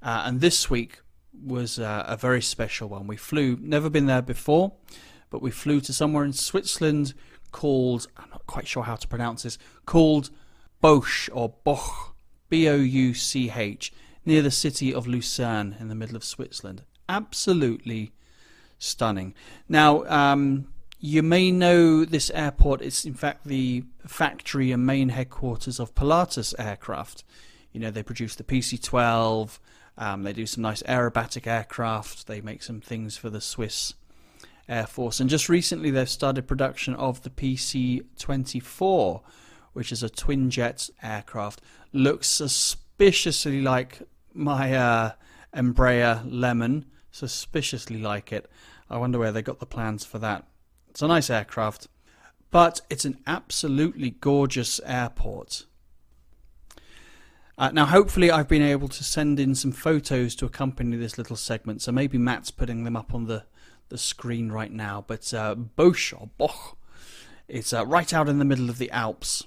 [0.02, 1.00] Uh, and this week
[1.32, 3.06] was uh, a very special one.
[3.06, 4.72] We flew, never been there before,
[5.30, 7.14] but we flew to somewhere in Switzerland
[7.52, 10.30] called, I'm not quite sure how to pronounce this, called
[10.80, 12.14] Bosch or Boch,
[12.48, 13.92] B O U C H,
[14.24, 16.82] near the city of Lucerne in the middle of Switzerland.
[17.08, 18.12] Absolutely
[18.78, 19.34] stunning.
[19.68, 20.71] Now, um,
[21.04, 26.54] you may know this airport is, in fact, the factory and main headquarters of Pilatus
[26.60, 27.24] Aircraft.
[27.72, 29.58] You know, they produce the PC 12,
[29.98, 33.94] um, they do some nice aerobatic aircraft, they make some things for the Swiss
[34.68, 35.18] Air Force.
[35.18, 39.22] And just recently, they've started production of the PC 24,
[39.72, 41.60] which is a twin jet aircraft,
[41.92, 44.02] looks suspiciously like
[44.34, 45.12] my uh,
[45.52, 46.86] Embraer Lemon.
[47.10, 48.48] Suspiciously like it.
[48.88, 50.46] I wonder where they got the plans for that.
[50.92, 51.88] It's a nice aircraft,
[52.50, 55.64] but it's an absolutely gorgeous airport.
[57.56, 61.34] Uh, now, hopefully, I've been able to send in some photos to accompany this little
[61.34, 61.80] segment.
[61.80, 63.44] So maybe Matt's putting them up on the,
[63.88, 65.02] the screen right now.
[65.06, 66.76] But uh, Bosch or Boch,
[67.48, 69.46] it's uh, right out in the middle of the Alps.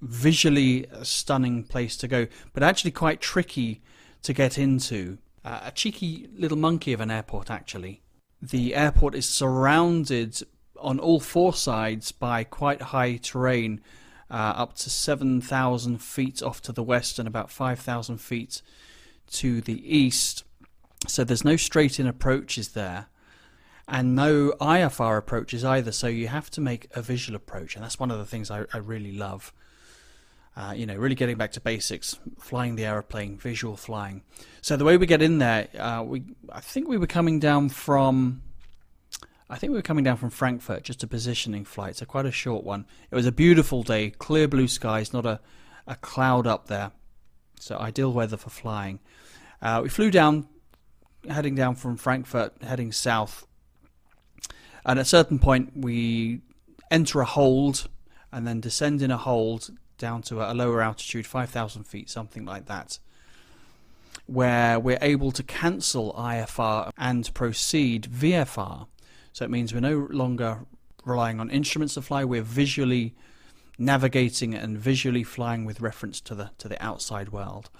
[0.00, 3.82] Visually a stunning place to go, but actually quite tricky
[4.22, 5.18] to get into.
[5.44, 8.03] Uh, a cheeky little monkey of an airport, actually.
[8.50, 10.42] The airport is surrounded
[10.78, 13.80] on all four sides by quite high terrain
[14.30, 18.60] uh, up to 7,000 feet off to the west and about 5,000 feet
[19.32, 20.44] to the east.
[21.06, 23.06] So there's no straight in approaches there
[23.88, 25.92] and no IFR approaches either.
[25.92, 28.64] So you have to make a visual approach, and that's one of the things I,
[28.74, 29.52] I really love.
[30.56, 34.22] Uh, you know, really getting back to basics, flying the aeroplane, visual flying.
[34.60, 36.22] So the way we get in there, uh, we
[36.52, 38.42] I think we were coming down from
[39.50, 42.32] I think we were coming down from Frankfurt, just a positioning flight, so quite a
[42.32, 42.86] short one.
[43.10, 45.40] It was a beautiful day, clear blue skies, not a,
[45.86, 46.92] a cloud up there.
[47.60, 49.00] So ideal weather for flying.
[49.60, 50.48] Uh, we flew down,
[51.28, 53.46] heading down from Frankfurt, heading south.
[54.84, 56.40] And at a certain point, we
[56.90, 57.88] enter a hold
[58.32, 62.66] and then descend in a hold down to a lower altitude, 5,000 feet, something like
[62.66, 62.98] that,
[64.26, 68.86] where we're able to cancel IFR and proceed VFR.
[69.32, 70.60] So it means we're no longer
[71.04, 72.24] relying on instruments to fly.
[72.24, 73.14] We're visually
[73.78, 77.70] navigating and visually flying with reference to the to the outside world.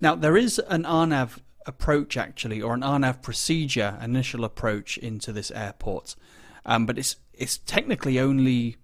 [0.00, 5.50] Now there is an RNAV approach actually, or an RNAV procedure, initial approach into this
[5.50, 6.16] airport,
[6.66, 8.76] um, but it's it's technically only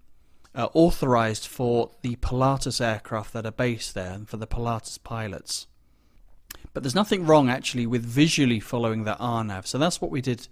[0.57, 5.67] uh, authorized for the Pilatus aircraft that are based there and for the Pilatus pilots.
[6.73, 9.67] But there's nothing wrong actually with visually following the RNAV.
[9.67, 10.47] So that's what we did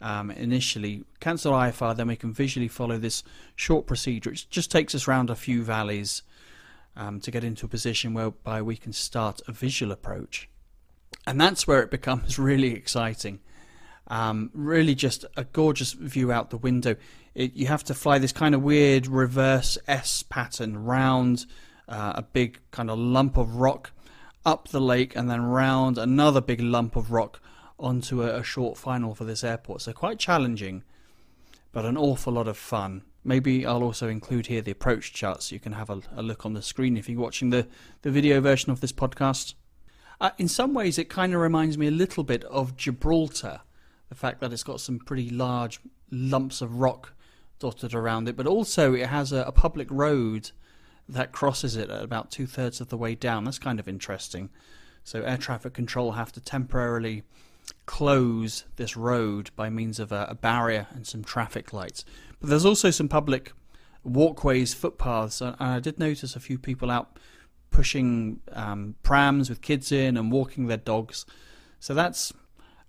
[0.00, 1.04] um, initially.
[1.18, 3.24] Cancel IFR, then we can visually follow this
[3.56, 4.30] short procedure.
[4.30, 6.22] It just takes us around a few valleys
[6.96, 10.48] um, to get into a position whereby we can start a visual approach.
[11.26, 13.40] And that's where it becomes really exciting.
[14.08, 16.96] Um, really, just a gorgeous view out the window.
[17.34, 21.46] It, you have to fly this kind of weird reverse S pattern round
[21.88, 23.92] uh, a big kind of lump of rock
[24.44, 27.40] up the lake and then round another big lump of rock
[27.78, 29.82] onto a, a short final for this airport.
[29.82, 30.84] So quite challenging,
[31.72, 33.02] but an awful lot of fun.
[33.24, 36.46] Maybe I'll also include here the approach chart so you can have a, a look
[36.46, 37.66] on the screen if you're watching the,
[38.02, 39.54] the video version of this podcast.
[40.20, 43.60] Uh, in some ways, it kind of reminds me a little bit of Gibraltar,
[44.08, 45.80] the fact that it's got some pretty large
[46.10, 47.12] lumps of rock
[47.58, 50.50] dotted around it, but also it has a, a public road
[51.08, 53.44] that crosses it at about two thirds of the way down.
[53.44, 54.50] That's kind of interesting.
[55.04, 57.22] So air traffic control have to temporarily
[57.86, 62.04] close this road by means of a, a, barrier and some traffic lights.
[62.40, 63.52] But there's also some public
[64.04, 67.18] walkways, footpaths, and I did notice a few people out
[67.70, 71.26] pushing um, prams with kids in and walking their dogs.
[71.80, 72.32] So that's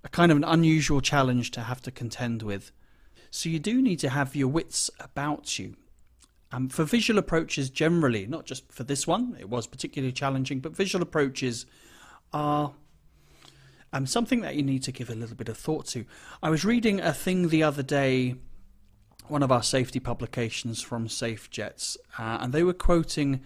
[0.04, 2.72] a kind of an unusual challenge to have to contend with.
[3.32, 5.76] So you do need to have your wits about you.
[6.52, 10.76] Um, for visual approaches generally, not just for this one, it was particularly challenging, but
[10.76, 11.68] visual approaches
[12.34, 12.74] are
[13.94, 16.06] um, something that you need to give a little bit of thought to.
[16.42, 18.36] I was reading a thing the other day,
[19.28, 23.42] one of our safety publications from SafeJets, uh, and they were quoting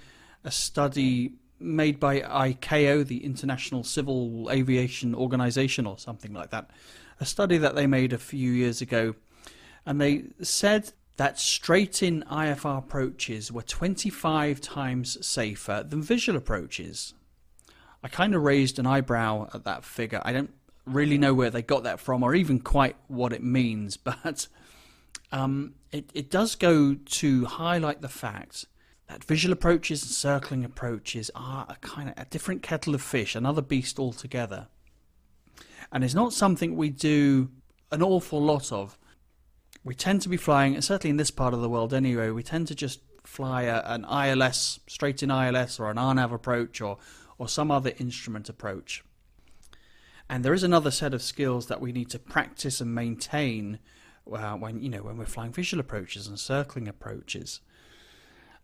[0.45, 6.69] a study made by ICAO, the International Civil Aviation Organization, or something like that.
[7.19, 9.15] A study that they made a few years ago,
[9.85, 17.13] and they said that straight in IFR approaches were 25 times safer than visual approaches.
[18.03, 20.21] I kind of raised an eyebrow at that figure.
[20.25, 20.53] I don't
[20.85, 24.47] really know where they got that from or even quite what it means, but
[25.31, 28.65] um, it, it does go to highlight the fact
[29.07, 33.35] that visual approaches and circling approaches are a kind of a different kettle of fish,
[33.35, 34.67] another beast altogether.
[35.91, 37.49] And it's not something we do
[37.91, 38.97] an awful lot of.
[39.83, 42.41] We tend to be flying, and certainly in this part of the world anyway, we
[42.41, 46.97] tend to just fly a, an ILS, straight in ILS, or an RNAV approach, or
[47.37, 49.03] or some other instrument approach.
[50.29, 53.79] And there is another set of skills that we need to practice and maintain
[54.31, 57.59] uh, when you know when we're flying visual approaches and circling approaches.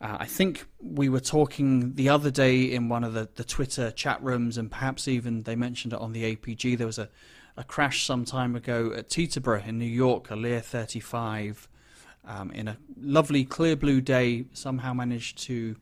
[0.01, 3.91] Uh, I think we were talking the other day in one of the, the Twitter
[3.91, 6.77] chat rooms, and perhaps even they mentioned it on the APG.
[6.77, 7.09] There was a,
[7.57, 11.67] a crash some time ago at Teterboro in New York, a Lear 35,
[12.25, 15.75] um, in a lovely clear blue day, somehow managed to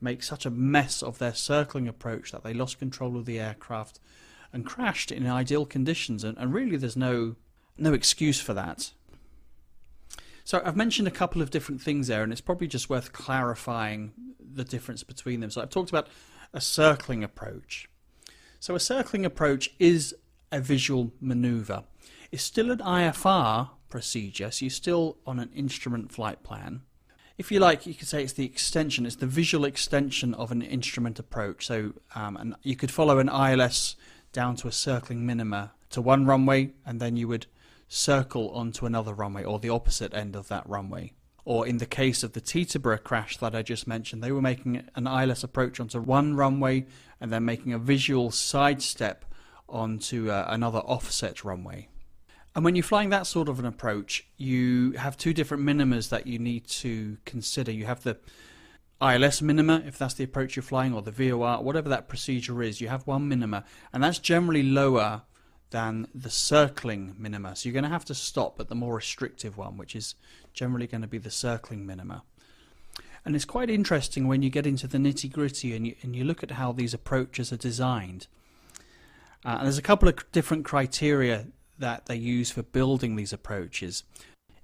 [0.00, 3.98] make such a mess of their circling approach that they lost control of the aircraft
[4.52, 6.22] and crashed in ideal conditions.
[6.22, 7.34] And, and really, there's no
[7.80, 8.92] no excuse for that.
[10.44, 14.12] So I've mentioned a couple of different things there, and it's probably just worth clarifying
[14.38, 15.50] the difference between them.
[15.50, 16.08] So I've talked about
[16.52, 17.88] a circling approach.
[18.58, 20.14] So a circling approach is
[20.52, 21.84] a visual maneuver.
[22.32, 26.82] It's still an IFR procedure, so you're still on an instrument flight plan.
[27.38, 30.60] If you like, you could say it's the extension, it's the visual extension of an
[30.62, 31.66] instrument approach.
[31.66, 33.96] So um, and you could follow an ILS
[34.32, 37.46] down to a circling minima to one runway, and then you would
[37.92, 41.12] circle onto another runway or the opposite end of that runway.
[41.44, 44.88] Or in the case of the Teterboro crash that I just mentioned, they were making
[44.94, 46.86] an ILS approach onto one runway
[47.20, 49.24] and then making a visual sidestep
[49.68, 51.88] onto uh, another offset runway.
[52.54, 56.28] And when you're flying that sort of an approach, you have two different minimas that
[56.28, 57.72] you need to consider.
[57.72, 58.18] You have the
[59.02, 62.80] ILS minima, if that's the approach you're flying, or the VOR, whatever that procedure is,
[62.80, 65.22] you have one minima, and that's generally lower
[65.70, 67.54] than the circling minima.
[67.54, 70.14] So you're going to have to stop at the more restrictive one, which is
[70.52, 72.22] generally going to be the circling minima.
[73.24, 76.24] And it's quite interesting when you get into the nitty gritty and you, and you
[76.24, 78.26] look at how these approaches are designed.
[79.44, 81.46] Uh, and there's a couple of different criteria
[81.78, 84.04] that they use for building these approaches.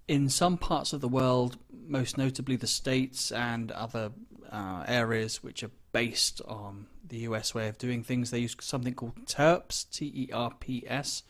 [0.09, 4.13] In some parts of the world, most notably the States and other
[4.51, 8.93] uh, areas which are based on the US way of doing things, they use something
[8.93, 11.23] called TERPS, T E R P S.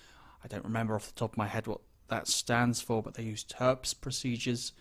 [0.42, 3.22] I don't remember off the top of my head what that stands for, but they
[3.22, 4.72] use TERPS procedures.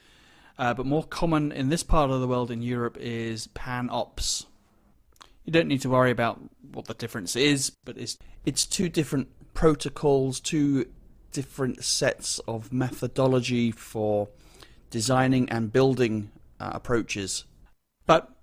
[0.58, 4.48] Uh, but more common in this part of the world in Europe is PANS OPS.
[5.44, 6.42] You don't need to worry about
[6.74, 10.88] what the difference is, but it's it's two different protocols, two
[11.32, 14.30] different sets of methodology for
[14.90, 17.46] designing and building uh, approaches.
[18.08, 18.35] But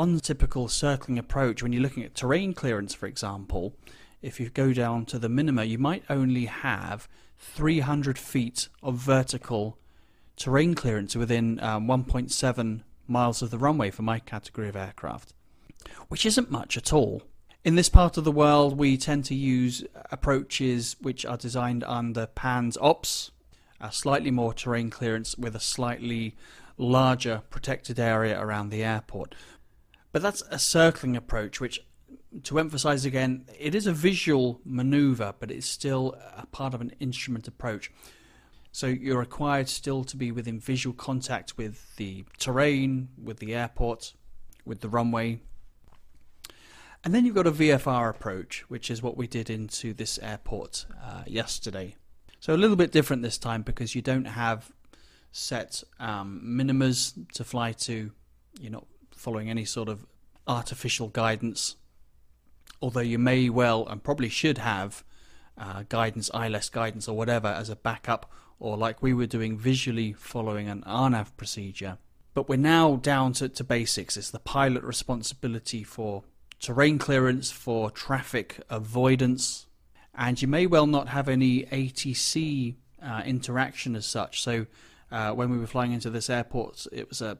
[0.00, 3.74] on the typical circling approach, when you're looking at terrain clearance, for example,
[4.22, 7.06] if you go down to the minima, you might only have
[7.36, 9.76] 300 feet of vertical
[10.36, 15.34] terrain clearance within um, 1.7 miles of the runway for my category of aircraft,
[16.08, 17.22] which isn't much at all.
[17.62, 22.26] In this part of the world, we tend to use approaches which are designed under
[22.26, 23.32] PANS OPS,
[23.78, 26.36] a slightly more terrain clearance with a slightly
[26.78, 29.34] larger protected area around the airport.
[30.12, 31.80] But that's a circling approach, which,
[32.44, 36.92] to emphasize again, it is a visual maneuver, but it's still a part of an
[37.00, 37.90] instrument approach.
[38.72, 44.14] So you're required still to be within visual contact with the terrain, with the airport,
[44.64, 45.40] with the runway.
[47.02, 50.86] And then you've got a VFR approach, which is what we did into this airport
[51.02, 51.96] uh, yesterday.
[52.40, 54.70] So a little bit different this time because you don't have
[55.32, 58.12] set um, minimas to fly to.
[58.60, 58.86] You're not
[59.20, 60.06] following any sort of
[60.46, 61.76] artificial guidance,
[62.80, 65.04] although you may well and probably should have
[65.58, 70.14] uh, guidance, ILS guidance, or whatever as a backup, or like we were doing visually
[70.14, 71.98] following an RNAV procedure.
[72.32, 74.16] But we're now down to, to basics.
[74.16, 76.24] It's the pilot responsibility for
[76.58, 79.66] terrain clearance, for traffic avoidance,
[80.14, 84.42] and you may well not have any ATC uh, interaction as such.
[84.42, 84.66] So
[85.12, 87.36] uh, when we were flying into this airport, it was a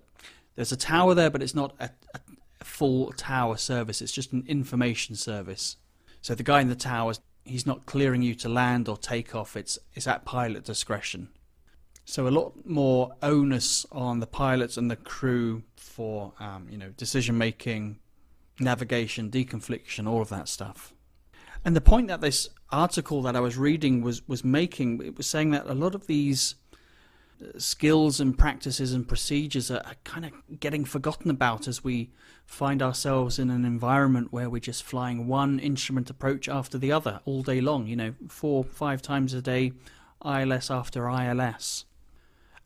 [0.61, 2.21] there's a tower there, but it's not a, a,
[2.63, 4.03] full tower service.
[4.03, 5.79] It's just an information service.
[6.21, 7.15] So the guy in the tower,
[7.45, 9.57] he's not clearing you to land or take off.
[9.57, 11.31] It's it's at pilot discretion.
[12.05, 16.91] So a lot more onus on the pilots and the crew for um, you know
[16.91, 17.99] decision making,
[18.59, 20.93] navigation, deconfliction, all of that stuff.
[21.65, 25.27] And the point that this article that I was reading was was making it was
[25.27, 26.57] saying that a lot of these
[27.59, 32.11] skills and practices and procedures are, kind of getting forgotten about as we
[32.47, 37.21] find ourselves in an environment where we're just flying one instrument approach after the other
[37.25, 39.73] all day long, you know, four, five times a day,
[40.25, 41.85] ILS after ILS.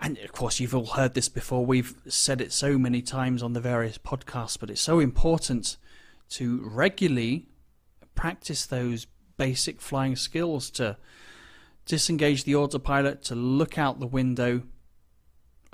[0.00, 1.64] And of course, you've all heard this before.
[1.64, 5.76] We've said it so many times on the various podcasts, but it's so important
[6.30, 7.46] to regularly
[8.14, 9.06] practice those
[9.36, 10.96] basic flying skills to
[11.86, 14.62] disengage the autopilot to look out the window,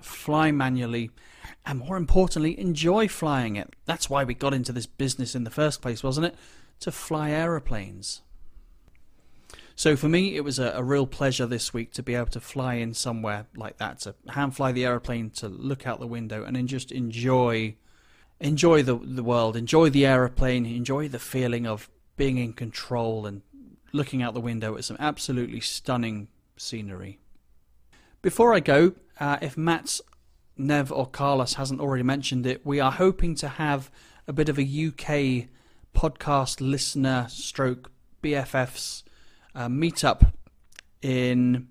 [0.01, 1.11] fly manually,
[1.65, 3.75] and more importantly, enjoy flying it.
[3.85, 6.35] That's why we got into this business in the first place, wasn't it?
[6.81, 8.23] To fly aeroplanes.
[9.77, 12.41] So for me, it was a, a, real pleasure this week to be able to
[12.41, 16.45] fly in somewhere like that, to hand fly the aeroplane, to look out the window,
[16.45, 17.77] and then just enjoy,
[18.41, 21.89] enjoy the the world, enjoy the aeroplane, enjoy the feeling of
[22.19, 23.41] being in control and
[23.93, 27.19] looking out the window at some absolutely stunning scenery.
[28.23, 30.01] Before I go, uh, if Matt,
[30.57, 33.91] Nev, or Carlos hasn't already mentioned it, we are hoping to have
[34.27, 35.49] a bit of a UK
[35.95, 37.91] podcast listener stroke
[38.23, 39.03] BFFs
[39.55, 40.33] uh, meetup
[41.03, 41.69] in,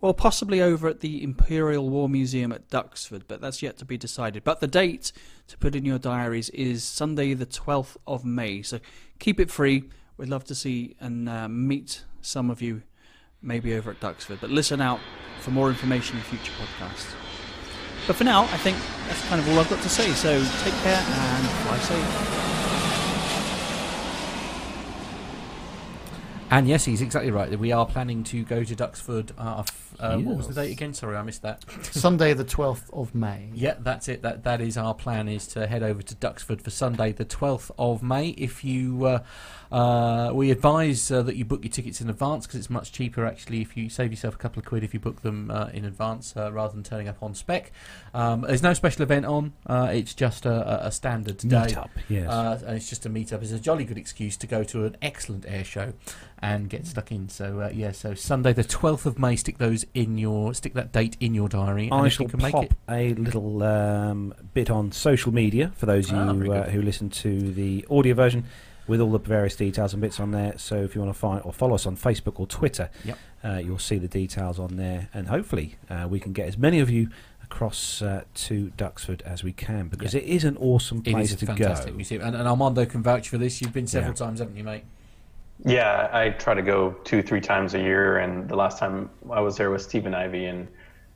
[0.00, 3.96] well, possibly over at the Imperial War Museum at Duxford, but that's yet to be
[3.96, 4.44] decided.
[4.44, 5.12] But the date
[5.48, 8.62] to put in your diaries is Sunday, the 12th of May.
[8.62, 8.80] So
[9.18, 9.84] keep it free.
[10.16, 12.82] We'd love to see and uh, meet some of you,
[13.42, 14.38] maybe over at Duxford.
[14.40, 15.00] But listen out
[15.40, 17.14] for more information in future podcasts.
[18.06, 18.76] But for now, I think
[19.08, 20.10] that's kind of all I've got to say.
[20.12, 22.42] So take care and fly safe.
[26.48, 27.58] And yes, he's exactly right.
[27.58, 29.32] We are planning to go to Duxford.
[29.36, 30.94] Uh, f- uh, What was the date again?
[30.94, 31.64] Sorry, I missed that.
[31.90, 33.48] Sunday, the 12th of May.
[33.52, 34.22] Yeah, that's it.
[34.22, 35.26] That that is our plan.
[35.28, 38.28] Is to head over to Duxford for Sunday, the twelfth of May.
[38.28, 39.18] If you, uh,
[39.72, 43.26] uh, we advise uh, that you book your tickets in advance because it's much cheaper
[43.26, 43.60] actually.
[43.62, 46.34] If you save yourself a couple of quid if you book them uh, in advance
[46.36, 47.72] uh, rather than turning up on spec.
[48.14, 49.52] Um, there's no special event on.
[49.66, 51.48] Uh, it's just a, a- standard day.
[51.48, 52.28] Meetup, yes.
[52.28, 53.42] Uh, and it's just a meetup.
[53.42, 55.92] It's a jolly good excuse to go to an excellent air show
[56.38, 57.28] and get stuck in.
[57.28, 59.36] So uh, yeah, so Sunday the twelfth of May.
[59.36, 61.90] Stick those in your stick that date in your diary.
[61.92, 62.72] I shall you can make pop it.
[62.88, 67.10] a little um, bit on social media for those of Ah, you uh, who listen
[67.10, 68.44] to the audio version
[68.86, 70.54] with all the various details and bits on there.
[70.58, 73.18] So if you want to find or follow us on Facebook or Twitter, Yep.
[73.44, 76.78] uh, you'll see the details on there, and hopefully uh, we can get as many
[76.80, 77.08] of you
[77.42, 80.20] across uh, to Duxford as we can because Yeah.
[80.20, 81.96] it is an awesome It place is to a fantastic go.
[81.96, 83.60] museum, and, and Armando can vouch for this.
[83.60, 84.26] You've been several Yeah.
[84.26, 84.84] times, haven't you, mate?
[85.64, 89.40] Yeah, I try to go two, three times a year, and the last time I
[89.40, 90.68] was there was Stephen Ivy, and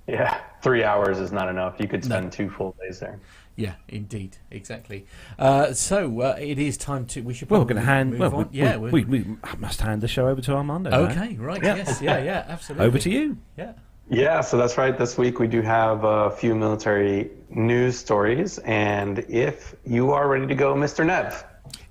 [0.07, 1.75] yeah, three hours is not enough.
[1.79, 3.19] You could spend two full days there.
[3.57, 5.07] Yeah, indeed, exactly.
[5.39, 7.21] Uh, so uh, it is time to.
[7.23, 7.51] We should.
[7.51, 8.11] Well, we're going to hand.
[8.13, 8.49] Move Well, on.
[8.51, 10.91] we, yeah, we, we- we, we must hand the show over to Armando.
[10.91, 10.99] now.
[11.11, 11.63] okay, right.
[11.63, 11.77] Yeah.
[11.77, 12.87] Yes, yeah, yeah, absolutely.
[12.87, 13.37] Over to you.
[13.59, 13.73] Yeah.
[14.09, 14.97] Yeah, so that's right.
[14.99, 20.47] This week we do have a few military news stories, and if you are ready
[20.49, 21.07] to go, Mr.
[21.07, 21.45] Nev.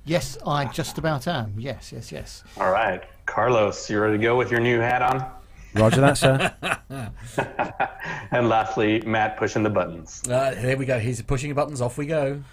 [0.05, 1.53] Yes, I just about am.
[1.57, 2.43] Yes, yes, yes.
[2.57, 5.31] All right, Carlos, you ready to go with your new hat on?
[5.75, 6.53] Roger that, sir.
[8.31, 10.21] And lastly, Matt pushing the buttons.
[10.27, 10.99] Uh, there we go.
[10.99, 11.81] He's pushing the buttons.
[11.81, 12.43] Off we go.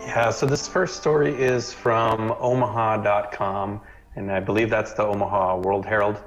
[0.00, 3.80] Yeah, so this first story is from omaha.com,
[4.16, 6.22] and I believe that's the Omaha World Herald,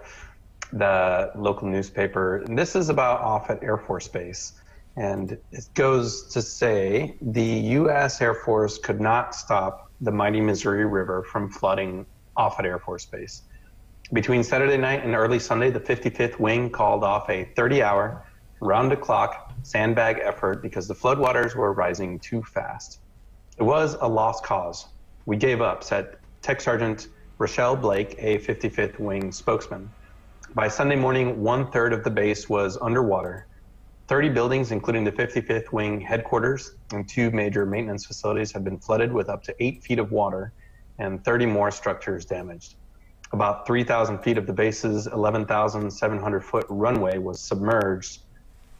[0.71, 2.37] the local newspaper.
[2.37, 4.53] And this is about Offutt Air Force Base.
[4.95, 8.21] And it goes to say the U.S.
[8.21, 12.05] Air Force could not stop the mighty Missouri River from flooding
[12.37, 13.43] Offutt Air Force Base.
[14.13, 18.25] Between Saturday night and early Sunday, the 55th Wing called off a 30 hour,
[18.59, 22.99] round the clock sandbag effort because the floodwaters were rising too fast.
[23.57, 24.87] It was a lost cause.
[25.25, 27.07] We gave up, said Tech Sergeant
[27.39, 29.89] Rochelle Blake, a 55th Wing spokesman.
[30.55, 33.47] By Sunday morning, one third of the base was underwater.
[34.09, 39.13] 30 buildings, including the 55th Wing headquarters and two major maintenance facilities, have been flooded
[39.13, 40.51] with up to eight feet of water
[40.97, 42.75] and 30 more structures damaged.
[43.31, 48.19] About 3,000 feet of the base's 11,700 foot runway was submerged.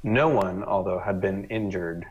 [0.03, 2.06] No one, although, had been injured.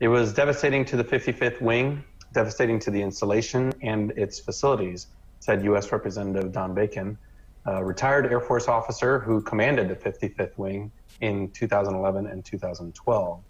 [0.00, 2.02] It was devastating to the 55th Wing,
[2.32, 5.08] devastating to the installation and its facilities,
[5.42, 5.90] said U.S.
[5.90, 7.18] Representative Don Bacon,
[7.66, 13.40] a retired Air Force officer who commanded the 55th Wing in 2011 and 2012.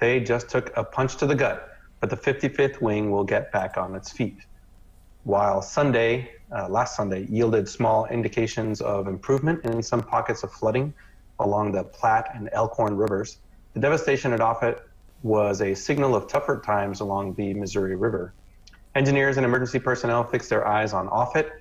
[0.00, 1.68] They just took a punch to the gut,
[2.00, 4.38] but the 55th Wing will get back on its feet.
[5.22, 10.92] While Sunday, uh, last Sunday, yielded small indications of improvement in some pockets of flooding
[11.38, 13.38] along the Platte and Elkhorn rivers,
[13.74, 14.80] the devastation at Offutt
[15.22, 18.34] was a signal of tougher times along the Missouri River.
[18.96, 21.52] Engineers and emergency personnel fixed their eyes on Offutt,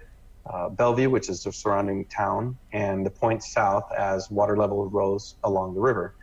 [0.48, 5.36] uh, Bellevue, which is the surrounding town, and the point south as water level rose
[5.44, 6.16] along the river.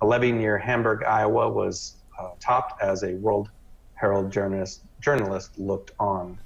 [0.00, 3.50] A levee near Hamburg, Iowa was uh, topped as a World
[3.94, 6.38] Herald journalist, journalist looked on.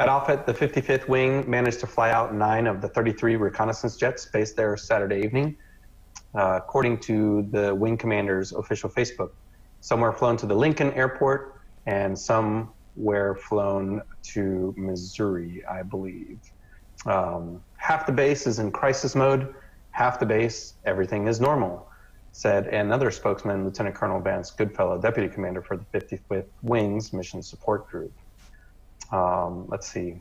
[0.00, 4.26] At Offutt, the 55th Wing managed to fly out nine of the 33 reconnaissance jets
[4.26, 5.56] based there Saturday evening,
[6.34, 9.32] uh, according to the wing commander's official Facebook.
[9.80, 16.40] Some were flown to the Lincoln Airport, and some were flown to Missouri, I believe.
[17.06, 19.54] Um, half the base is in crisis mode,
[19.92, 21.88] half the base, everything is normal,
[22.32, 27.88] said another spokesman, Lieutenant Colonel Vance Goodfellow, deputy commander for the 55th Wings Mission Support
[27.88, 28.12] Group.
[29.12, 30.20] Um, let's see.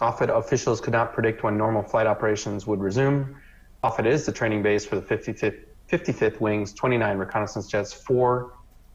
[0.00, 3.36] Offutt officials could not predict when normal flight operations would resume.
[3.82, 5.60] Offutt is the training base for the 55th,
[5.90, 8.52] 55th Wing's 29 reconnaissance jets, four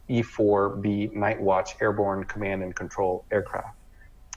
[0.10, 3.77] E 4B Night Watch airborne command and control aircraft.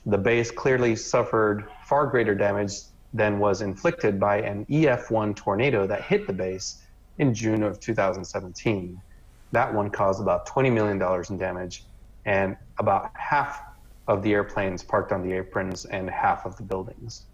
[0.06, 2.72] The base clearly suffered far greater damage
[3.14, 6.82] than was inflicted by an EF 1 tornado that hit the base
[7.18, 9.00] in June of 2017.
[9.52, 11.84] That one caused about $20 million in damage,
[12.24, 13.62] and about half
[14.08, 17.26] of the airplanes parked on the aprons and half of the buildings.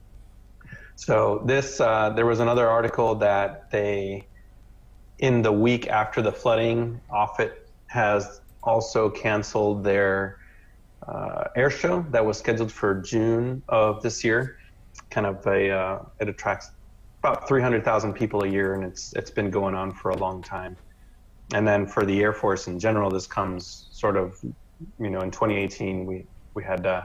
[0.97, 4.27] So this, uh, there was another article that they,
[5.21, 10.39] in the week after the flooding, Offutt has also canceled their
[11.07, 14.59] uh, air show that was scheduled for June of this year.
[15.11, 16.71] Kind of a, uh, it attracts
[17.21, 20.77] about 300,000 people a year, and it's it's been going on for a long time.
[21.55, 24.39] And then for the Air Force in general, this comes sort of,
[24.99, 27.03] you know, in 2018 we we had uh,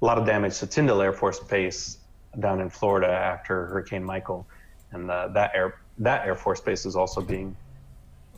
[0.00, 1.98] a lot of damage to Tyndall Air Force Base
[2.40, 4.46] down in Florida after Hurricane Michael,
[4.92, 7.56] and uh, that air that Air Force Base is also being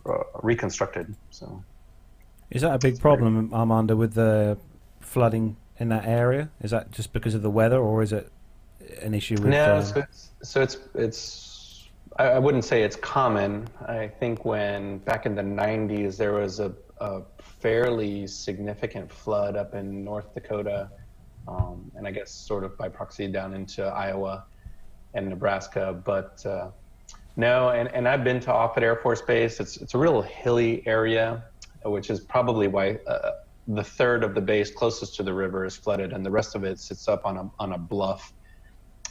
[0.06, 1.14] uh, reconstructed.
[1.30, 1.62] So,
[2.50, 4.58] is that a big problem, Armando, with the
[5.00, 6.50] flooding in that area?
[6.60, 8.30] Is that just because of the weather, or is it
[9.02, 9.46] an issue with?
[9.46, 11.88] No, uh, so it's so it's it's.
[12.16, 13.68] I, I wouldn't say it's common.
[13.86, 19.74] I think when back in the '90s there was a, a fairly significant flood up
[19.74, 20.90] in North Dakota,
[21.48, 24.44] um, and I guess sort of by proxy down into Iowa
[25.14, 26.00] and Nebraska.
[26.04, 26.68] But uh,
[27.36, 29.58] no, and, and I've been to Offutt Air Force Base.
[29.58, 31.44] It's it's a real hilly area,
[31.84, 33.32] which is probably why uh,
[33.68, 36.64] the third of the base closest to the river is flooded, and the rest of
[36.64, 38.32] it sits up on a on a bluff.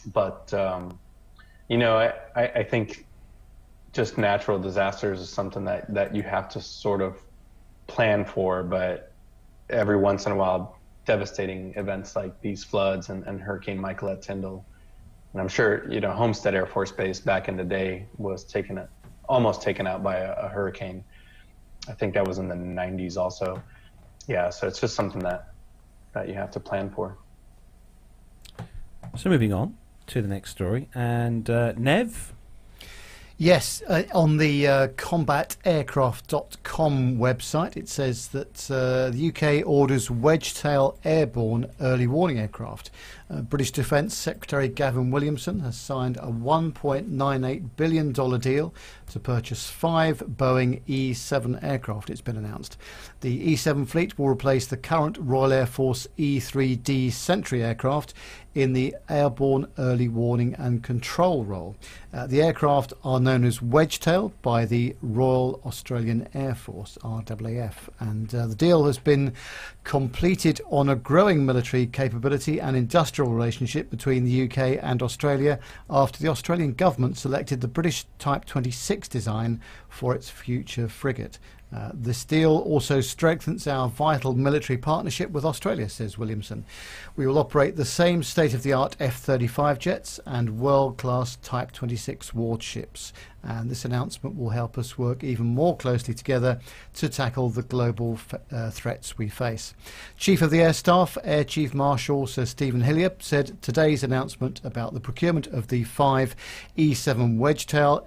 [0.07, 0.99] But um,
[1.69, 3.05] you know, I, I, I think
[3.93, 7.21] just natural disasters is something that, that you have to sort of
[7.87, 9.13] plan for, but
[9.69, 14.21] every once in a while, devastating events like these floods and, and Hurricane Michael at
[14.21, 14.65] Tyndall.
[15.33, 18.81] And I'm sure, you know, Homestead Air Force Base back in the day was taken,
[19.29, 21.03] almost taken out by a, a hurricane.
[21.87, 23.61] I think that was in the 90s also.
[24.27, 25.53] Yeah, so it's just something that,
[26.13, 27.17] that you have to plan for.
[29.15, 29.77] So moving on
[30.07, 32.33] to the next story, and uh, Nev.
[33.39, 40.97] Yes, uh, on the uh, combataircraft.com website, it says that uh, the UK orders Wedgetail
[41.03, 42.91] airborne early warning aircraft.
[43.31, 48.71] Uh, British Defence Secretary Gavin Williamson has signed a $1.98 billion deal
[49.07, 52.77] to purchase five Boeing E 7 aircraft, it's been announced.
[53.21, 58.13] The E 7 fleet will replace the current Royal Air Force E 3D Sentry aircraft
[58.55, 61.75] in the airborne early warning and control role.
[62.13, 68.33] Uh, the aircraft are known as Wedgetail by the Royal Australian Air Force, RAAF, and
[68.35, 69.33] uh, the deal has been
[69.83, 75.59] completed on a growing military capability and industrial relationship between the UK and Australia
[75.89, 79.59] after the Australian government selected the British Type 26 design
[79.89, 81.39] for its future frigate.
[81.73, 86.65] Uh, this deal also strengthens our vital military partnership with Australia, says Williamson.
[87.15, 91.37] We will operate the same state of the art F 35 jets and world class
[91.37, 93.11] Type 26 warships.
[93.43, 96.59] And this announcement will help us work even more closely together
[96.95, 99.73] to tackle the global f- uh, threats we face.
[100.17, 104.93] Chief of the Air Staff, Air Chief Marshal Sir Stephen Hillier, said today's announcement about
[104.93, 106.35] the procurement of the five
[106.77, 108.03] E 7 Wedgetail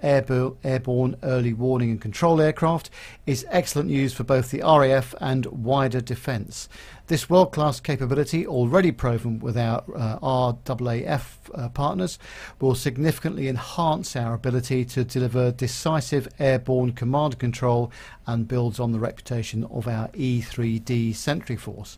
[0.63, 2.89] airborne early warning and control aircraft
[3.25, 6.67] is excellent news for both the RAF and wider defence.
[7.07, 12.19] This world class capability, already proven with our uh, RAAF uh, partners,
[12.59, 17.93] will significantly enhance our ability to deliver decisive airborne command control
[18.25, 21.97] and builds on the reputation of our E3D Sentry Force.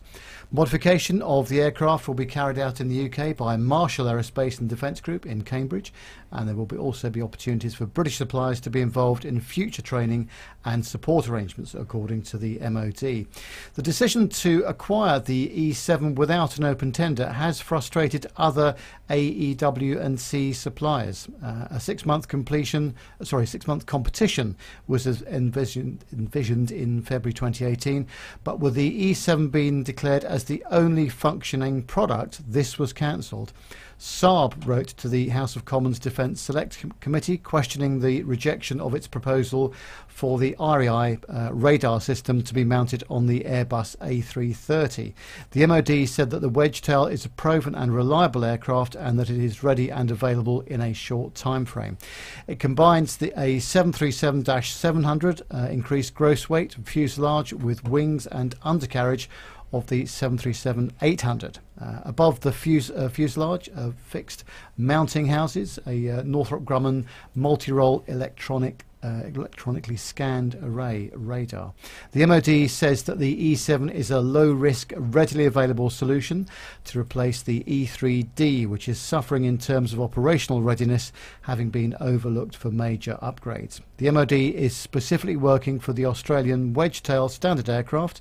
[0.52, 4.68] Modification of the aircraft will be carried out in the UK by Marshall Aerospace and
[4.68, 5.92] Defence Group in Cambridge,
[6.32, 9.82] and there will be also be opportunities for British suppliers to be involved in future
[9.82, 10.28] training
[10.64, 13.26] and support arrangements, according to the MOD.
[13.74, 18.74] The decision to acquire the E7 without an open tender has frustrated other
[19.08, 21.28] AEW and C suppliers.
[21.42, 28.06] Uh, a six-month completion, sorry, six-month competition was envisioned, envisioned in February 2018,
[28.44, 33.52] but with the E7 being declared as the only functioning product, this was cancelled.
[34.00, 39.06] Saab wrote to the House of Commons Defence Select Committee questioning the rejection of its
[39.06, 39.74] proposal
[40.08, 45.12] for the Erieye uh, radar system to be mounted on the Airbus A330.
[45.50, 49.36] The MOD said that the Wedgetail is a proven and reliable aircraft and that it
[49.36, 51.98] is ready and available in a short time frame.
[52.46, 59.28] It combines the a 737-700 uh, increased gross weight fuselage with wings and undercarriage
[59.74, 61.58] of the 737-800.
[61.80, 63.70] Uh, above the fuse, uh, fuselage
[64.06, 64.44] fixed
[64.76, 71.72] mounting houses, a uh, Northrop Grumman multi-role electronic uh, electronically scanned array radar.
[72.12, 76.46] The MOD says that the E7 is a low risk, readily available solution
[76.84, 81.12] to replace the E3D, which is suffering in terms of operational readiness,
[81.42, 83.80] having been overlooked for major upgrades.
[83.96, 88.20] The MOD is specifically working for the Australian Wedgetail standard aircraft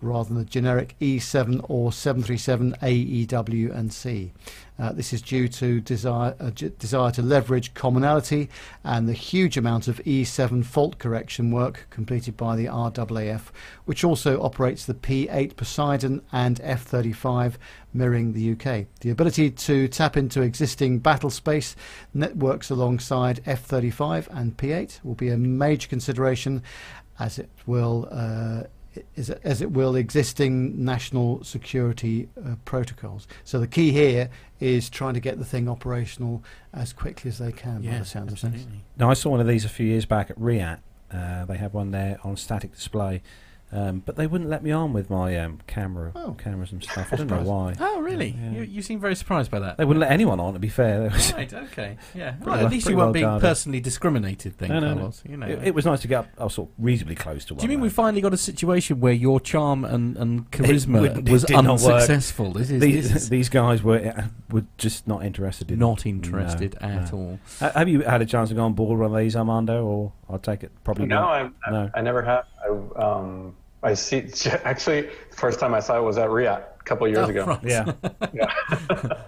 [0.00, 4.32] rather than the generic E7 or 737 AEW and C.
[4.78, 8.48] Uh, this is due to desire, uh, desire to leverage commonality
[8.82, 13.50] and the huge amount of E7 fault correction work completed by the RAAF,
[13.84, 17.56] which also operates the P8 Poseidon and F35
[17.92, 18.86] mirroring the UK.
[19.00, 21.76] The ability to tap into existing battle space
[22.14, 26.62] networks alongside F35 and P8 will be a major consideration
[27.18, 28.62] as it will uh,
[29.16, 33.26] as, as it will existing national security uh, protocols.
[33.44, 36.42] So the key here is trying to get the thing operational
[36.72, 37.82] as quickly as they can.
[37.82, 38.66] by the sound of things.
[38.96, 40.80] Now, I saw one of these a few years back at RIAT.
[41.12, 43.22] Uh, they have one there on static display.
[43.72, 46.32] Um, but they wouldn't let me on with my um, camera, Oh.
[46.32, 47.12] cameras and stuff.
[47.12, 47.74] I don't know why.
[47.78, 48.36] Oh, really?
[48.36, 48.50] Yeah.
[48.50, 49.76] You, you seem very surprised by that.
[49.76, 50.54] They wouldn't let anyone on.
[50.54, 51.96] To be fair, It right, okay.
[52.12, 52.34] Yeah.
[52.40, 53.46] Well, well- at least you weren't well being guarded.
[53.46, 55.12] personally discriminated then, No, no, no.
[55.28, 55.46] You know.
[55.46, 56.28] it, it was nice to get up.
[56.36, 57.58] I was sort of reasonably close to one.
[57.60, 57.84] Do you mean though.
[57.84, 61.54] we finally got a situation where your charm and, and charisma wouldn't- it was did
[61.62, 61.92] not work.
[61.94, 62.52] unsuccessful?
[62.52, 65.78] This is, these, this is these guys were uh, were just not interested in.
[65.78, 67.18] not interested No, at no.
[67.18, 67.38] all.
[67.60, 69.84] Uh, have you had a chance to go on board one of these, Armando?
[69.84, 71.06] Or I'll take it probably.
[71.06, 71.20] No.
[71.22, 71.90] I, I, No.
[71.94, 72.46] I never have.
[72.64, 72.68] I,
[73.02, 74.28] um, I see.
[74.64, 77.30] Actually, the first time I saw it was at RIAT a couple of years Oh,
[77.30, 77.44] ago.
[77.46, 77.60] right.
[77.64, 77.92] Yeah.
[78.32, 78.52] Yeah.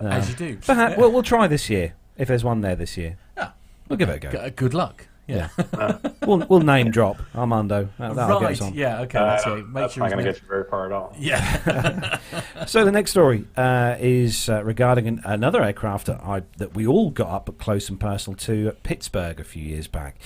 [0.00, 0.56] As you do.
[0.58, 3.16] Perhaps, well, we'll try this year if there's one there this year.
[3.36, 3.50] Yeah.
[3.88, 4.44] We'll give it a go.
[4.48, 5.08] G- good luck.
[5.26, 5.48] Yeah.
[6.26, 7.88] we'll, we'll name drop Armando.
[7.98, 8.52] That, that'll get right.
[8.52, 8.74] us on.
[8.74, 9.02] Yeah.
[9.02, 9.18] Okay.
[9.18, 9.68] Uh, that's it.
[9.68, 11.14] Make that's sure not he's going to get you very far at all.
[11.18, 12.18] Yeah.
[12.66, 16.86] So the next story uh, is uh, regarding an, another aircraft that, I, that we
[16.86, 20.16] all got up close and personal to at Pittsburgh a few years back,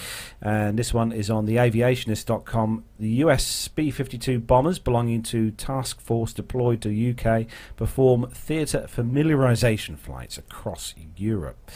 [0.43, 2.85] and this one is on the Aviationist.com.
[2.99, 7.47] The US B-52 bombers belonging to Task Force deployed to UK
[7.77, 11.71] perform theatre familiarisation flights across Europe.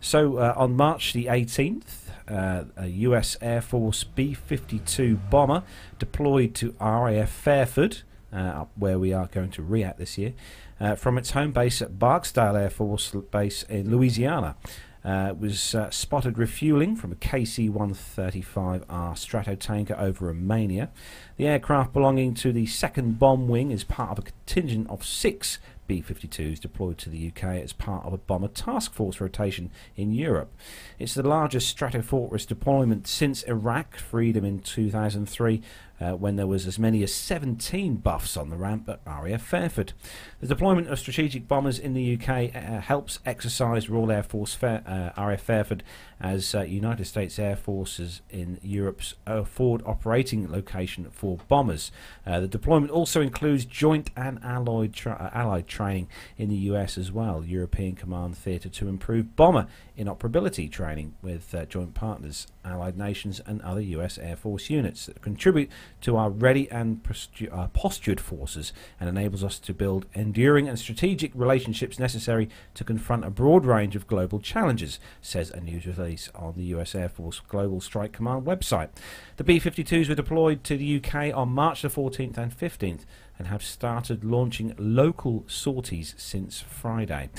[0.00, 1.97] So uh, on March the 18th,
[2.28, 5.62] uh, a US Air Force B 52 bomber
[5.98, 8.02] deployed to RAF Fairford,
[8.32, 10.34] uh, where we are going to RIAT this year,
[10.80, 14.56] uh, from its home base at Barksdale Air Force Base in Louisiana.
[15.04, 18.84] Uh, was uh, spotted refueling from a KC 135R
[19.14, 20.90] Stratotanker over Romania.
[21.36, 25.60] The aircraft belonging to the 2nd Bomb Wing is part of a contingent of six
[25.88, 30.12] B 52s deployed to the UK as part of a bomber task force rotation in
[30.12, 30.54] Europe.
[30.98, 35.62] It's the largest Stratofortress deployment since Iraq freedom in 2003,
[36.00, 39.94] uh, when there was as many as 17 buffs on the ramp at RAF Fairford.
[40.40, 44.82] The deployment of strategic bombers in the UK uh, helps exercise Royal Air Force Fair,
[44.86, 45.82] uh, RAF Fairford
[46.20, 51.92] as uh, United States Air Forces in Europe's uh, forward operating location for bombers.
[52.26, 56.98] Uh, the deployment also includes joint and allied, tra- uh, allied training in the US
[56.98, 59.66] as well, European Command Theatre to improve bomber
[59.96, 65.22] inoperability training with uh, joint partners, allied nations, and other US Air Force units that
[65.22, 65.70] contribute
[66.02, 70.78] to our ready and postu- uh, postured forces and enables us to build enduring and
[70.78, 76.07] strategic relationships necessary to confront a broad range of global challenges, says a news release
[76.34, 78.88] on the US Air Force Global Strike Command website.
[79.36, 83.04] The B 52s were deployed to the UK on March the 14th and 15th
[83.38, 87.30] and have started launching local sorties since Friday.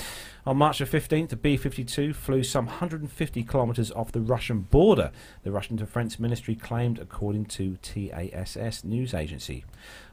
[0.46, 5.12] On March the 15th, the B 52 flew some 150 kilometres off the Russian border,
[5.42, 9.64] the Russian Defence Ministry claimed, according to TASS news agency.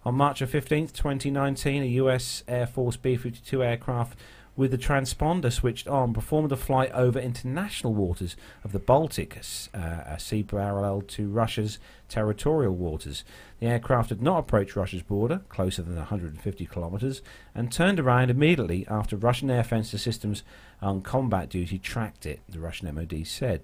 [0.03, 4.17] On March the 15th, 2019, a US Air Force B 52 aircraft
[4.57, 9.38] with the transponder switched on, performed a flight over international waters of the Baltic,
[9.73, 11.77] uh, a sea parallel to Russia's
[12.09, 13.23] territorial waters.
[13.59, 17.21] The aircraft had not approached Russia's border, closer than 150 kilometres,
[17.53, 20.41] and turned around immediately after Russian air fencer systems
[20.81, 23.61] on combat duty tracked it, the Russian MOD said.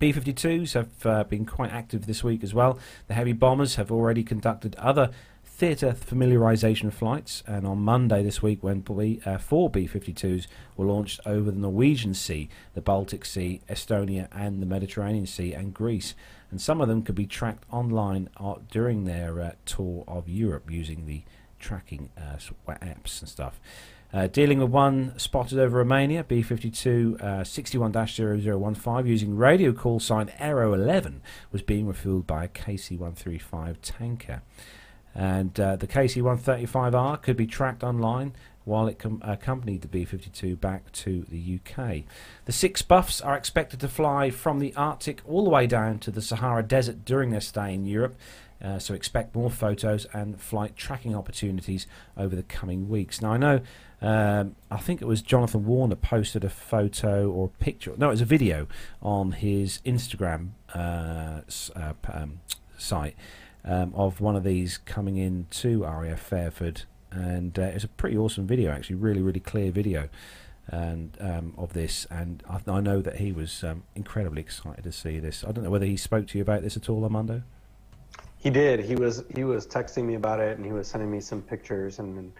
[0.00, 2.78] B 52s have uh, been quite active this week as well.
[3.06, 5.10] The heavy bombers have already conducted other
[5.56, 10.86] theatre familiarisation flights, and on Monday this week, when B, uh, four B 52s were
[10.86, 16.14] launched over the Norwegian Sea, the Baltic Sea, Estonia, and the Mediterranean Sea, and Greece.
[16.50, 20.70] And some of them could be tracked online uh, during their uh, tour of Europe
[20.70, 21.22] using the
[21.60, 22.36] tracking uh,
[22.68, 23.60] apps and stuff.
[24.12, 30.00] Uh, dealing with one spotted over Romania, B 52 uh, 61 0015, using radio call
[30.00, 31.22] sign Aero 11,
[31.52, 34.42] was being refueled by a KC 135 tanker.
[35.14, 38.32] And uh, the KC-135R could be tracked online
[38.64, 42.02] while it com- accompanied the B-52 back to the UK.
[42.46, 46.10] The six Buffs are expected to fly from the Arctic all the way down to
[46.10, 48.16] the Sahara Desert during their stay in Europe.
[48.62, 51.86] Uh, so expect more photos and flight tracking opportunities
[52.16, 53.20] over the coming weeks.
[53.20, 53.60] Now I know,
[54.00, 57.92] um, I think it was Jonathan Warner posted a photo or picture.
[57.98, 58.66] No, it was a video
[59.02, 61.40] on his Instagram uh,
[61.76, 62.40] uh, um,
[62.78, 63.16] site
[63.64, 68.16] um, of one of these coming in to RAF Fairford, and uh, it's a pretty
[68.16, 70.08] awesome video, actually, really, really clear video,
[70.68, 72.06] and um, of this.
[72.10, 75.44] And I, I know that he was um, incredibly excited to see this.
[75.44, 77.42] I don't know whether he spoke to you about this at all, Armando.
[78.36, 78.80] He did.
[78.80, 81.98] He was he was texting me about it, and he was sending me some pictures
[81.98, 82.32] and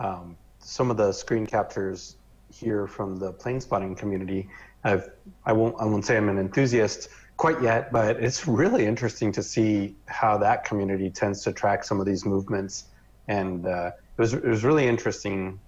[0.00, 2.16] um, some of the screen captures
[2.52, 4.48] here from the plane spotting community.
[4.82, 5.10] I've
[5.46, 9.42] I won't I won't say I'm an enthusiast quite yet, but it's really interesting to
[9.42, 12.84] see how that community tends to track some of these movements,
[13.28, 15.60] and uh, it was it was really interesting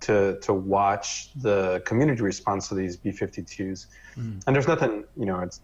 [0.00, 3.86] to to watch the community response to these B-52s.
[4.46, 5.60] And there's nothing you know it's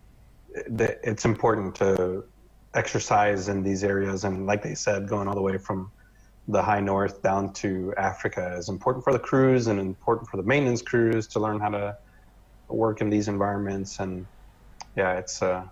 [0.68, 2.24] it's important to
[2.74, 4.24] exercise in these areas.
[4.24, 5.90] And like they said going all the way from
[6.48, 10.44] the high north down to africa is important for the crews and important for the
[10.44, 11.96] maintenance crews to learn how to
[12.68, 13.98] work in these environments.
[14.00, 14.26] And
[14.96, 15.62] yeah it's uh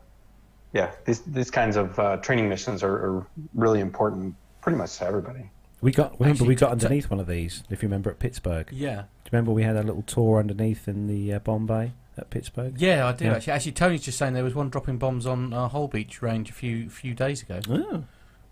[0.72, 5.05] yeah these these kinds of uh, training missions are, are really important pretty much to
[5.06, 7.62] everybody We got remember Actually, we got underneath one of these.
[7.70, 8.94] If you remember at Pittsburgh, yeah.
[8.94, 12.30] do you remember we had a little tour underneath in the uh, bomb bay at
[12.30, 12.74] Pittsburgh?
[12.80, 13.34] Yeah, I do Yeah.
[13.34, 13.52] actually.
[13.52, 16.88] Actually, Tony's just saying there was one dropping bombs on uh, Holbeach Range a few
[16.88, 17.60] few days ago.
[17.68, 18.05] Oh,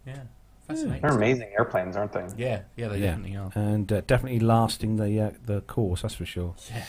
[0.06, 0.14] Yeah,
[0.68, 1.00] fascinating.
[1.00, 3.06] they're amazing airplanes aren't they Yeah, yeah, they Yeah.
[3.06, 3.50] definitely are.
[3.54, 6.02] and uh, definitely lasting the uh, the course.
[6.02, 6.54] That's for sure.
[6.70, 6.84] Yeah,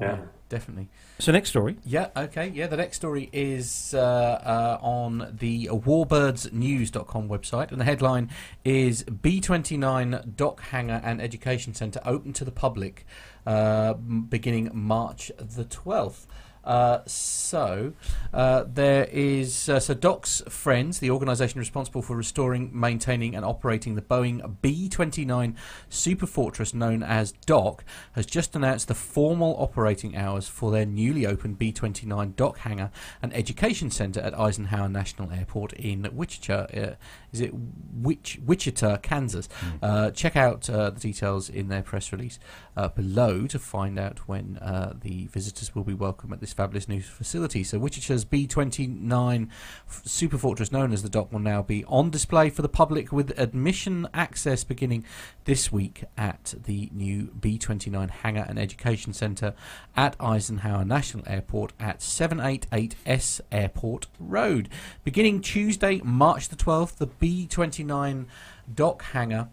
[0.00, 0.18] yeah
[0.48, 0.88] definitely.
[1.18, 1.76] So next story.
[1.84, 2.48] Yeah, okay.
[2.48, 8.30] Yeah, the next story is uh, uh, on the warbirdsnews.com website, and the headline
[8.64, 13.06] is B29 Doc Hangar and Education Centre open to the public
[13.46, 16.26] uh, beginning March the 12th.
[16.66, 17.92] Uh, so
[18.34, 23.94] uh, there is uh, so Doc's Friends, the organisation responsible for restoring, maintaining, and operating
[23.94, 25.54] the Boeing B-29
[25.88, 31.58] Superfortress, known as Doc, has just announced the formal operating hours for their newly opened
[31.58, 32.90] B-29 Doc Hangar
[33.22, 36.96] and Education Centre at Eisenhower National Airport in Wichita.
[37.36, 37.52] Is it
[37.92, 39.46] Wich- Wichita, Kansas?
[39.82, 42.38] Uh, check out uh, the details in their press release
[42.78, 46.88] uh, below to find out when uh, the visitors will be welcome at this fabulous
[46.88, 47.62] new facility.
[47.62, 49.48] So, Wichita's B29
[49.86, 53.38] f- Superfortress, known as the Doc, will now be on display for the public with
[53.38, 55.04] admission access beginning
[55.44, 59.52] this week at the new B29 Hangar and Education Centre
[59.94, 64.70] at Eisenhower National Airport at 788S Airport Road.
[65.04, 68.26] Beginning Tuesday, March the 12th, the B29
[68.72, 69.48] Doc Hangar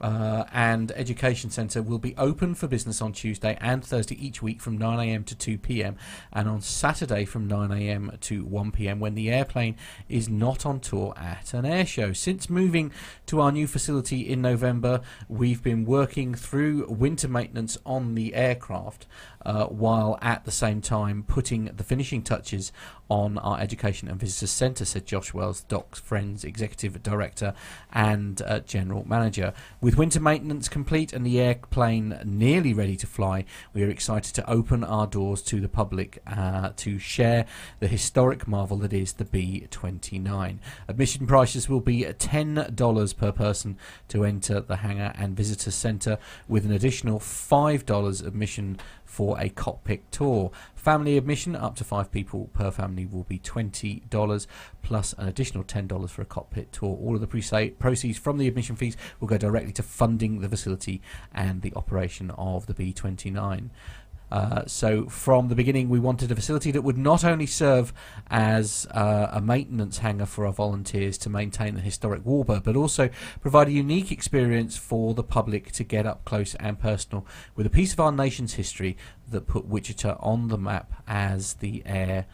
[0.00, 4.60] uh, and Education Centre will be open for business on Tuesday and Thursday each week
[4.60, 5.96] from 9am to 2pm,
[6.32, 9.76] and on Saturday from 9am to 1pm when the airplane
[10.08, 12.12] is not on tour at an air show.
[12.12, 12.92] Since moving
[13.26, 19.06] to our new facility in November, we've been working through winter maintenance on the aircraft.
[19.44, 22.72] Uh, while at the same time putting the finishing touches
[23.08, 27.54] on our Education and Visitors Centre, said Josh Wells, Doc's Friends Executive Director
[27.92, 29.52] and uh, General Manager.
[29.86, 34.50] With winter maintenance complete and the airplane nearly ready to fly, we are excited to
[34.50, 37.46] open our doors to the public uh, to share
[37.78, 40.58] the historic marvel that is the B 29.
[40.88, 46.18] Admission prices will be $10 per person to enter the hangar and visitor centre,
[46.48, 50.50] with an additional $5 admission for a cockpit tour.
[50.74, 54.46] Family admission up to five people per family will be $20
[54.82, 56.98] plus an additional $10 for a cockpit tour.
[57.00, 61.00] All of the proceeds from the admission fees will go directly to funding the facility
[61.32, 63.70] and the operation of the B29.
[64.30, 67.92] Uh, so from the beginning, we wanted a facility that would not only serve
[68.28, 73.08] as uh, a maintenance hangar for our volunteers to maintain the historic warbird, but also
[73.40, 77.70] provide a unique experience for the public to get up close and personal with a
[77.70, 78.96] piece of our nation's history
[79.28, 82.26] that put Wichita on the map as the air.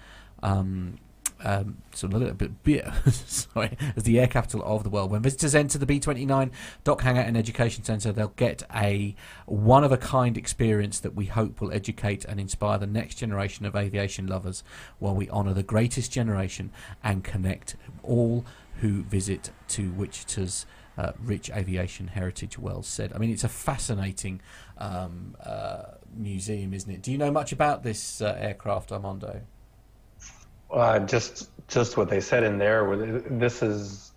[0.43, 0.99] Um,
[1.45, 5.11] um, so a little bit, bit sorry, as the air capital of the world.
[5.11, 6.51] When visitors enter the B29
[6.85, 9.15] Doc Hangar and Education Centre, they'll get a
[9.47, 13.67] one of a kind experience that we hope will educate and inspire the next generation
[13.67, 14.63] of aviation lovers
[14.99, 16.71] while we honour the greatest generation
[17.03, 18.45] and connect all
[18.81, 20.67] who visit to Wichita's
[20.97, 22.59] uh, rich aviation heritage.
[22.59, 23.13] Wells said.
[23.15, 24.41] I mean, it's a fascinating
[24.79, 25.83] um, uh,
[26.15, 27.03] museum, isn't it?
[27.03, 29.43] Do you know much about this uh, aircraft, Armando?
[30.73, 32.97] Uh, just just what they said in there.
[33.31, 34.13] This is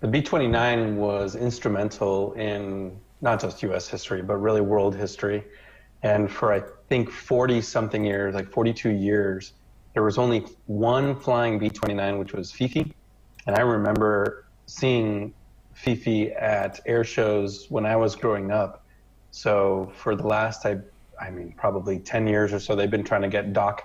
[0.00, 5.44] the B 29 was instrumental in not just US history, but really world history.
[6.02, 9.54] And for, I think, 40 something years, like 42 years,
[9.94, 12.94] there was only one flying B 29, which was Fifi.
[13.46, 15.34] And I remember seeing
[15.72, 18.84] Fifi at air shows when I was growing up.
[19.32, 20.78] So for the last, I,
[21.20, 23.82] I mean, probably 10 years or so, they've been trying to get Doc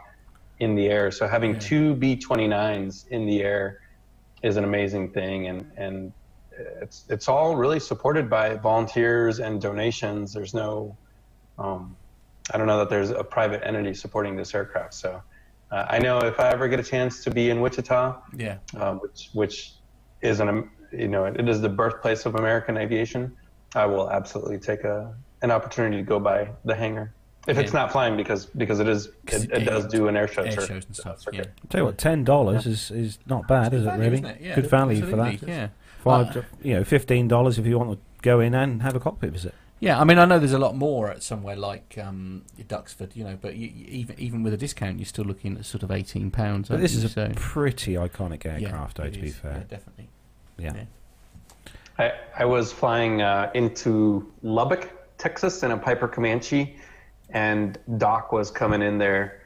[0.60, 1.12] in the air.
[1.12, 3.80] So having two B 29s in the air
[4.42, 5.48] is an amazing thing.
[5.48, 6.14] And, and
[6.82, 10.34] it's, it's all really supported by volunteers and donations.
[10.34, 10.98] There's no,
[11.58, 11.96] um,
[12.54, 14.94] I don't know that there's a private entity supporting this aircraft.
[14.94, 15.22] So
[15.72, 18.58] uh, I know if I ever get a chance to be in Wichita, Yeah.
[18.78, 19.74] um, which which
[20.22, 23.36] is an you know it is the birthplace of American aviation.
[23.74, 27.14] I will absolutely take a an opportunity to go by the hangar
[27.48, 30.44] if it's not flying because because it is it, it does do an air show
[30.44, 31.20] Air shows and stuff.
[31.22, 31.52] circuit.
[31.58, 31.64] Yeah.
[31.70, 33.90] Tell you what, ten dollars is, is not bad, is it?
[33.92, 34.42] Really, isn't it?
[34.42, 35.42] Yeah, good value for that.
[35.42, 35.68] Yeah.
[36.04, 39.00] Five, Uh, you know, fifteen dollars if you want to go in and have a
[39.00, 39.54] cockpit visit.
[39.80, 43.26] Yeah, I mean, I know there's a lot more at somewhere like um, Duxford, you
[43.26, 45.92] know, but you, you- even even with a discount, you're still looking at sort of
[45.92, 46.70] eighteen pounds.
[46.70, 49.04] But this is a so, pretty iconic yeah, aircraft, though.
[49.04, 50.10] it To be fair, yeah, definitely.
[50.58, 50.72] yeah.
[50.76, 50.84] yeah.
[52.00, 56.76] I, I was flying uh, into Lubbock, Texas, in a Piper Comanche,
[57.34, 59.42] and Doc was coming in there,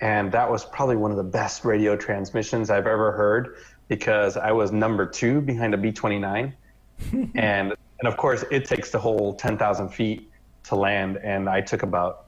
[0.00, 3.56] and that was probably one of the best radio transmissions I've ever heard
[3.88, 6.54] because I was number two behind a B twenty nine,
[7.34, 10.30] and and of course it takes the whole ten thousand feet
[10.64, 12.26] to land, and I took about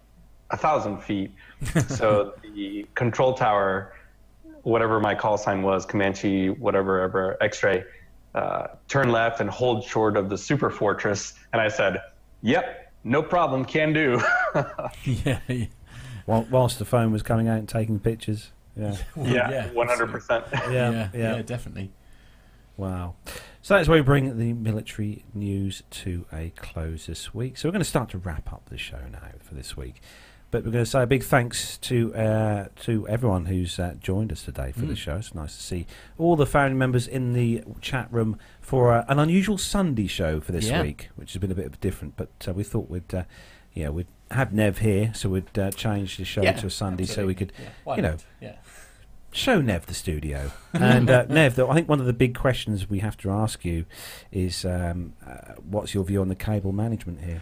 [0.50, 1.32] a thousand feet,
[1.88, 3.94] so the control tower
[4.62, 7.84] whatever my call sign was, Comanche, whatever, ever, X-ray,
[8.34, 11.34] uh, turn left and hold short of the super fortress.
[11.52, 12.00] And I said,
[12.42, 14.20] yep, no problem, can do.
[15.04, 15.66] yeah, yeah.
[16.26, 18.52] Whilst the phone was coming out and taking pictures.
[18.76, 18.96] Yeah.
[19.16, 20.52] yeah, 100%.
[20.52, 21.36] Yeah, yeah, yeah.
[21.36, 21.90] yeah, definitely.
[22.76, 23.16] Wow.
[23.60, 27.56] So that's where we bring the military news to a close this week.
[27.56, 30.00] So we're going to start to wrap up the show now for this week.
[30.52, 34.30] But we're going to say a big thanks to uh, to everyone who's uh, joined
[34.30, 34.96] us today for the Mm.
[34.98, 35.16] show.
[35.16, 35.86] It's nice to see
[36.18, 40.52] all the family members in the chat room for uh, an unusual Sunday show for
[40.52, 40.82] this Yeah.
[40.82, 42.16] week, which has been a bit different.
[42.18, 43.24] But uh, we thought we'd, uh,
[43.72, 47.06] yeah, we'd have Nev here, so we'd uh, change the show Yeah, to a Sunday
[47.06, 47.54] so we could
[47.86, 48.16] Yeah, you know,
[49.32, 50.50] show Nev the studio.
[50.74, 53.64] and uh, Nev, though, I think one of the big questions we have to ask
[53.64, 53.86] you
[54.30, 57.40] is um, uh, what's your view on the cable management here?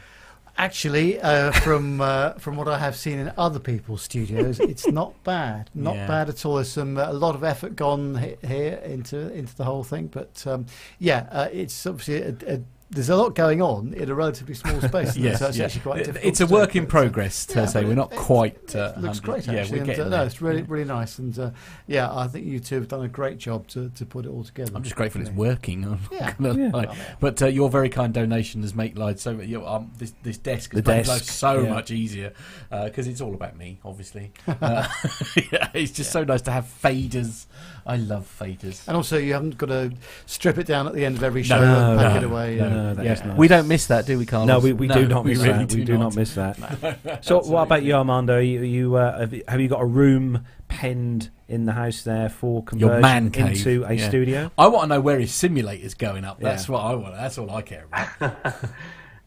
[0.64, 5.14] Actually, uh, from uh, from what I have seen in other people's studios, it's not
[5.24, 6.06] bad, not Yeah.
[6.06, 6.56] bad at all.
[6.56, 10.44] There's some a lot of effort gone he- here into into the whole thing, but
[10.46, 10.66] um,
[10.98, 12.60] yeah, uh, it's obviously a, a,
[12.90, 15.16] there's a lot going on in a relatively small space.
[15.16, 15.64] Yes, so it's yeah.
[15.66, 16.24] actually quite difficult.
[16.24, 17.46] It's a to work in uh, progress.
[17.46, 18.56] To yeah, say we're not it- quite.
[18.64, 19.72] It uh, looks 100 great, Yeah, actually.
[19.72, 20.64] we're and, getting uh, no, it's really Yeah.
[20.68, 21.50] really nice, and uh,
[21.86, 24.42] yeah, I think you two have done a great job to, to put it all
[24.42, 24.72] together.
[24.74, 25.84] I'm just grateful it's working.
[25.84, 26.34] I'm not Yeah.
[26.38, 26.70] gonna Yeah.
[26.72, 26.96] lie.
[27.20, 29.38] But uh, your very kind donation has made life so.
[29.40, 31.70] You know, um, this this desk has The made life so yeah.
[31.74, 32.32] much easier
[32.70, 34.32] because it's all about me, obviously.
[34.48, 34.88] uh,
[35.52, 37.46] yeah, it's just so nice to have faders.
[37.86, 38.86] I love faders.
[38.86, 39.92] And also, you haven't got to
[40.26, 42.56] strip it down at the end of every show No, and pack no, it away.
[42.56, 43.36] no, and- no, that yeah, is nice.
[43.36, 44.48] we don't miss that, do we, Carlos?
[44.48, 45.74] No, we, we do not we miss really that.
[45.74, 47.20] we do not miss that.
[47.24, 48.38] so, what about you, Armando?
[48.38, 52.28] You, you uh, have, you- have you got a room penned in the house there
[52.28, 54.08] for conversion man cave, into a yeah.
[54.08, 54.52] studio?
[54.56, 56.38] I want to know where his simulator's going up.
[56.40, 56.72] That's Yeah.
[56.74, 57.14] what I want.
[57.16, 58.54] That's all I care about.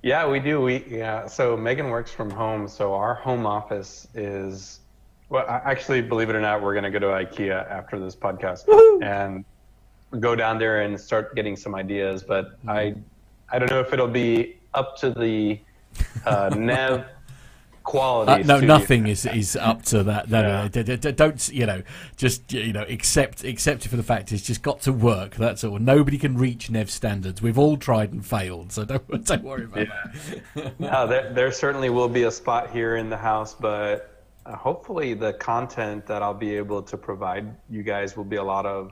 [0.05, 0.59] Yeah, we do.
[0.59, 1.27] We yeah.
[1.27, 2.67] So Megan works from home.
[2.67, 4.81] So our home office is.
[5.33, 8.65] Well, actually, believe it or not, we're going to go to IKEA after this podcast
[9.01, 9.43] and
[10.19, 12.21] go down there and start getting some ideas.
[12.21, 12.93] But I,
[13.51, 15.59] I don't know if it'll be up to the
[16.27, 17.05] uh, Nev
[17.81, 18.31] quality.
[18.31, 18.67] Uh, no, studio.
[18.77, 20.29] nothing is is up to that.
[20.29, 20.83] No, no, Yeah.
[20.83, 21.81] no, d- don't you know?
[22.15, 25.33] Just you know, accept accept it for the fact it's just got to work.
[25.37, 25.79] That's all.
[25.79, 27.41] Nobody can reach Nev standards.
[27.41, 29.87] We've all tried and failed, so don't don't worry about
[30.55, 30.79] that.
[30.79, 34.11] No, there, there certainly will be a spot here in the house, but
[34.45, 38.43] uh, hopefully the content that I'll be able to provide you guys will be a
[38.43, 38.91] lot of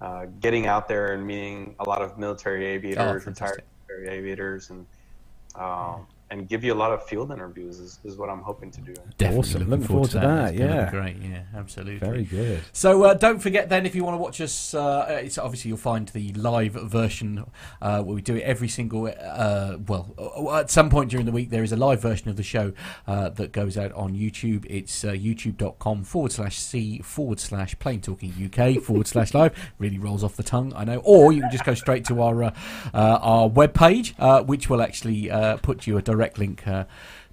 [0.00, 4.86] uh, getting out there and meeting a lot of military aviators, retired military aviators, and
[5.54, 8.80] um, and give you a lot of field interviews is, is what I'm hoping to
[8.80, 8.94] do.
[9.18, 9.70] Definitely Awesome.
[9.70, 10.90] Looking forward to that, It's yeah.
[10.90, 11.16] great.
[11.16, 11.98] Yeah, absolutely.
[11.98, 12.60] Very good.
[12.72, 15.78] So uh, don't forget then if you want to watch us, uh, it's obviously you'll
[15.78, 17.44] find the live version
[17.82, 19.06] uh, where we do it every single.
[19.06, 22.36] Uh, well, uh, at some point during the week there is a live version of
[22.36, 22.72] the show
[23.06, 24.66] uh, that goes out on YouTube.
[24.68, 29.72] It's uh, youtube.com forward slash c forward slash plain talking UK forward slash live.
[29.78, 31.00] Really rolls off the tongue, I know.
[31.04, 32.50] Or you can just go straight to our uh,
[32.92, 36.66] uh, our web page, uh, which will actually uh, put you a direct link.
[36.66, 36.84] Uh,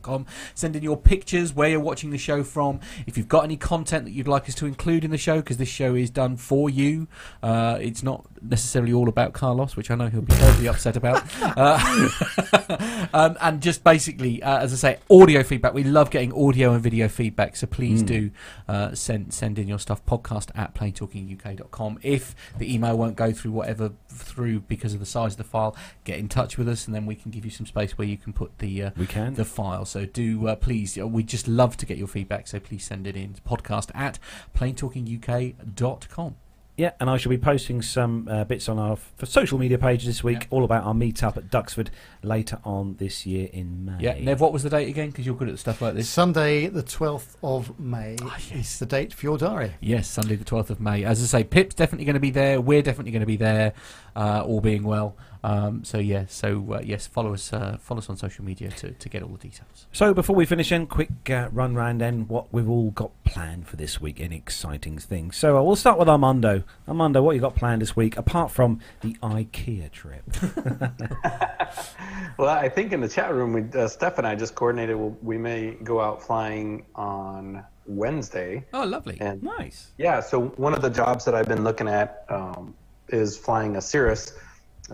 [0.54, 2.80] Send in your pictures, where you're watching the show from.
[3.06, 5.56] If you've got any content that you'd like us to include in the show, because
[5.56, 7.06] this show is done for you.
[7.42, 11.22] Uh, it's not necessarily all about Carlos, which I know he'll be terribly upset about.
[11.56, 15.74] Uh, um, and just basically, uh, as I say, audio feedback.
[15.74, 18.06] We love getting audio and video feedback, so please Mm.
[18.06, 18.30] do
[18.68, 20.04] uh, send send in your stuff.
[20.06, 21.98] Podcast at plaintalkinguk.com.
[22.02, 25.76] If the email won't go through whatever through because of the size of the file,
[26.04, 28.16] get in touch with us, and then we can give you some space where you
[28.16, 29.34] can put the uh, we can.
[29.34, 29.84] the file.
[29.84, 32.46] So do uh, please, uh, we just love to get your feedback.
[32.46, 33.34] So please send it in.
[33.46, 34.18] Podcast at
[34.54, 36.36] plaintalkinguk.com.
[36.76, 40.04] Yeah, and I shall be posting some uh, bits on our for social media page
[40.04, 40.46] this week, Yeah.
[40.50, 41.88] all about our meetup at Duxford
[42.24, 43.96] later on this year in May.
[44.00, 45.10] Yeah, Nev, what was the date again?
[45.10, 46.08] Because you're good at stuff like this.
[46.08, 49.74] Sunday, the 12th of May Ah, is the date for your diary.
[49.80, 51.04] Yes, Sunday the 12th of May.
[51.04, 52.60] As I say, Pip's definitely going to be there.
[52.60, 53.72] We're definitely going to be there,
[54.16, 55.16] uh, all being well.
[55.44, 58.92] Um, so yeah, so uh, yes, follow us, uh, follow us on social media to,
[58.92, 59.86] to get all the details.
[59.92, 63.68] So before we finish, then quick uh, run round then what we've all got planned
[63.68, 64.20] for this week.
[64.20, 65.36] Any exciting things?
[65.36, 66.64] So uh, we'll start with Armando.
[66.88, 70.24] Armando, what you got planned this week apart from the IKEA trip?
[72.36, 74.96] Well, I think in the chat room, we, uh, Steph and I just coordinated.
[74.96, 78.64] We'll, we may go out flying on Wednesday.
[78.72, 79.18] Oh, lovely.
[79.20, 79.92] And nice.
[79.98, 82.74] yeah, so one of the jobs that I've been looking at um,
[83.08, 84.32] is flying a Cirrus.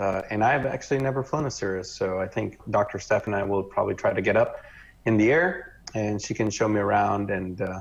[0.00, 1.92] Uh, and I've actually never flown a Cirrus.
[1.92, 2.98] So I think Dr.
[2.98, 4.64] Steph and I will probably try to get up
[5.04, 7.30] in the air and she can show me around.
[7.30, 7.80] And uh,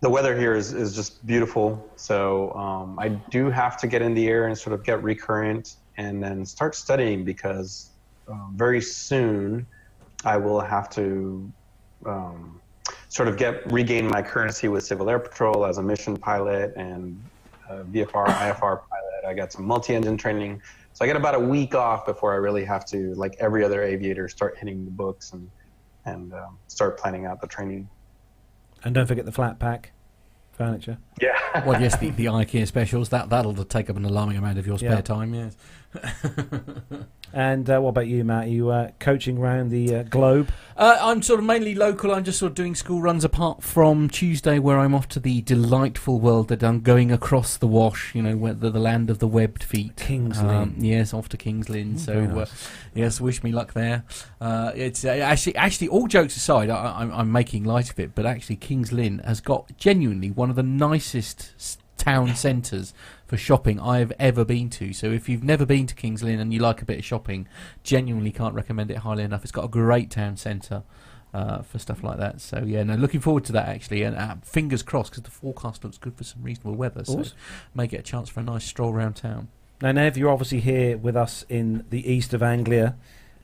[0.00, 1.88] the weather here is, is just beautiful.
[1.94, 5.76] So um, I do have to get in the air and sort of get recurrent
[5.96, 7.90] and then start studying because
[8.28, 9.64] um, very soon
[10.24, 11.50] I will have to
[12.04, 12.60] um,
[13.08, 17.22] sort of get regain my currency with Civil Air Patrol as a mission pilot and
[17.70, 19.24] uh, VFR, IFR pilot.
[19.26, 20.62] I got some multi-engine training,
[20.96, 23.82] so I get about a week off before I really have to, like every other
[23.82, 25.50] aviator, start hitting the books and
[26.06, 27.86] and um, start planning out the training.
[28.82, 29.92] And don't forget the flat pack
[30.52, 30.96] furniture.
[31.20, 31.66] Yeah.
[31.66, 34.78] well, yes, the, the IKEA specials that that'll take up an alarming amount of your
[34.78, 35.00] spare Yeah.
[35.02, 35.34] time.
[35.34, 35.54] Yes.
[37.36, 38.44] And uh, what about you, Matt?
[38.46, 40.48] Are you uh, coaching around the uh, globe?
[40.74, 42.14] Uh, I'm sort of mainly local.
[42.14, 45.42] I'm just sort of doing school runs apart from Tuesday, where I'm off to the
[45.42, 48.14] delightful world that I'm going across the wash.
[48.14, 49.96] You know, where the, the land of the webbed feet.
[49.96, 50.84] Kings Um, Lynn.
[50.84, 51.96] yes, off to Kings Lynn.
[51.96, 52.68] Mm, so, uh, nice.
[52.94, 54.04] yes, wish me luck there.
[54.40, 58.14] Uh, it's uh, actually, actually, all jokes aside, I, I'm, I'm making light of it,
[58.14, 62.92] but actually, Kings Lynn has got genuinely one of the nicest town centres
[63.26, 64.92] for shopping I have ever been to.
[64.92, 67.48] So, if you've never been to Kings Lynn and you like a bit of shopping,
[67.82, 69.42] genuinely can't recommend it highly enough.
[69.42, 70.82] It's got a great town centre.
[71.34, 74.36] Uh, for stuff like that, so yeah, no, looking forward to that actually, and uh,
[74.42, 77.36] fingers crossed because the forecast looks good for some reasonable weather, so Awesome.
[77.74, 79.48] may get a chance for a nice stroll around town.
[79.82, 82.96] Now, Nev, you're obviously here with us in the east of Anglia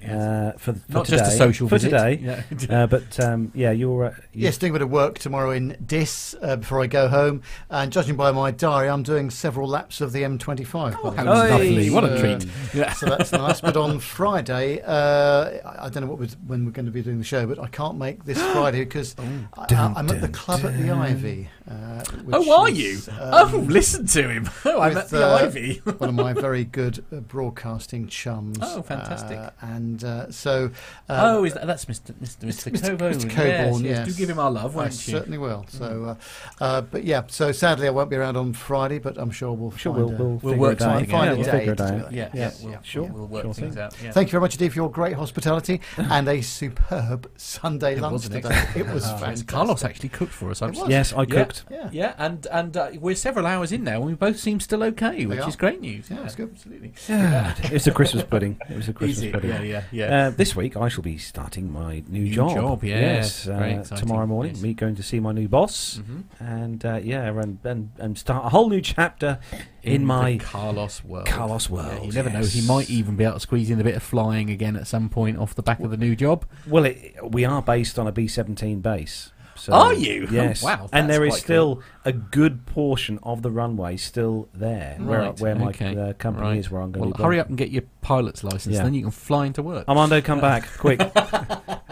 [0.02, 1.18] uh, for, for Not today.
[1.18, 1.90] just a social for visit.
[1.90, 2.44] today.
[2.68, 2.82] Yeah.
[2.82, 4.16] Uh, but um, yeah, you're.
[4.34, 7.42] Yes, doing a bit of work tomorrow in Diss uh, before I go home.
[7.68, 10.98] And judging by my diary, I'm doing several laps of the M25.
[11.02, 11.90] Oh, how lovely!
[11.90, 12.46] What a treat!
[12.72, 12.92] Yeah.
[12.92, 13.60] So that's nice.
[13.60, 17.02] But on Friday, uh, I I don't know what was, when we're going to be
[17.02, 20.28] doing the show, but I can't make this Friday because I, Dun, I'm at the
[20.28, 20.90] dun, club at the.
[20.92, 21.48] Ivy.
[21.68, 22.02] Uh,
[22.32, 23.12] Oh, are is, you?
[23.12, 24.48] um, oh, listen to him.
[24.64, 25.76] Oh, I'm with, at the uh, Ivy.
[25.98, 28.58] one of my very good uh, broadcasting chums.
[28.62, 29.38] Oh, fantastic.
[29.38, 30.66] Uh, and uh, so.
[31.08, 32.12] Um, oh, is that, that's Mr.
[32.14, 32.46] Mr.
[32.46, 32.72] Mr.
[32.72, 32.80] Mr.
[32.80, 33.14] Coburn.
[33.14, 33.30] Mr.
[33.30, 34.18] Coburn, yes.
[34.18, 34.21] yes.
[34.22, 35.12] Do give him our love, I won't you?
[35.12, 35.64] certainly will.
[35.68, 36.16] So,
[36.60, 37.22] uh, uh, but yeah.
[37.28, 40.14] So sadly, I won't be around on Friday, but I'm sure we'll Sure, find we'll,
[40.14, 41.34] a- we'll, We'll work it something find out.
[41.34, 42.12] a we'll day figure it to do out.
[42.12, 42.12] it.
[42.12, 42.78] Yeah, yeah, yeah.
[42.82, 43.82] Sure, we'll work sure things thing.
[43.84, 43.96] out.
[44.02, 44.12] Yeah.
[44.12, 48.12] Thank you very much indeed for your great hospitality and a superb Sunday It lunch
[48.12, 48.64] was today.
[48.76, 49.48] It was Oh, fantastic.
[49.48, 50.62] Carlos actually cooked for us.
[50.62, 50.90] I'm It just- was.
[50.90, 51.64] Yes, I cooked.
[51.70, 51.88] Yeah.
[51.92, 55.26] Yeah, and and uh, we're several hours in now, and we both seem still okay,
[55.26, 55.48] which are.
[55.48, 56.10] is great news.
[56.10, 56.50] Yeah, it's good.
[56.52, 56.92] Absolutely.
[57.08, 58.58] it was a Christmas pudding.
[58.70, 59.50] It was a Christmas pudding.
[59.50, 60.26] Yeah, yeah, yeah.
[60.26, 62.54] Uh, this week I shall be starting my new, New job.
[62.54, 63.00] job, yes.
[63.00, 64.54] yes, Very uh, exciting, tomorrow morning.
[64.54, 64.62] yes.
[64.62, 66.22] Me going to see my new boss, Mhm.
[66.40, 69.38] and uh, yeah, and, and and start a whole new chapter
[69.82, 71.26] in, the my Carlos world.
[71.26, 72.06] Carlos Yeah, world.
[72.06, 72.44] you never know.
[72.44, 75.08] He might even be able to squeeze in a bit of flying again at some
[75.08, 76.44] point off the back of the new job.
[76.66, 79.32] Well, it, we are based on a B seventeen base.
[79.62, 80.26] So, Are you?
[80.32, 80.64] Yes.
[80.64, 84.96] Oh, wow, And there is quite still a good portion of the runway still there,
[84.98, 86.58] where Right, where my okay, uh, company right.
[86.58, 87.22] is, where I'm going Well, to be.
[87.22, 88.82] hurry up and get your pilot's license, Yeah.
[88.82, 89.88] then you can fly into work.
[89.88, 90.98] Armando, come back quick.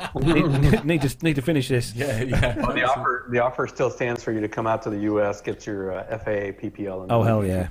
[0.16, 1.94] need, need to need to finish this.
[1.94, 2.56] yeah, yeah.
[2.56, 5.40] Well, the offer the offer still stands for you to come out to the U.S.
[5.40, 7.02] get your uh, FAA PPL.
[7.04, 7.68] And Oh, hell yeah.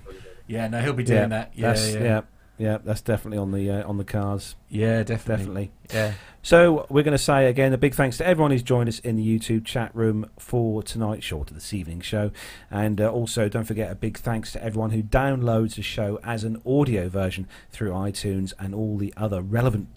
[0.47, 1.51] yeah, no, he'll be doing that.
[1.55, 2.21] Yeah, that's, yeah, yeah,
[2.57, 4.55] yeah, That's definitely on the uh, on the cars.
[4.69, 5.71] Yeah, definitely.
[5.88, 6.13] Definitely.
[6.13, 6.13] Yeah.
[6.49, 9.17] So we're going to say again a big thanks to everyone who's joined us in
[9.17, 12.31] the YouTube chat room for tonight's show, to this evening show,
[12.71, 16.43] and uh, also don't forget a big thanks to everyone who downloads the show as
[16.43, 19.89] an audio version through iTunes and all the other relevant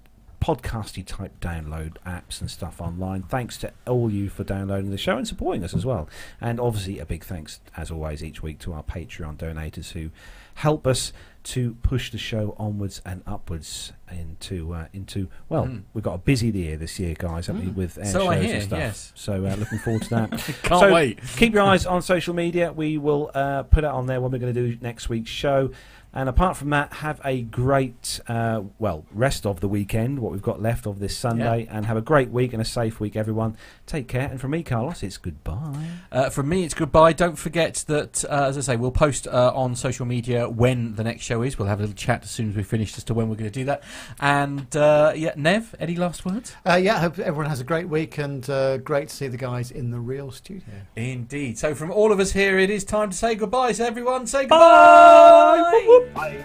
[0.43, 3.23] podcasty type download apps and stuff online.
[3.23, 6.07] Thanks to all you for downloading the show and supporting us as well.
[6.39, 10.11] And obviously a big thanks as always each week to our Patreon donators who
[10.57, 11.15] help us
[11.45, 15.83] to push the show onwards and upwards into uh, into well Mm.
[15.95, 17.77] we've got a busy year this year guys haven't we Mm.
[17.77, 19.13] with air So shows I hear, and stuff yes.
[19.15, 20.31] so uh, looking forward to that
[20.63, 21.19] Can't So, wait.
[21.37, 24.39] keep your eyes on social media we will uh, put it on there when we're
[24.39, 25.71] going to do next week's show
[26.15, 30.43] and apart from that have a great uh, well rest of the weekend what we've
[30.43, 33.57] got left of this Sunday and have a great week and a safe week everyone
[33.87, 37.13] take care and from me Carlos it's goodbye Uh, from me, it's goodbye.
[37.13, 41.03] Don't forget that, uh, as I say, we'll post uh, on social media when the
[41.05, 41.59] next show is.
[41.59, 43.51] We'll have a little chat as soon as we finish as to when we're going
[43.51, 43.83] to do that.
[44.21, 46.55] And uh, yeah, Nev, any last words?
[46.67, 49.37] Uh, yeah, I hope everyone has a great week and uh, great to see the
[49.39, 50.75] guys in the real studio.
[50.97, 51.59] Indeed.
[51.59, 53.73] So from all of us here, it is time to say goodbye.
[53.73, 56.02] So everyone, say goodbye.
[56.15, 56.45] Bye.